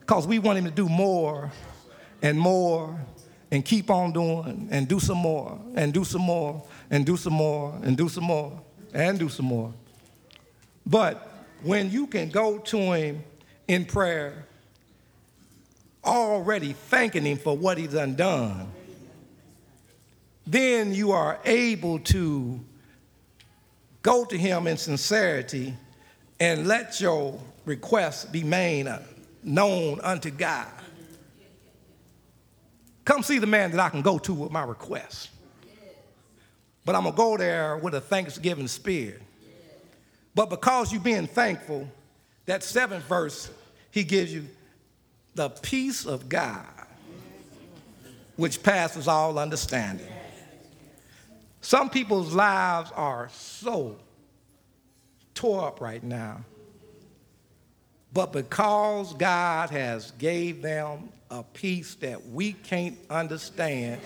Because 0.00 0.26
we 0.26 0.40
want 0.40 0.58
him 0.58 0.64
to 0.64 0.72
do 0.72 0.88
more 0.88 1.52
and 2.22 2.36
more 2.40 3.00
and 3.52 3.64
keep 3.64 3.88
on 3.88 4.12
doing 4.12 4.66
and 4.72 4.88
do 4.88 4.98
some 4.98 5.18
more 5.18 5.60
and 5.76 5.94
do 5.94 6.02
some 6.02 6.22
more 6.22 6.66
and 6.90 7.06
do 7.06 7.16
some 7.16 7.34
more 7.34 7.78
and 7.84 7.96
do 7.96 8.08
some 8.08 8.24
more 8.24 8.60
and 8.92 9.16
do 9.16 9.28
some 9.28 9.46
more. 9.46 9.72
But 10.84 11.46
when 11.62 11.88
you 11.92 12.08
can 12.08 12.30
go 12.30 12.58
to 12.58 12.94
him 12.94 13.22
in 13.68 13.84
prayer, 13.84 14.47
already 16.08 16.72
thanking 16.72 17.24
him 17.24 17.38
for 17.38 17.56
what 17.56 17.78
he's 17.78 17.94
undone, 17.94 18.72
then 20.46 20.94
you 20.94 21.12
are 21.12 21.38
able 21.44 21.98
to 22.00 22.58
go 24.02 24.24
to 24.24 24.36
him 24.36 24.66
in 24.66 24.76
sincerity 24.76 25.74
and 26.40 26.66
let 26.66 27.00
your 27.00 27.38
requests 27.64 28.24
be 28.24 28.42
made 28.42 28.88
known 29.42 30.00
unto 30.02 30.30
God. 30.30 30.66
Come 33.04 33.22
see 33.22 33.38
the 33.38 33.46
man 33.46 33.70
that 33.70 33.80
I 33.80 33.88
can 33.88 34.02
go 34.02 34.18
to 34.18 34.34
with 34.34 34.50
my 34.50 34.64
request. 34.64 35.30
But 36.84 36.94
I'm 36.94 37.02
going 37.02 37.14
to 37.14 37.16
go 37.16 37.36
there 37.36 37.76
with 37.76 37.94
a 37.94 38.00
thanksgiving 38.00 38.68
spirit. 38.68 39.20
But 40.34 40.48
because 40.48 40.92
you're 40.92 41.02
being 41.02 41.26
thankful, 41.26 41.88
that 42.46 42.62
seventh 42.62 43.04
verse, 43.04 43.50
he 43.90 44.04
gives 44.04 44.32
you 44.32 44.46
the 45.38 45.48
peace 45.48 46.04
of 46.04 46.28
God, 46.28 46.66
which 48.34 48.60
passes 48.60 49.06
all 49.06 49.38
understanding. 49.38 50.08
Some 51.60 51.90
people's 51.90 52.34
lives 52.34 52.90
are 52.96 53.28
so 53.32 53.98
tore 55.34 55.68
up 55.68 55.80
right 55.80 56.02
now. 56.02 56.40
But 58.12 58.32
because 58.32 59.14
God 59.14 59.70
has 59.70 60.10
gave 60.18 60.60
them 60.60 61.08
a 61.30 61.44
peace 61.44 61.94
that 61.96 62.26
we 62.30 62.54
can't 62.54 62.98
understand, 63.08 64.00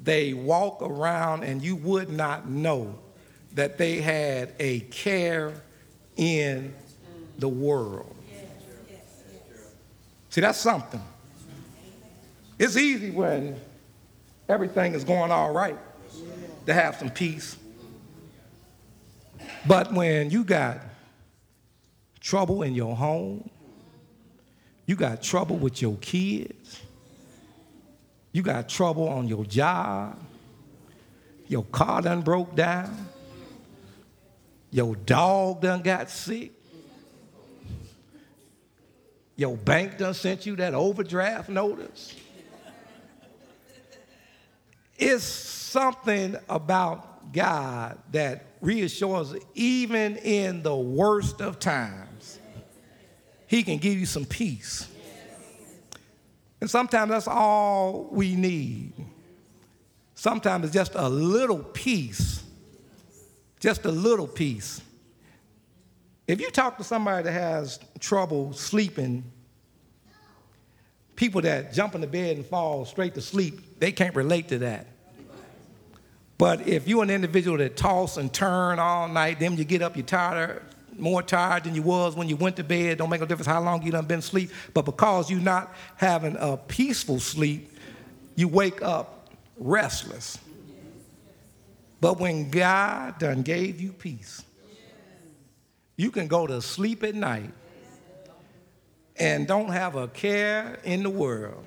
they 0.00 0.32
walk 0.32 0.80
around 0.80 1.42
and 1.42 1.60
you 1.60 1.74
would 1.74 2.08
not 2.08 2.48
know 2.48 2.96
that 3.54 3.78
they 3.78 4.00
had 4.00 4.54
a 4.60 4.78
care 4.78 5.54
in 6.16 6.72
the 7.40 7.48
world. 7.48 8.14
See, 10.30 10.40
that's 10.40 10.58
something. 10.58 11.02
It's 12.58 12.76
easy 12.76 13.10
when 13.10 13.58
everything 14.48 14.94
is 14.94 15.04
going 15.04 15.30
all 15.30 15.52
right 15.52 15.78
to 16.66 16.74
have 16.74 16.96
some 16.96 17.10
peace. 17.10 17.56
But 19.66 19.92
when 19.92 20.30
you 20.30 20.44
got 20.44 20.78
trouble 22.20 22.62
in 22.62 22.74
your 22.74 22.96
home, 22.96 23.48
you 24.86 24.96
got 24.96 25.22
trouble 25.22 25.56
with 25.56 25.80
your 25.82 25.96
kids, 25.98 26.80
you 28.32 28.42
got 28.42 28.68
trouble 28.68 29.08
on 29.08 29.28
your 29.28 29.44
job, 29.44 30.18
your 31.46 31.64
car 31.64 32.02
done 32.02 32.22
broke 32.22 32.54
down, 32.54 33.08
your 34.70 34.96
dog 34.96 35.60
done 35.60 35.82
got 35.82 36.10
sick, 36.10 36.52
your 39.38 39.56
bank 39.56 39.98
done 39.98 40.14
sent 40.14 40.46
you 40.46 40.56
that 40.56 40.74
overdraft 40.74 41.48
notice. 41.48 42.12
It's 44.96 45.22
something 45.22 46.34
about 46.48 47.32
God 47.32 47.98
that 48.10 48.46
reassures 48.60 49.36
even 49.54 50.16
in 50.16 50.64
the 50.64 50.74
worst 50.74 51.40
of 51.40 51.60
times, 51.60 52.40
He 53.46 53.62
can 53.62 53.78
give 53.78 53.96
you 53.96 54.06
some 54.06 54.24
peace. 54.24 54.88
And 56.60 56.68
sometimes 56.68 57.10
that's 57.12 57.28
all 57.28 58.08
we 58.10 58.34
need. 58.34 58.92
Sometimes 60.16 60.64
it's 60.64 60.74
just 60.74 60.96
a 60.96 61.08
little 61.08 61.60
peace, 61.60 62.42
just 63.60 63.84
a 63.84 63.92
little 63.92 64.26
peace. 64.26 64.82
If 66.28 66.42
you 66.42 66.50
talk 66.50 66.76
to 66.76 66.84
somebody 66.84 67.24
that 67.24 67.32
has 67.32 67.80
trouble 68.00 68.52
sleeping, 68.52 69.24
people 71.16 71.40
that 71.40 71.72
jump 71.72 71.94
in 71.94 72.02
the 72.02 72.06
bed 72.06 72.36
and 72.36 72.44
fall 72.44 72.84
straight 72.84 73.14
to 73.14 73.22
sleep, 73.22 73.80
they 73.80 73.90
can't 73.90 74.14
relate 74.14 74.48
to 74.48 74.58
that. 74.58 74.86
But 76.36 76.68
if 76.68 76.86
you're 76.86 77.02
an 77.02 77.08
individual 77.08 77.56
that 77.58 77.78
toss 77.78 78.18
and 78.18 78.32
turn 78.32 78.78
all 78.78 79.08
night, 79.08 79.40
then 79.40 79.56
you 79.56 79.64
get 79.64 79.80
up, 79.80 79.96
you're 79.96 80.04
tired, 80.04 80.62
more 80.98 81.22
tired 81.22 81.64
than 81.64 81.74
you 81.74 81.82
was 81.82 82.14
when 82.14 82.28
you 82.28 82.36
went 82.36 82.56
to 82.56 82.64
bed. 82.64 82.98
Don't 82.98 83.08
make 83.08 83.20
no 83.20 83.26
difference 83.26 83.46
how 83.46 83.62
long 83.62 83.82
you 83.82 83.90
done 83.90 84.04
been 84.04 84.18
asleep. 84.18 84.50
But 84.74 84.82
because 84.82 85.30
you're 85.30 85.40
not 85.40 85.74
having 85.96 86.36
a 86.38 86.58
peaceful 86.58 87.20
sleep, 87.20 87.72
you 88.36 88.48
wake 88.48 88.82
up 88.82 89.30
restless. 89.56 90.38
But 92.02 92.20
when 92.20 92.50
God 92.50 93.18
done 93.18 93.40
gave 93.40 93.80
you 93.80 93.92
peace, 93.92 94.44
you 95.98 96.12
can 96.12 96.28
go 96.28 96.46
to 96.46 96.62
sleep 96.62 97.02
at 97.02 97.16
night 97.16 97.52
and 99.16 99.48
don't 99.48 99.70
have 99.70 99.96
a 99.96 100.06
care 100.06 100.78
in 100.84 101.02
the 101.02 101.10
world. 101.10 101.64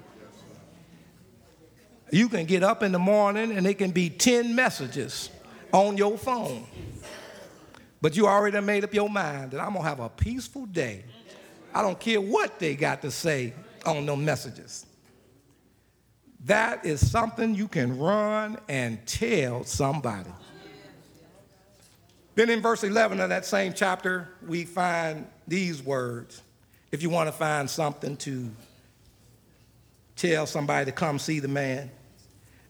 You 2.12 2.30
can 2.30 2.46
get 2.46 2.64
up 2.64 2.82
in 2.82 2.94
the 2.94 3.00
morning 3.00 3.52
and 3.52 3.68
it 3.68 3.74
can 3.76 3.92
be 3.92 4.10
10 4.10 4.56
messages 4.56 5.30
on 5.74 5.98
your 5.98 6.18
phone. 6.18 6.66
But 8.02 8.16
you 8.16 8.26
already 8.26 8.60
made 8.62 8.86
up 8.86 8.94
your 8.94 9.10
mind 9.10 9.52
that 9.52 9.60
I'm 9.60 9.74
going 9.74 9.84
to 9.84 9.90
have 9.90 10.00
a 10.00 10.10
peaceful 10.10 10.66
day. 10.66 11.04
I 11.74 11.82
don't 11.82 12.00
care 12.00 12.22
what 12.22 12.58
they 12.58 12.76
got 12.76 13.02
to 13.02 13.12
say 13.12 13.54
on 13.86 14.06
those 14.06 14.18
messages. 14.18 14.86
That 16.46 16.86
is 16.86 17.12
something 17.12 17.54
you 17.54 17.68
can 17.68 18.00
run 18.00 18.58
and 18.70 19.06
tell 19.06 19.66
somebody. 19.66 20.32
Then 22.36 22.50
in 22.50 22.62
verse 22.62 22.84
11 22.84 23.20
of 23.20 23.30
that 23.30 23.46
same 23.46 23.74
chapter, 23.74 24.30
we 24.48 24.66
find 24.66 25.28
these 25.48 25.84
words. 25.84 26.42
If 26.92 27.04
you 27.04 27.10
want 27.10 27.28
to 27.28 27.34
find 27.34 27.70
something 27.70 28.18
to 28.18 28.50
tell 30.16 30.46
somebody 30.46 30.86
to 30.86 30.92
come 30.92 31.20
see 31.20 31.40
the 31.40 31.48
man, 31.48 31.92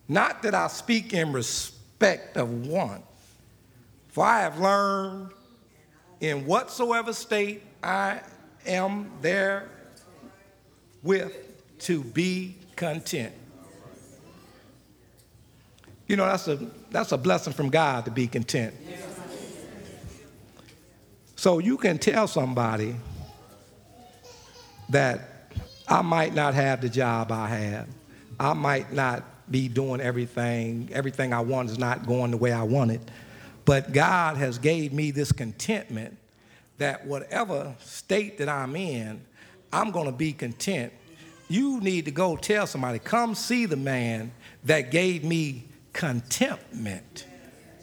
not 0.07 0.43
that 0.43 0.55
I 0.55 0.67
speak 0.67 1.13
in 1.13 1.31
respect 1.31 2.37
of 2.37 2.67
one, 2.67 3.03
for 4.09 4.25
I 4.25 4.41
have 4.41 4.59
learned 4.59 5.31
in 6.19 6.45
whatsoever 6.45 7.13
state 7.13 7.63
I 7.83 8.21
am 8.65 9.11
there 9.21 9.69
with 11.03 11.35
to 11.79 12.03
be 12.03 12.55
content. 12.75 13.33
You 16.07 16.17
know, 16.17 16.25
that's 16.25 16.47
a, 16.47 16.59
that's 16.89 17.11
a 17.11 17.17
blessing 17.17 17.53
from 17.53 17.69
God 17.69 18.05
to 18.05 18.11
be 18.11 18.27
content. 18.27 18.75
So 21.41 21.57
you 21.57 21.75
can 21.75 21.97
tell 21.97 22.27
somebody 22.27 22.95
that 24.89 25.49
I 25.87 26.03
might 26.03 26.35
not 26.35 26.53
have 26.53 26.81
the 26.81 26.87
job 26.87 27.31
I 27.31 27.47
have. 27.47 27.87
I 28.39 28.53
might 28.53 28.93
not 28.93 29.23
be 29.49 29.67
doing 29.67 30.01
everything. 30.01 30.91
Everything 30.93 31.33
I 31.33 31.39
want 31.39 31.71
is 31.71 31.79
not 31.79 32.05
going 32.05 32.29
the 32.29 32.37
way 32.37 32.51
I 32.51 32.61
want 32.61 32.91
it. 32.91 33.01
But 33.65 33.91
God 33.91 34.37
has 34.37 34.59
gave 34.59 34.93
me 34.93 35.09
this 35.09 35.31
contentment 35.31 36.15
that 36.77 37.07
whatever 37.07 37.73
state 37.79 38.37
that 38.37 38.47
I'm 38.47 38.75
in, 38.75 39.19
I'm 39.73 39.89
going 39.89 40.05
to 40.05 40.11
be 40.11 40.33
content. 40.33 40.93
You 41.49 41.79
need 41.79 42.05
to 42.05 42.11
go 42.11 42.35
tell 42.35 42.67
somebody, 42.67 42.99
come 42.99 43.33
see 43.33 43.65
the 43.65 43.77
man 43.77 44.31
that 44.65 44.91
gave 44.91 45.23
me 45.23 45.69
contentment. 45.91 47.25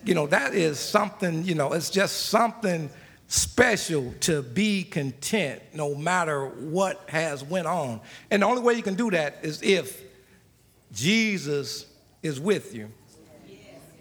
You 0.05 0.15
know, 0.15 0.29
that 0.29 0.55
is 0.55 0.79
something, 0.79 1.43
you 1.43 1.57
know, 1.57 1.73
it's 1.73 1.91
just 1.91 2.27
something 2.27 2.89
special 3.29 4.15
to 4.21 4.43
be 4.43 4.83
content 4.83 5.63
no 5.75 5.95
matter 5.95 6.47
what 6.47 7.09
has 7.09 7.45
went 7.45 7.67
on. 7.67 8.01
And 8.31 8.43
the 8.43 8.47
only 8.47 8.63
way 8.63 8.75
you 8.75 8.83
can 8.83 8.95
do 8.95 9.11
that 9.11 9.39
is 9.43 9.63
if 9.63 10.03
Jesus 10.93 11.87
is 12.23 12.41
with 12.41 12.75
you. 12.75 12.91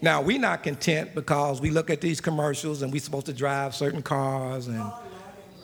Now, 0.01 0.21
we're 0.21 0.39
not 0.39 0.63
content 0.63 1.13
because 1.13 1.59
we 1.59 1.71
look 1.71 1.89
at 1.89 2.01
these 2.01 2.21
commercials 2.21 2.81
and 2.83 2.93
we're 2.93 3.01
supposed 3.01 3.25
to 3.25 3.33
drive 3.33 3.75
certain 3.75 4.01
cars 4.01 4.67
and 4.67 4.91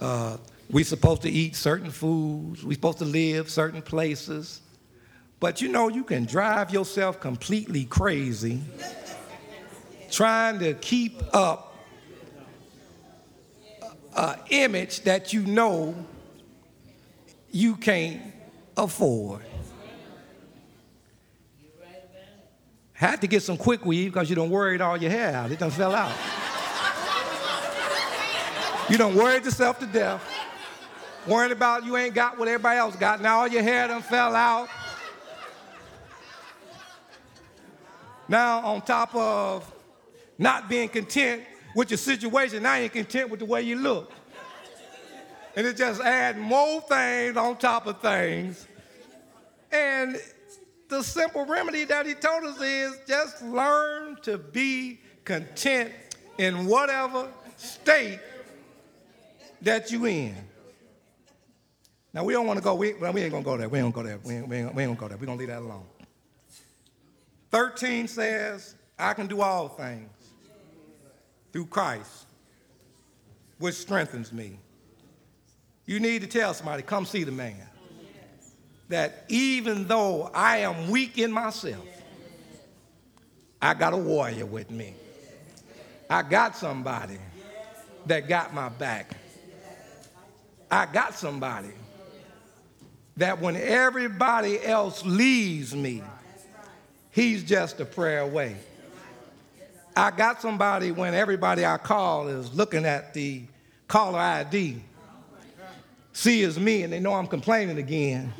uh, 0.01 0.37
we're 0.69 0.83
supposed 0.83 1.21
to 1.21 1.29
eat 1.29 1.55
certain 1.55 1.91
foods, 1.91 2.63
we're 2.65 2.73
supposed 2.73 2.97
to 2.97 3.05
live 3.05 3.49
certain 3.49 3.81
places. 3.81 4.61
But 5.39 5.61
you 5.61 5.69
know, 5.69 5.87
you 5.87 6.03
can 6.03 6.25
drive 6.25 6.71
yourself 6.71 7.19
completely 7.19 7.85
crazy 7.85 8.61
trying 10.09 10.59
to 10.59 10.73
keep 10.75 11.21
up 11.33 11.72
an 14.15 14.39
image 14.49 15.01
that 15.01 15.33
you 15.33 15.41
know 15.41 15.95
you 17.51 17.75
can't 17.75 18.21
afford. 18.77 19.41
Had 22.93 23.21
to 23.21 23.27
get 23.27 23.43
some 23.43 23.57
quick 23.57 23.85
weave 23.85 24.13
because 24.13 24.29
you 24.29 24.35
don't 24.35 24.49
worried 24.49 24.81
all 24.81 24.97
your 24.97 25.11
hair 25.11 25.35
out. 25.35 25.51
It 25.51 25.59
done 25.59 25.71
fell 25.71 25.93
out. 25.93 26.15
you 28.89 28.97
don't 28.97 29.15
worried 29.15 29.45
yourself 29.45 29.79
to 29.79 29.85
death. 29.85 30.23
Worrying 31.27 31.51
about 31.51 31.85
you 31.85 31.97
ain't 31.97 32.13
got 32.13 32.37
what 32.37 32.47
everybody 32.47 32.77
else 32.77 32.95
got. 32.95 33.21
Now 33.21 33.39
all 33.39 33.47
your 33.47 33.63
hair 33.63 33.87
done 33.87 34.01
fell 34.01 34.35
out. 34.35 34.69
Now, 38.27 38.59
on 38.61 38.81
top 38.81 39.13
of 39.13 39.69
not 40.37 40.69
being 40.69 40.89
content 40.89 41.43
with 41.75 41.89
your 41.91 41.97
situation, 41.97 42.63
now 42.63 42.75
you're 42.75 42.89
content 42.89 43.29
with 43.29 43.39
the 43.39 43.45
way 43.45 43.61
you 43.61 43.77
look. 43.77 44.11
And 45.55 45.67
it 45.67 45.77
just 45.77 46.01
adds 46.01 46.37
more 46.37 46.81
things 46.81 47.37
on 47.37 47.57
top 47.57 47.85
of 47.85 48.01
things. 48.01 48.67
And 49.71 50.19
the 50.89 51.03
simple 51.03 51.45
remedy 51.45 51.85
that 51.85 52.05
he 52.05 52.13
told 52.13 52.43
us 52.43 52.61
is 52.61 52.99
just 53.07 53.41
learn 53.43 54.17
to 54.23 54.37
be 54.37 54.99
content 55.25 55.91
in 56.37 56.65
whatever 56.65 57.27
state 57.57 58.19
that 59.61 59.91
you 59.91 60.05
in. 60.05 60.35
Now 62.13 62.23
we 62.23 62.33
don't 62.33 62.45
want 62.45 62.57
to 62.57 62.63
go. 62.63 62.75
We, 62.75 62.93
well, 62.93 63.13
we 63.13 63.21
ain't 63.21 63.31
gonna 63.31 63.43
go 63.43 63.57
there. 63.57 63.69
We 63.69 63.79
ain't 63.79 63.93
gonna 63.93 64.03
go 64.03 64.09
there. 64.09 64.19
We 64.23 64.35
ain't, 64.35 64.47
we 64.47 64.57
ain't, 64.57 64.75
we 64.75 64.83
ain't 64.83 64.89
gonna 64.91 64.99
go 64.99 65.07
there. 65.07 65.17
We're 65.17 65.25
gonna 65.25 65.39
leave 65.39 65.47
that 65.49 65.61
alone. 65.61 65.85
13 67.51 68.07
says, 68.07 68.75
I 68.97 69.13
can 69.13 69.27
do 69.27 69.41
all 69.41 69.69
things 69.69 70.22
through 71.53 71.67
Christ, 71.67 72.25
which 73.59 73.75
strengthens 73.75 74.33
me. 74.33 74.59
You 75.85 75.99
need 75.99 76.21
to 76.21 76.27
tell 76.27 76.53
somebody, 76.53 76.81
come 76.81 77.05
see 77.05 77.23
the 77.23 77.31
man. 77.31 77.55
That 78.89 79.25
even 79.29 79.87
though 79.87 80.29
I 80.33 80.57
am 80.57 80.89
weak 80.89 81.17
in 81.17 81.31
myself, 81.31 81.85
I 83.61 83.73
got 83.75 83.93
a 83.93 83.97
warrior 83.97 84.45
with 84.45 84.69
me. 84.69 84.95
I 86.09 86.21
got 86.23 86.57
somebody 86.57 87.17
that 88.07 88.27
got 88.27 88.53
my 88.53 88.69
back. 88.69 89.15
I 90.69 90.85
got 90.85 91.13
somebody 91.13 91.71
that 93.17 93.39
when 93.39 93.55
everybody 93.55 94.63
else 94.65 95.05
leaves 95.05 95.75
me, 95.75 96.01
he's 97.11 97.43
just 97.43 97.79
a 97.79 97.85
prayer 97.85 98.21
away. 98.21 98.57
I 99.95 100.11
got 100.11 100.41
somebody 100.41 100.91
when 100.91 101.13
everybody 101.13 101.65
I 101.65 101.77
call 101.77 102.27
is 102.27 102.53
looking 102.53 102.85
at 102.85 103.13
the 103.13 103.43
caller 103.87 104.19
ID, 104.19 104.81
see 106.13 106.43
it's 106.43 106.57
me, 106.57 106.83
and 106.83 106.91
they 106.91 106.99
know 106.99 107.13
I'm 107.13 107.27
complaining 107.27 107.77
again, 107.77 108.33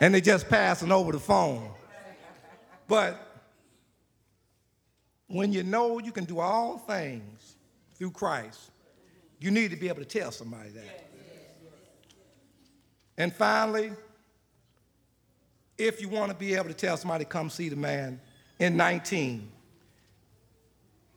and 0.00 0.14
they 0.14 0.20
just 0.20 0.48
passing 0.48 0.90
over 0.90 1.12
the 1.12 1.20
phone. 1.20 1.70
But 2.88 3.42
when 5.26 5.52
you 5.52 5.62
know 5.62 5.98
you 5.98 6.10
can 6.10 6.24
do 6.24 6.40
all 6.40 6.78
things 6.78 7.56
through 7.94 8.12
Christ, 8.12 8.70
you 9.38 9.50
need 9.50 9.70
to 9.70 9.76
be 9.76 9.88
able 9.88 10.02
to 10.02 10.04
tell 10.04 10.32
somebody 10.32 10.70
that. 10.70 11.06
And 13.16 13.34
finally, 13.34 13.92
if 15.76 16.00
you 16.00 16.08
want 16.08 16.30
to 16.30 16.36
be 16.36 16.54
able 16.54 16.68
to 16.68 16.74
tell 16.74 16.96
somebody, 16.96 17.24
come 17.24 17.50
see 17.50 17.68
the 17.68 17.76
man 17.76 18.20
in 18.58 18.76
19, 18.76 19.50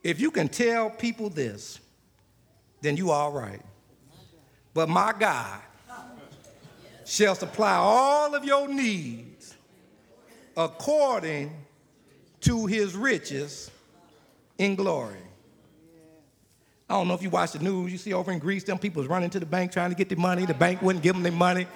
if 0.04 0.20
you 0.20 0.30
can 0.30 0.48
tell 0.48 0.90
people 0.90 1.30
this, 1.30 1.80
then 2.82 2.96
you 2.96 3.10
all 3.10 3.32
right. 3.32 3.62
But 4.74 4.88
my 4.88 5.14
God 5.18 5.60
shall 7.06 7.34
supply 7.34 7.74
all 7.74 8.34
of 8.34 8.44
your 8.44 8.68
needs 8.68 9.54
according 10.56 11.52
to 12.42 12.66
his 12.66 12.94
riches 12.94 13.70
in 14.58 14.74
glory. 14.74 15.16
I 16.88 16.94
don't 16.94 17.08
know 17.08 17.14
if 17.14 17.22
you 17.22 17.30
watch 17.30 17.52
the 17.52 17.58
news, 17.60 17.90
you 17.90 17.96
see 17.96 18.12
over 18.12 18.30
in 18.30 18.38
Greece, 18.38 18.62
them 18.64 18.78
people 18.78 19.00
was 19.00 19.08
running 19.08 19.30
to 19.30 19.40
the 19.40 19.46
bank 19.46 19.72
trying 19.72 19.90
to 19.90 19.96
get 19.96 20.10
their 20.10 20.18
money. 20.18 20.44
The 20.44 20.52
bank 20.52 20.82
wouldn't 20.82 21.02
give 21.02 21.14
them 21.14 21.22
their 21.22 21.32
money. 21.32 21.66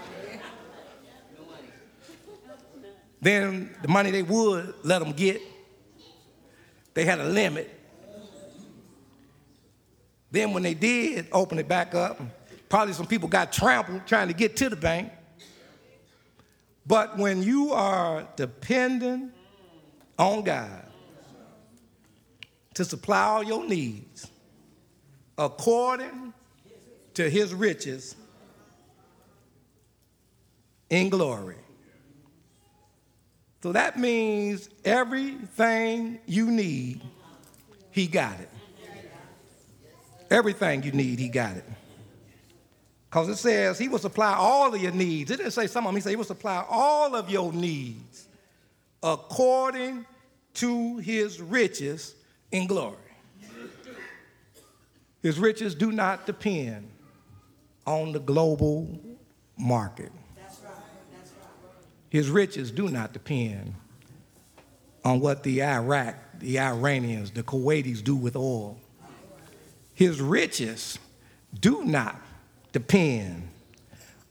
Then 3.20 3.74
the 3.80 3.88
money 3.88 4.10
they 4.10 4.22
would 4.22 4.74
let 4.84 4.98
them 4.98 5.12
get, 5.12 5.40
they 6.92 7.06
had 7.06 7.20
a 7.20 7.24
limit. 7.24 7.77
Then 10.30 10.52
when 10.52 10.62
they 10.62 10.74
did 10.74 11.26
open 11.32 11.58
it 11.58 11.68
back 11.68 11.94
up, 11.94 12.20
probably 12.68 12.94
some 12.94 13.06
people 13.06 13.28
got 13.28 13.52
trampled 13.52 14.06
trying 14.06 14.28
to 14.28 14.34
get 14.34 14.56
to 14.58 14.68
the 14.68 14.76
bank. 14.76 15.10
But 16.86 17.18
when 17.18 17.42
you 17.42 17.72
are 17.72 18.26
dependent 18.36 19.32
on 20.18 20.42
God 20.42 20.84
to 22.74 22.84
supply 22.84 23.22
all 23.22 23.42
your 23.42 23.64
needs 23.64 24.26
according 25.36 26.32
to 27.14 27.28
his 27.28 27.52
riches 27.54 28.16
in 30.88 31.10
glory, 31.10 31.56
so 33.62 33.72
that 33.72 33.98
means 33.98 34.68
everything 34.84 36.20
you 36.26 36.50
need, 36.50 37.02
he 37.90 38.06
got 38.06 38.38
it. 38.40 38.48
Everything 40.30 40.82
you 40.82 40.92
need, 40.92 41.18
he 41.18 41.28
got 41.28 41.56
it. 41.56 41.64
Because 43.08 43.28
it 43.28 43.36
says 43.36 43.78
he 43.78 43.88
will 43.88 43.98
supply 43.98 44.34
all 44.34 44.74
of 44.74 44.80
your 44.80 44.92
needs. 44.92 45.30
It 45.30 45.38
didn't 45.38 45.52
say 45.52 45.66
some 45.66 45.86
of 45.86 45.88
them, 45.88 45.96
he 45.96 46.02
said 46.02 46.10
he 46.10 46.16
will 46.16 46.24
supply 46.24 46.64
all 46.68 47.14
of 47.14 47.30
your 47.30 47.52
needs 47.52 48.28
according 49.02 50.04
to 50.54 50.98
his 50.98 51.40
riches 51.40 52.14
in 52.52 52.66
glory. 52.66 52.96
His 55.22 55.38
riches 55.38 55.74
do 55.74 55.90
not 55.90 56.26
depend 56.26 56.88
on 57.86 58.12
the 58.12 58.20
global 58.20 59.00
market. 59.56 60.12
His 62.10 62.30
riches 62.30 62.70
do 62.70 62.88
not 62.88 63.12
depend 63.12 63.74
on 65.04 65.20
what 65.20 65.42
the 65.42 65.62
Iraq, 65.62 66.14
the 66.38 66.58
Iranians, 66.58 67.30
the 67.30 67.42
Kuwaitis 67.42 68.02
do 68.02 68.16
with 68.16 68.36
oil. 68.36 68.78
His 69.99 70.20
riches 70.20 70.96
do 71.59 71.82
not 71.82 72.22
depend 72.70 73.49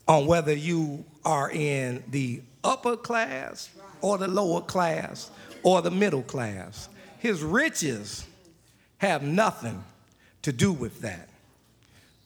on 0.07 0.25
whether 0.25 0.53
you 0.53 1.03
are 1.25 1.51
in 1.51 2.05
the 2.07 2.41
upper 2.63 2.95
class 2.95 3.69
or 3.99 4.17
the 4.17 4.29
lower 4.29 4.61
class 4.61 5.29
or 5.63 5.81
the 5.81 5.91
middle 5.91 6.21
class. 6.21 6.87
His 7.19 7.43
riches 7.43 8.25
have 8.99 9.23
nothing 9.23 9.83
to 10.43 10.53
do 10.53 10.71
with 10.71 11.01
that 11.01 11.27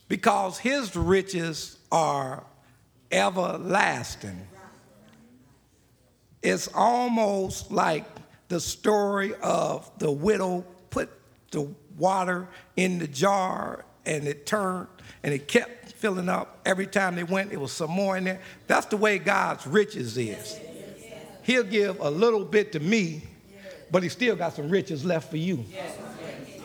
because 0.07 0.59
his 0.59 0.95
riches 0.95 1.79
are 1.91 2.43
everlasting. 3.11 4.47
It's 6.43 6.69
almost 6.75 7.71
like 7.71 8.05
the 8.49 8.59
story 8.59 9.33
of 9.41 9.89
the 9.97 10.11
widow 10.11 10.63
put 10.91 11.09
the 11.49 11.73
water 11.97 12.47
in 12.75 12.99
the 12.99 13.07
jar 13.07 13.85
and 14.05 14.27
it 14.27 14.45
turned 14.45 14.87
and 15.23 15.33
it 15.33 15.47
kept 15.47 15.93
filling 15.93 16.29
up. 16.29 16.59
Every 16.65 16.87
time 16.87 17.15
they 17.15 17.23
went, 17.23 17.51
it 17.51 17.59
was 17.59 17.71
some 17.71 17.91
more 17.91 18.17
in 18.17 18.23
there. 18.23 18.41
That's 18.67 18.87
the 18.87 18.97
way 18.97 19.19
God's 19.19 19.67
riches 19.67 20.17
is. 20.17 20.59
He'll 21.43 21.63
give 21.63 21.99
a 21.99 22.09
little 22.09 22.43
bit 22.43 22.71
to 22.73 22.79
me, 22.79 23.23
but 23.91 24.03
he 24.03 24.09
still 24.09 24.35
got 24.35 24.55
some 24.55 24.69
riches 24.69 25.05
left 25.05 25.29
for 25.29 25.37
you. 25.37 25.65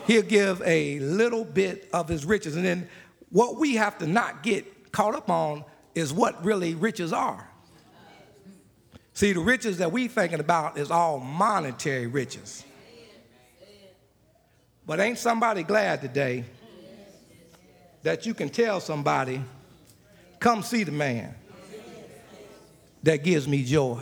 He'll 0.05 0.21
give 0.21 0.61
a 0.65 0.99
little 0.99 1.43
bit 1.43 1.89
of 1.93 2.07
his 2.07 2.25
riches. 2.25 2.55
And 2.55 2.65
then 2.65 2.87
what 3.29 3.57
we 3.57 3.75
have 3.75 3.97
to 3.99 4.07
not 4.07 4.43
get 4.43 4.91
caught 4.91 5.15
up 5.15 5.29
on 5.29 5.65
is 5.93 6.13
what 6.13 6.43
really 6.45 6.75
riches 6.75 7.11
are. 7.11 7.47
See, 9.13 9.33
the 9.33 9.39
riches 9.39 9.79
that 9.79 9.91
we're 9.91 10.07
thinking 10.07 10.39
about 10.39 10.77
is 10.77 10.91
all 10.91 11.19
monetary 11.19 12.05
riches. 12.05 12.63
But 14.87 15.01
ain't 15.01 15.17
somebody 15.17 15.63
glad 15.63 15.99
today 15.99 16.45
that 18.03 18.25
you 18.25 18.33
can 18.33 18.47
tell 18.47 18.79
somebody, 18.79 19.41
come 20.39 20.63
see 20.63 20.85
the 20.85 20.93
man 20.93 21.35
that 23.03 23.21
gives 23.21 23.49
me 23.49 23.65
joy. 23.65 24.01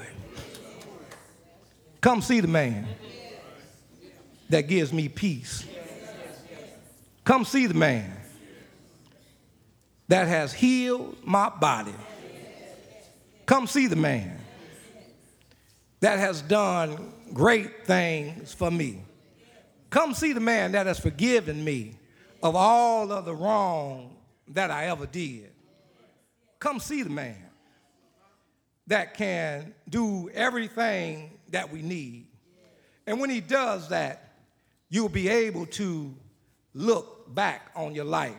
Come 2.01 2.21
see 2.21 2.39
the 2.39 2.47
man 2.47 2.87
that 4.49 4.67
gives 4.67 4.93
me 4.93 5.09
peace. 5.09 5.65
Come 7.23 7.45
see 7.45 7.65
the 7.65 7.73
man 7.73 8.15
that 10.07 10.27
has 10.27 10.53
healed 10.53 11.17
my 11.23 11.49
body. 11.49 11.95
Come 13.47 13.65
see 13.65 13.87
the 13.87 13.95
man 13.95 14.39
that 16.01 16.19
has 16.19 16.43
done 16.43 17.11
great 17.33 17.87
things 17.87 18.53
for 18.53 18.69
me. 18.69 19.01
Come 19.95 20.13
see 20.13 20.33
the 20.33 20.41
man 20.41 20.73
that 20.73 20.87
has 20.87 20.99
forgiven 20.99 21.63
me 21.63 21.93
of 22.43 22.53
all 22.53 23.13
of 23.13 23.23
the 23.23 23.33
wrong 23.33 24.17
that 24.49 24.69
I 24.69 24.87
ever 24.87 25.05
did. 25.05 25.53
Come 26.59 26.81
see 26.81 27.01
the 27.01 27.09
man 27.09 27.41
that 28.87 29.13
can 29.13 29.73
do 29.87 30.29
everything 30.33 31.31
that 31.51 31.71
we 31.71 31.81
need. 31.81 32.27
And 33.07 33.21
when 33.21 33.29
he 33.29 33.39
does 33.39 33.87
that, 33.87 34.33
you'll 34.89 35.07
be 35.07 35.29
able 35.29 35.65
to 35.67 36.13
look 36.73 37.33
back 37.33 37.71
on 37.73 37.95
your 37.95 38.03
life 38.03 38.35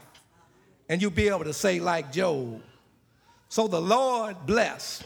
and 0.90 1.00
you'll 1.00 1.10
be 1.10 1.28
able 1.28 1.44
to 1.44 1.54
say, 1.54 1.80
like 1.80 2.12
Job, 2.12 2.60
so 3.48 3.66
the 3.66 3.80
Lord 3.80 4.36
bless 4.44 5.02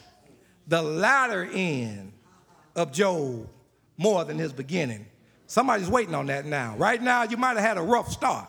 the 0.67 0.83
latter 0.83 1.45
end 1.45 2.13
of 2.75 2.91
Job 2.91 3.49
more 3.97 4.25
than 4.25 4.37
his 4.37 4.53
beginning. 4.53 5.07
Somebody's 5.51 5.91
waiting 5.91 6.15
on 6.15 6.27
that 6.27 6.47
now. 6.47 6.77
Right 6.77 7.03
now, 7.03 7.25
you 7.25 7.37
might 7.37 7.57
have 7.57 7.67
had 7.67 7.77
a 7.77 7.83
rough 7.83 8.13
start. 8.13 8.47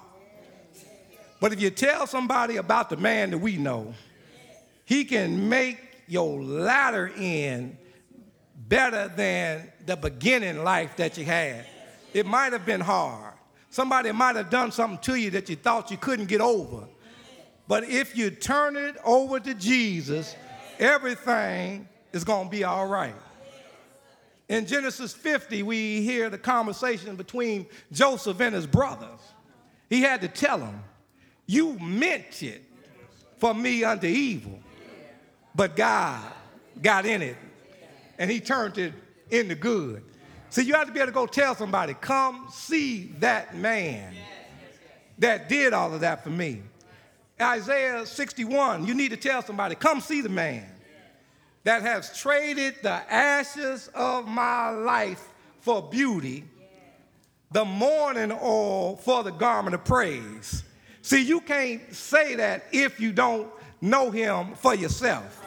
But 1.39 1.52
if 1.52 1.60
you 1.60 1.72
tell 1.72 2.06
somebody 2.06 2.58
about 2.58 2.91
the 2.91 2.95
man 2.95 3.32
that 3.32 3.39
we 3.39 3.58
know, 3.58 3.95
he 4.86 5.04
can 5.04 5.49
make 5.49 5.80
your 6.06 6.39
latter 6.43 7.12
end 7.18 7.78
better 8.68 9.12
than 9.16 9.72
the 9.84 9.95
beginning 9.95 10.64
life 10.64 10.95
that 10.97 11.18
you 11.18 11.26
had. 11.26 11.66
It 12.14 12.28
might 12.28 12.54
have 12.54 12.68
been 12.68 12.82
hard. 12.82 13.34
Somebody 13.72 14.12
might 14.12 14.36
have 14.36 14.52
done 14.52 14.72
something 14.72 14.99
to 14.99 15.16
you 15.16 15.32
that 15.32 15.49
you 15.49 15.56
thought 15.56 15.89
you 15.89 15.97
couldn't 15.97 16.28
get 16.28 16.39
over. 16.39 16.88
But 17.68 17.86
if 17.86 18.16
you 18.16 18.30
turn 18.30 18.76
it 18.76 18.95
over 19.04 19.39
to 19.39 19.56
Jesus, 19.56 20.36
everything 20.78 21.89
is 22.14 22.24
going 22.24 22.45
to 22.45 22.52
be 22.52 22.64
all 22.64 22.86
right. 22.86 23.16
In 24.52 24.66
Genesis 24.66 25.14
50, 25.14 25.64
we 25.64 26.02
hear 26.02 26.30
the 26.30 26.38
conversation 26.38 27.16
between 27.16 27.68
Joseph 27.93 28.38
and 28.41 28.54
his 28.54 28.68
brothers. 28.68 29.22
He 29.89 30.02
had 30.02 30.20
to 30.22 30.28
tell 30.28 30.58
them, 30.58 30.84
You 31.45 31.80
meant 31.80 32.43
it 32.43 32.62
for 33.38 33.54
me 33.54 33.86
unto 33.86 34.08
evil, 34.08 34.60
but 35.56 35.78
God 35.78 36.30
got 36.82 37.06
in 37.06 37.22
it 37.22 37.38
and 38.20 38.30
he 38.30 38.41
turned 38.41 38.78
it 38.78 38.93
into 39.30 39.56
good. 39.56 40.04
See, 40.49 40.64
you 40.64 40.74
have 40.74 40.88
to 40.88 40.93
be 40.93 40.99
able 40.99 41.08
to 41.08 41.14
go 41.14 41.28
tell 41.28 41.56
somebody, 41.56 41.93
Come 41.93 42.47
see 42.52 43.14
that 43.20 43.56
man 43.56 44.14
that 45.20 45.47
did 45.47 45.72
all 45.72 45.93
of 45.93 46.02
that 46.02 46.26
for 46.26 46.30
me. 46.30 46.62
Isaiah 47.39 48.06
61, 48.06 48.86
you 48.86 48.95
need 48.95 49.12
to 49.12 49.18
tell 49.18 49.41
somebody, 49.43 49.76
Come 49.76 50.02
see 50.02 50.20
the 50.20 50.28
man 50.28 50.71
that 51.64 51.82
has 51.82 52.18
traded 52.18 52.76
the 52.82 52.89
ashes 53.12 53.89
of 53.93 54.28
my 54.28 54.70
life 54.70 55.28
for 55.59 55.82
beauty, 55.82 56.43
the 57.51 57.66
mourning 57.66 58.32
oil 58.32 58.95
for 58.95 59.24
the 59.24 59.32
garment 59.32 59.76
of 59.76 59.84
praise. 59.86 60.64
See, 61.01 61.22
you 61.22 61.41
can't 61.41 61.93
say 61.93 62.36
that 62.36 62.66
if 62.72 62.99
you 62.99 63.12
don't 63.12 63.49
know 63.82 64.12
him 64.12 64.55
for 64.55 64.76
yourself. 64.76 65.39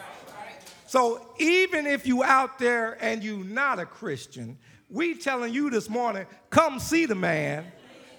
So 0.87 1.27
even 1.39 1.87
if 1.87 2.07
you 2.07 2.23
out 2.23 2.59
there 2.59 2.97
and 3.01 3.23
you 3.23 3.39
not 3.45 3.79
a 3.81 3.87
Christian, 3.87 4.57
we 4.91 5.15
telling 5.15 5.53
you 5.53 5.71
this 5.71 5.89
morning, 5.89 6.27
come 6.51 6.79
see 6.79 7.07
the 7.07 7.17
man 7.17 7.65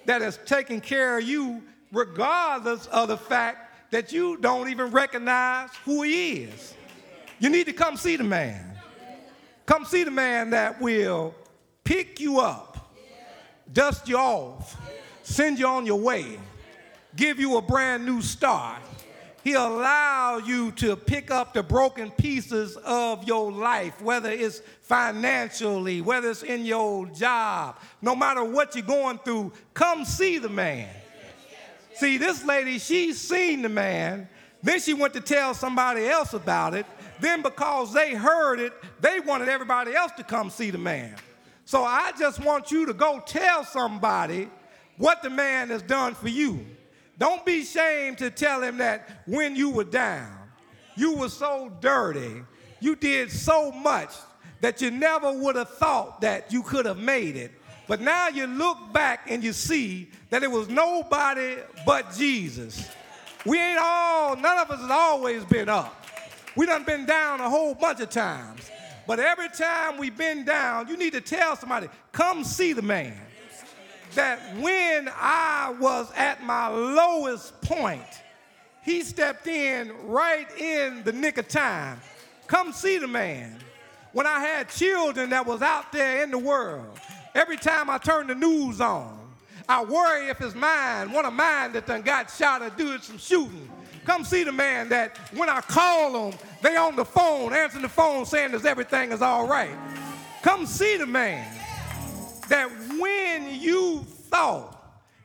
that 0.06 0.22
is 0.22 0.40
taking 0.46 0.82
care 0.82 1.18
of 1.18 1.24
you 1.24 1.64
regardless 1.94 2.88
of 2.88 3.08
the 3.08 3.18
fact 3.18 3.92
that 3.92 4.12
you 4.12 4.38
don't 4.38 4.70
even 4.70 4.92
recognize 4.92 5.70
who 5.86 6.02
he 6.04 6.44
is. 6.44 6.74
You 7.40 7.50
need 7.50 7.66
to 7.66 7.74
come 7.74 7.98
see 7.98 8.16
the 8.16 8.24
man. 8.24 8.64
Come 9.66 9.86
see 9.86 10.04
the 10.04 10.12
man 10.12 10.52
that 10.52 10.80
will 10.80 11.34
pick 11.84 12.20
you 12.20 12.40
up, 12.40 12.94
dust 13.72 14.08
you 14.08 14.18
off, 14.18 14.78
send 15.24 15.58
you 15.58 15.68
on 15.68 15.86
your 15.86 16.00
way, 16.00 16.38
give 17.16 17.40
you 17.40 17.58
a 17.58 17.62
brand 17.62 18.06
new 18.06 18.22
start. 18.22 18.82
He'll 19.44 19.68
allow 19.68 20.38
you 20.38 20.72
to 20.74 20.96
pick 20.96 21.30
up 21.30 21.54
the 21.54 21.62
broken 21.62 22.10
pieces 22.10 22.78
of 22.78 23.28
your 23.28 23.52
life, 23.52 24.02
whether 24.02 24.32
it's 24.32 24.60
financially, 24.82 26.02
whether 26.02 26.32
it's 26.32 26.42
in 26.42 26.66
your 26.66 27.06
job, 27.08 27.78
no 28.02 28.16
matter 28.16 28.44
what 28.44 28.76
you're 28.76 28.84
going 28.86 29.20
through, 29.20 29.54
come 29.74 30.04
see 30.04 30.40
the 30.40 30.50
man. 30.50 30.90
See, 31.94 32.18
this 32.18 32.44
lady, 32.44 32.80
she's 32.80 33.22
seen 33.22 33.62
the 33.62 33.70
man, 33.70 34.28
then 34.64 34.80
she 34.80 34.94
went 34.94 35.14
to 35.14 35.22
tell 35.22 35.54
somebody 35.54 36.08
else 36.08 36.34
about 36.34 36.74
it, 36.74 36.88
then, 37.20 37.42
because 37.42 37.94
they 37.94 38.14
heard 38.14 38.60
it, 38.60 38.74
they 39.02 39.20
wanted 39.20 39.50
everybody 39.50 39.96
else 39.96 40.12
to 40.18 40.24
come 40.24 40.50
see 40.50 40.72
the 40.72 40.78
man. 40.78 41.16
So, 41.66 41.84
I 41.84 42.12
just 42.20 42.44
want 42.44 42.72
you 42.72 42.86
to 42.86 42.94
go 42.94 43.22
tell 43.26 43.64
somebody 43.64 44.50
what 44.98 45.24
the 45.24 45.30
man 45.30 45.70
has 45.70 45.82
done 45.82 46.14
for 46.14 46.30
you. 46.30 46.66
Don't 47.18 47.46
be 47.46 47.62
ashamed 47.62 48.18
to 48.20 48.30
tell 48.30 48.62
him 48.62 48.78
that 48.78 49.24
when 49.26 49.56
you 49.56 49.70
were 49.70 49.84
down, 49.84 50.36
you 50.96 51.16
were 51.16 51.30
so 51.30 51.72
dirty, 51.80 52.44
you 52.80 52.96
did 52.96 53.32
so 53.32 53.72
much 53.72 54.12
that 54.62 54.82
you 54.82 54.92
never 54.92 55.32
would 55.32 55.56
have 55.56 55.70
thought 55.70 56.22
that 56.22 56.52
you 56.52 56.62
could 56.62 56.86
have 56.86 56.98
made 56.98 57.36
it. 57.36 57.52
But 57.88 58.02
now 58.02 58.30
you 58.30 58.48
look 58.48 58.78
back 58.94 59.30
and 59.30 59.44
you 59.44 59.54
see 59.54 60.10
that 60.30 60.44
it 60.44 60.50
was 60.50 60.70
nobody 60.70 61.58
but 61.86 62.14
Jesus. 62.14 62.90
We 63.46 63.60
ain't 63.60 63.80
all, 63.80 64.36
none 64.36 64.58
of 64.58 64.72
us 64.72 64.82
has 64.82 64.90
always 64.90 65.46
been 65.46 65.70
up. 65.70 66.05
We 66.56 66.66
done 66.66 66.84
been 66.84 67.06
down 67.06 67.42
a 67.42 67.50
whole 67.50 67.74
bunch 67.74 68.00
of 68.00 68.10
times. 68.10 68.70
But 69.08 69.20
every 69.20 69.50
time 69.50 69.98
we've 69.98 70.18
been 70.18 70.46
down, 70.46 70.88
you 70.88 70.98
need 70.98 71.14
to 71.14 71.22
tell 71.22 71.56
somebody, 71.56 71.90
come 72.12 72.44
see 72.44 72.74
the 72.74 72.82
man. 72.82 73.18
That 74.16 74.40
when 74.58 75.10
I 75.14 75.76
was 75.80 76.12
at 76.16 76.44
my 76.44 76.70
lowest 76.70 77.62
point, 77.62 78.02
he 78.84 79.02
stepped 79.02 79.48
in 79.48 79.92
right 80.06 80.48
in 80.60 81.04
the 81.04 81.12
nick 81.12 81.38
of 81.38 81.48
time. 81.48 82.00
Come 82.48 82.72
see 82.72 82.98
the 82.98 83.08
man. 83.08 83.60
When 84.14 84.26
I 84.26 84.40
had 84.40 84.70
children 84.70 85.32
that 85.32 85.46
was 85.46 85.62
out 85.62 85.92
there 85.92 86.24
in 86.24 86.32
the 86.32 86.38
world, 86.38 87.00
every 87.34 87.58
time 87.58 87.90
I 87.90 87.98
turned 87.98 88.30
the 88.30 88.36
news 88.36 88.80
on, 88.80 89.20
I 89.68 89.84
worry 89.84 90.28
if 90.30 90.40
it's 90.40 90.56
mine, 90.56 91.12
one 91.12 91.26
of 91.26 91.34
mine 91.34 91.74
that 91.74 91.88
done 91.88 92.02
got 92.02 92.32
shot 92.32 92.62
or 92.62 92.70
doing 92.70 93.02
some 93.02 93.18
shooting. 93.18 93.70
Come 94.06 94.24
see 94.24 94.44
the 94.44 94.52
man 94.52 94.90
that 94.90 95.18
when 95.34 95.50
I 95.50 95.62
call 95.62 96.30
them, 96.30 96.40
they 96.62 96.76
on 96.76 96.96
the 96.96 97.06
phone, 97.06 97.54
answering 97.54 97.82
the 97.82 97.90
phone 97.90 98.26
saying 98.26 98.52
that 98.52 98.64
everything 98.66 99.12
is 99.12 99.22
all 99.22 99.48
right. 99.48 99.76
Come 100.44 100.68
see 100.68 100.98
the 100.98 101.08
man 101.08 101.52
that 102.50 102.70
when 103.00 103.60
you 103.60 104.06
thought 104.30 104.74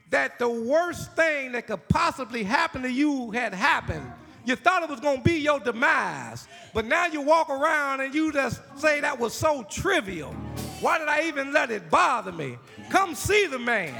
that 0.08 0.38
the 0.38 0.48
worst 0.48 1.12
thing 1.14 1.52
that 1.52 1.66
could 1.66 1.86
possibly 1.88 2.42
happen 2.42 2.82
to 2.82 2.90
you 2.90 3.30
had 3.30 3.52
happened, 3.52 4.10
you 4.46 4.56
thought 4.56 4.82
it 4.82 4.88
was 4.88 5.00
going 5.00 5.18
to 5.18 5.22
be 5.22 5.38
your 5.38 5.60
demise. 5.60 6.48
But 6.72 6.86
now 6.86 7.06
you 7.06 7.20
walk 7.20 7.50
around 7.50 8.00
and 8.00 8.14
you 8.14 8.32
just 8.32 8.62
say 8.78 9.00
that 9.00 9.18
was 9.18 9.34
so 9.34 9.62
trivial. 9.64 10.32
Why 10.80 10.98
did 10.98 11.08
I 11.08 11.28
even 11.28 11.52
let 11.52 11.70
it 11.70 11.90
bother 11.90 12.32
me? 12.32 12.56
Come 12.88 13.14
see 13.14 13.46
the 13.46 13.58
man 13.58 13.94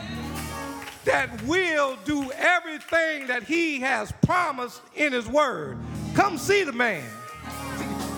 that 1.05 1.43
will 1.45 1.97
do 2.05 2.31
everything 2.33 3.27
that 3.27 3.43
he 3.43 3.81
has 3.81 4.13
promised 4.23 4.83
in 4.95 5.13
his 5.13 5.27
word. 5.29 5.79
Come 6.15 6.39
see 6.39 6.65
the 6.65 6.73
man. 6.73 7.09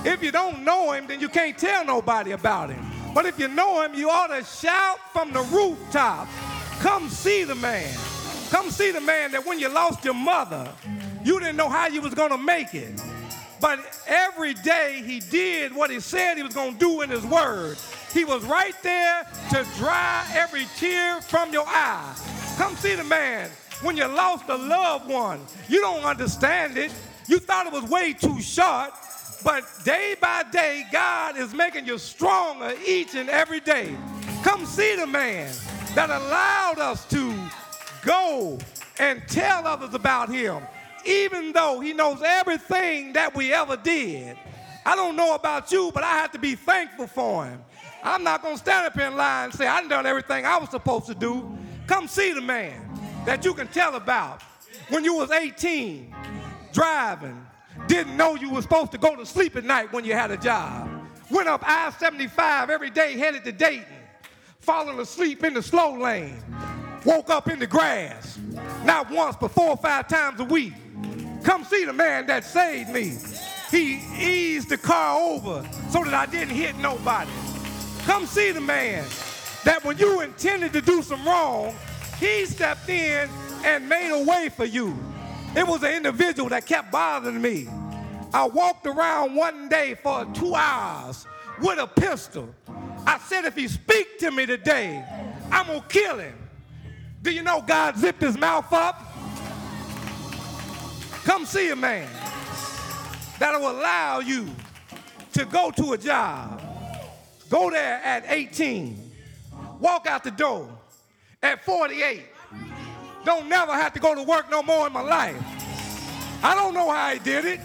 If 0.04 0.22
you 0.22 0.32
don't 0.32 0.64
know 0.64 0.92
him, 0.92 1.06
then 1.06 1.20
you 1.20 1.28
can't 1.28 1.56
tell 1.56 1.84
nobody 1.84 2.32
about 2.32 2.70
him. 2.70 2.84
But 3.14 3.26
if 3.26 3.38
you 3.38 3.48
know 3.48 3.82
him, 3.82 3.94
you 3.94 4.10
ought 4.10 4.28
to 4.28 4.42
shout 4.44 4.98
from 5.12 5.32
the 5.32 5.42
rooftop, 5.42 6.26
come 6.80 7.08
see 7.08 7.44
the 7.44 7.54
man. 7.54 7.94
Come 8.50 8.70
see 8.70 8.90
the 8.90 9.00
man 9.00 9.30
that 9.32 9.46
when 9.46 9.58
you 9.58 9.68
lost 9.68 10.04
your 10.04 10.14
mother, 10.14 10.70
you 11.24 11.38
didn't 11.38 11.56
know 11.56 11.68
how 11.68 11.86
you 11.86 12.02
was 12.02 12.14
going 12.14 12.30
to 12.30 12.38
make 12.38 12.74
it. 12.74 13.00
But 13.62 13.78
every 14.08 14.54
day 14.54 15.02
he 15.06 15.20
did 15.20 15.72
what 15.72 15.88
he 15.88 16.00
said 16.00 16.36
he 16.36 16.42
was 16.42 16.52
going 16.52 16.72
to 16.72 16.78
do 16.78 17.00
in 17.02 17.08
his 17.08 17.24
word. 17.24 17.78
He 18.12 18.24
was 18.24 18.44
right 18.44 18.74
there 18.82 19.24
to 19.50 19.64
dry 19.78 20.26
every 20.34 20.66
tear 20.76 21.20
from 21.22 21.52
your 21.52 21.64
eye. 21.68 22.12
Come 22.58 22.74
see 22.74 22.96
the 22.96 23.04
man. 23.04 23.48
When 23.80 23.96
you 23.96 24.06
lost 24.06 24.48
a 24.48 24.56
loved 24.56 25.08
one, 25.08 25.40
you 25.68 25.80
don't 25.80 26.04
understand 26.04 26.76
it. 26.76 26.92
You 27.28 27.38
thought 27.38 27.68
it 27.68 27.72
was 27.72 27.84
way 27.84 28.12
too 28.12 28.40
short. 28.40 28.90
But 29.44 29.64
day 29.84 30.16
by 30.20 30.42
day, 30.50 30.84
God 30.90 31.36
is 31.36 31.54
making 31.54 31.86
you 31.86 31.98
stronger 31.98 32.74
each 32.84 33.14
and 33.14 33.30
every 33.30 33.60
day. 33.60 33.96
Come 34.42 34.66
see 34.66 34.96
the 34.96 35.06
man 35.06 35.52
that 35.94 36.10
allowed 36.10 36.80
us 36.80 37.04
to 37.10 37.32
go 38.04 38.58
and 38.98 39.22
tell 39.28 39.66
others 39.66 39.94
about 39.94 40.28
him, 40.28 40.62
even 41.04 41.52
though 41.52 41.80
he 41.80 41.92
knows 41.92 42.20
everything 42.24 43.12
that 43.14 43.34
we 43.34 43.52
ever 43.52 43.76
did. 43.76 44.36
I 44.84 44.96
don't 44.96 45.16
know 45.16 45.34
about 45.34 45.70
you, 45.70 45.90
but 45.94 46.02
I 46.02 46.12
have 46.14 46.32
to 46.32 46.38
be 46.38 46.54
thankful 46.54 47.06
for 47.06 47.46
him. 47.46 47.62
I'm 48.02 48.24
not 48.24 48.42
going 48.42 48.54
to 48.54 48.60
stand 48.60 48.86
up 48.86 48.94
here 48.94 49.06
in 49.06 49.16
line 49.16 49.46
and 49.46 49.54
say, 49.54 49.66
I 49.66 49.86
done 49.86 50.06
everything 50.06 50.44
I 50.44 50.58
was 50.58 50.70
supposed 50.70 51.06
to 51.06 51.14
do. 51.14 51.56
Come 51.86 52.08
see 52.08 52.32
the 52.32 52.40
man 52.40 52.88
that 53.24 53.44
you 53.44 53.54
can 53.54 53.68
tell 53.68 53.94
about 53.94 54.42
when 54.88 55.04
you 55.04 55.14
was 55.14 55.30
18, 55.30 56.12
driving, 56.72 57.46
didn't 57.86 58.16
know 58.16 58.34
you 58.34 58.50
were 58.50 58.62
supposed 58.62 58.92
to 58.92 58.98
go 58.98 59.16
to 59.16 59.24
sleep 59.24 59.56
at 59.56 59.64
night 59.64 59.92
when 59.92 60.04
you 60.04 60.14
had 60.14 60.30
a 60.30 60.36
job. 60.36 60.88
Went 61.30 61.48
up 61.48 61.62
I-75 61.64 62.68
every 62.68 62.90
day 62.90 63.16
headed 63.16 63.44
to 63.44 63.52
Dayton, 63.52 63.86
falling 64.60 64.98
asleep 64.98 65.44
in 65.44 65.54
the 65.54 65.62
slow 65.62 65.96
lane. 65.96 66.42
Woke 67.04 67.30
up 67.30 67.48
in 67.48 67.58
the 67.58 67.66
grass, 67.66 68.38
not 68.84 69.10
once 69.10 69.36
but 69.40 69.50
four 69.50 69.70
or 69.70 69.76
five 69.76 70.08
times 70.08 70.40
a 70.40 70.44
week. 70.44 70.74
Come 71.42 71.64
see 71.64 71.84
the 71.84 71.92
man 71.92 72.26
that 72.26 72.44
saved 72.44 72.90
me. 72.90 73.16
He 73.70 74.02
eased 74.18 74.68
the 74.68 74.76
car 74.76 75.18
over 75.18 75.68
so 75.90 76.04
that 76.04 76.14
I 76.14 76.26
didn't 76.26 76.54
hit 76.54 76.76
nobody. 76.76 77.30
Come 78.04 78.26
see 78.26 78.52
the 78.52 78.60
man 78.60 79.04
that 79.64 79.84
when 79.84 79.98
you 79.98 80.20
intended 80.20 80.72
to 80.74 80.80
do 80.80 81.02
some 81.02 81.24
wrong, 81.24 81.74
he 82.18 82.46
stepped 82.46 82.88
in 82.88 83.28
and 83.64 83.88
made 83.88 84.10
a 84.10 84.24
way 84.24 84.48
for 84.48 84.64
you. 84.64 84.96
It 85.56 85.66
was 85.66 85.82
an 85.82 85.92
individual 85.92 86.48
that 86.50 86.66
kept 86.66 86.92
bothering 86.92 87.40
me. 87.40 87.68
I 88.34 88.46
walked 88.46 88.86
around 88.86 89.34
one 89.34 89.68
day 89.68 89.94
for 89.94 90.24
two 90.32 90.54
hours 90.54 91.26
with 91.60 91.78
a 91.78 91.86
pistol. 91.86 92.54
I 93.06 93.18
said, 93.18 93.44
if 93.44 93.54
he 93.56 93.68
speak 93.68 94.18
to 94.20 94.30
me 94.30 94.46
today, 94.46 95.04
I'm 95.50 95.66
gonna 95.66 95.84
kill 95.88 96.18
him. 96.18 96.34
Do 97.22 97.30
you 97.30 97.42
know 97.42 97.62
God 97.62 97.96
zipped 97.96 98.22
his 98.22 98.38
mouth 98.38 98.72
up? 98.72 99.11
Come 101.24 101.46
see 101.46 101.70
a 101.70 101.76
man 101.76 102.08
that 103.38 103.58
will 103.60 103.70
allow 103.70 104.18
you 104.18 104.48
to 105.34 105.44
go 105.44 105.70
to 105.70 105.92
a 105.92 105.98
job, 105.98 106.60
go 107.48 107.70
there 107.70 108.00
at 108.04 108.24
18, 108.26 109.12
walk 109.80 110.06
out 110.06 110.24
the 110.24 110.32
door 110.32 110.68
at 111.42 111.64
48. 111.64 112.24
Don't 113.24 113.48
never 113.48 113.72
have 113.72 113.92
to 113.92 114.00
go 114.00 114.16
to 114.16 114.22
work 114.22 114.50
no 114.50 114.62
more 114.62 114.86
in 114.88 114.92
my 114.92 115.00
life. 115.00 115.36
I 116.42 116.56
don't 116.56 116.74
know 116.74 116.90
how 116.90 117.12
he 117.12 117.20
did 117.20 117.44
it, 117.44 117.60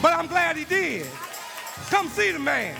but 0.00 0.14
I'm 0.14 0.26
glad 0.26 0.56
he 0.56 0.64
did. 0.64 1.06
Come 1.90 2.08
see 2.08 2.32
the 2.32 2.38
man 2.38 2.74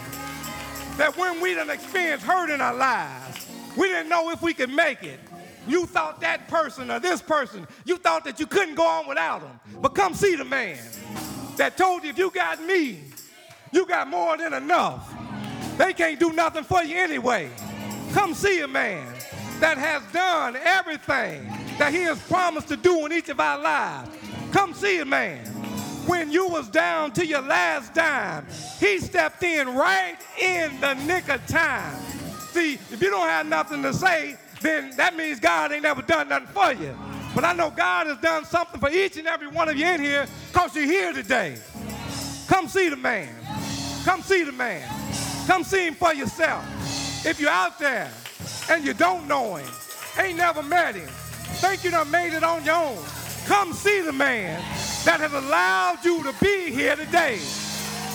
that 0.96 1.14
when 1.16 1.42
we 1.42 1.54
done 1.54 1.68
experienced 1.68 2.24
hurt 2.24 2.48
in 2.48 2.62
our 2.62 2.74
lives, 2.74 3.46
we 3.76 3.88
didn't 3.88 4.08
know 4.08 4.30
if 4.30 4.40
we 4.40 4.54
could 4.54 4.70
make 4.70 5.02
it. 5.02 5.20
You 5.66 5.86
thought 5.86 6.20
that 6.20 6.48
person 6.48 6.90
or 6.90 7.00
this 7.00 7.20
person, 7.20 7.66
you 7.84 7.96
thought 7.96 8.24
that 8.24 8.38
you 8.38 8.46
couldn't 8.46 8.74
go 8.74 8.86
on 8.86 9.08
without 9.08 9.40
them. 9.40 9.60
But 9.80 9.94
come 9.94 10.14
see 10.14 10.36
the 10.36 10.44
man 10.44 10.78
that 11.56 11.76
told 11.76 12.04
you 12.04 12.10
if 12.10 12.18
you 12.18 12.30
got 12.30 12.62
me, 12.64 13.00
you 13.72 13.86
got 13.86 14.08
more 14.08 14.36
than 14.36 14.52
enough. 14.52 15.12
They 15.76 15.92
can't 15.92 16.18
do 16.18 16.32
nothing 16.32 16.64
for 16.64 16.82
you 16.82 16.96
anyway. 16.96 17.50
Come 18.12 18.32
see 18.34 18.60
a 18.60 18.68
man 18.68 19.12
that 19.60 19.76
has 19.78 20.02
done 20.12 20.56
everything 20.56 21.44
that 21.78 21.92
he 21.92 22.02
has 22.02 22.20
promised 22.22 22.68
to 22.68 22.76
do 22.76 23.04
in 23.06 23.12
each 23.12 23.28
of 23.28 23.40
our 23.40 23.58
lives. 23.58 24.10
Come 24.52 24.72
see 24.72 24.98
a 24.98 25.04
man. 25.04 25.44
When 26.06 26.30
you 26.30 26.48
was 26.48 26.68
down 26.68 27.10
to 27.12 27.26
your 27.26 27.42
last 27.42 27.92
dime, 27.92 28.46
he 28.78 29.00
stepped 29.00 29.42
in 29.42 29.74
right 29.74 30.16
in 30.40 30.80
the 30.80 30.94
nick 30.94 31.28
of 31.28 31.44
time. 31.46 32.00
See, 32.52 32.74
if 32.74 33.02
you 33.02 33.10
don't 33.10 33.28
have 33.28 33.46
nothing 33.46 33.82
to 33.82 33.92
say, 33.92 34.36
then 34.66 34.90
that 34.96 35.16
means 35.16 35.38
God 35.38 35.72
ain't 35.72 35.84
never 35.84 36.02
done 36.02 36.28
nothing 36.28 36.48
for 36.48 36.72
you. 36.72 36.96
But 37.34 37.44
I 37.44 37.52
know 37.52 37.70
God 37.70 38.06
has 38.06 38.18
done 38.18 38.44
something 38.44 38.80
for 38.80 38.90
each 38.90 39.16
and 39.16 39.28
every 39.28 39.46
one 39.46 39.68
of 39.68 39.76
you 39.76 39.86
in 39.86 40.00
here 40.00 40.26
because 40.52 40.74
you're 40.74 40.84
here 40.84 41.12
today. 41.12 41.56
Come 42.48 42.66
see 42.66 42.88
the 42.88 42.96
man. 42.96 43.28
Come 44.04 44.22
see 44.22 44.42
the 44.42 44.52
man. 44.52 44.88
Come 45.46 45.62
see 45.62 45.86
him 45.86 45.94
for 45.94 46.12
yourself. 46.12 46.64
If 47.24 47.38
you're 47.40 47.50
out 47.50 47.78
there 47.78 48.10
and 48.70 48.84
you 48.84 48.94
don't 48.94 49.28
know 49.28 49.56
him, 49.56 49.68
ain't 50.18 50.38
never 50.38 50.62
met 50.62 50.94
him, 50.94 51.08
think 51.60 51.84
you 51.84 51.90
done 51.90 52.10
made 52.10 52.32
it 52.34 52.42
on 52.42 52.64
your 52.64 52.74
own, 52.74 52.98
come 53.46 53.72
see 53.72 54.00
the 54.00 54.12
man 54.12 54.60
that 55.04 55.20
has 55.20 55.32
allowed 55.32 56.04
you 56.04 56.22
to 56.24 56.34
be 56.40 56.72
here 56.72 56.96
today. 56.96 57.38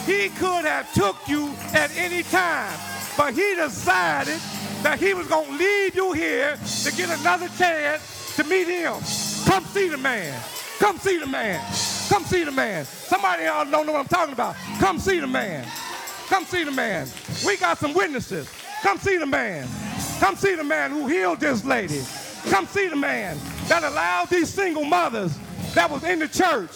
He 0.05 0.29
could 0.29 0.65
have 0.65 0.91
took 0.93 1.15
you 1.27 1.53
at 1.73 1.95
any 1.95 2.23
time, 2.23 2.77
but 3.15 3.33
he 3.33 3.55
decided 3.55 4.39
that 4.83 4.99
he 4.99 5.13
was 5.13 5.27
going 5.27 5.45
to 5.45 5.57
leave 5.57 5.95
you 5.95 6.11
here 6.13 6.57
to 6.83 6.91
get 6.95 7.09
another 7.19 7.47
chance 7.57 8.35
to 8.35 8.43
meet 8.43 8.67
him. 8.67 8.93
Come 9.45 9.63
see 9.65 9.89
the 9.89 9.97
man. 9.97 10.41
Come 10.79 10.97
see 10.97 11.17
the 11.19 11.27
man. 11.27 11.59
Come 12.09 12.23
see 12.23 12.43
the 12.43 12.51
man. 12.51 12.85
Somebody 12.85 13.43
y'all 13.43 13.69
don't 13.69 13.85
know 13.85 13.93
what 13.93 13.99
I'm 13.99 14.07
talking 14.07 14.33
about. 14.33 14.55
Come 14.79 14.99
see 14.99 15.19
the 15.19 15.27
man. 15.27 15.67
Come 16.27 16.45
see 16.45 16.63
the 16.63 16.71
man. 16.71 17.07
We 17.45 17.57
got 17.57 17.77
some 17.77 17.93
witnesses. 17.93 18.49
Come 18.81 18.97
see 18.97 19.17
the 19.17 19.25
man. 19.25 19.67
Come 20.19 20.35
see 20.35 20.55
the 20.55 20.63
man 20.63 20.91
who 20.91 21.07
healed 21.07 21.39
this 21.39 21.63
lady. 21.63 22.01
Come 22.49 22.65
see 22.65 22.87
the 22.87 22.95
man 22.95 23.37
that 23.67 23.83
allowed 23.83 24.29
these 24.29 24.49
single 24.49 24.85
mothers 24.85 25.37
that 25.75 25.89
was 25.89 26.03
in 26.03 26.19
the 26.19 26.27
church 26.27 26.71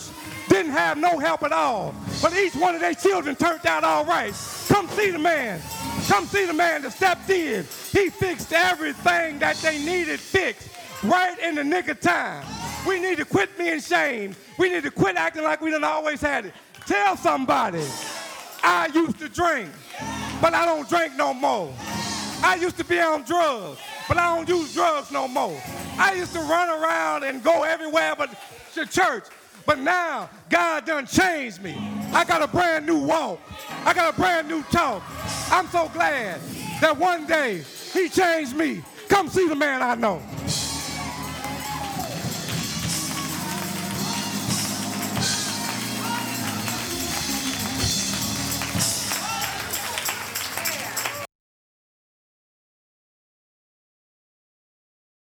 didn't 0.49 0.71
have 0.71 0.97
no 0.97 1.17
help 1.17 1.43
at 1.43 1.51
all. 1.51 1.95
But 2.21 2.35
each 2.37 2.55
one 2.55 2.75
of 2.75 2.81
their 2.81 2.93
children 2.93 3.35
turned 3.35 3.65
out 3.65 3.83
all 3.83 4.05
right. 4.05 4.33
Come 4.67 4.87
see 4.89 5.11
the 5.11 5.19
man. 5.19 5.61
Come 6.07 6.25
see 6.25 6.45
the 6.45 6.53
man 6.53 6.83
that 6.83 6.93
stepped 6.93 7.29
in. 7.29 7.63
He 7.91 8.09
fixed 8.09 8.53
everything 8.53 9.39
that 9.39 9.55
they 9.57 9.79
needed 9.79 10.19
fixed 10.19 10.69
right 11.03 11.37
in 11.39 11.55
the 11.55 11.63
nick 11.63 11.87
of 11.87 11.99
time. 11.99 12.45
We 12.87 12.99
need 12.99 13.17
to 13.17 13.25
quit 13.25 13.57
being 13.57 13.73
ashamed. 13.73 14.35
We 14.59 14.69
need 14.69 14.83
to 14.83 14.91
quit 14.91 15.15
acting 15.15 15.43
like 15.43 15.61
we 15.61 15.71
done 15.71 15.83
always 15.83 16.21
had 16.21 16.45
it. 16.45 16.53
Tell 16.85 17.17
somebody, 17.17 17.83
I 18.63 18.89
used 18.93 19.17
to 19.19 19.29
drink, 19.29 19.69
but 20.41 20.53
I 20.53 20.65
don't 20.65 20.87
drink 20.87 21.15
no 21.15 21.33
more. 21.33 21.73
I 22.43 22.57
used 22.61 22.77
to 22.77 22.83
be 22.83 22.99
on 22.99 23.23
drugs, 23.23 23.79
but 24.07 24.17
I 24.17 24.35
don't 24.35 24.47
use 24.47 24.73
drugs 24.73 25.11
no 25.11 25.27
more. 25.27 25.59
I 25.97 26.13
used 26.13 26.33
to 26.33 26.39
run 26.41 26.69
around 26.69 27.23
and 27.23 27.43
go 27.43 27.63
everywhere 27.63 28.13
but 28.15 28.29
to 28.75 28.85
church. 28.85 29.23
But 29.66 29.80
now 29.80 30.30
God 30.49 30.86
done 30.86 31.05
changed 31.07 31.61
me. 31.61 31.76
I 32.13 32.24
got 32.24 32.41
a 32.41 32.47
brand 32.47 32.86
new 32.86 32.99
walk. 32.99 33.39
I 33.84 33.93
got 33.93 34.13
a 34.13 34.18
brand 34.18 34.47
new 34.47 34.63
talk. 34.63 35.03
I'm 35.51 35.68
so 35.68 35.89
glad 35.89 36.39
that 36.82 36.95
one 36.97 37.26
day 37.26 37.63
he 37.93 38.09
changed 38.09 38.55
me. 38.55 38.84
Come 39.09 39.28
see 39.28 39.47
the 39.47 39.55
man 39.55 39.82
I 39.82 39.95
know. 39.95 40.22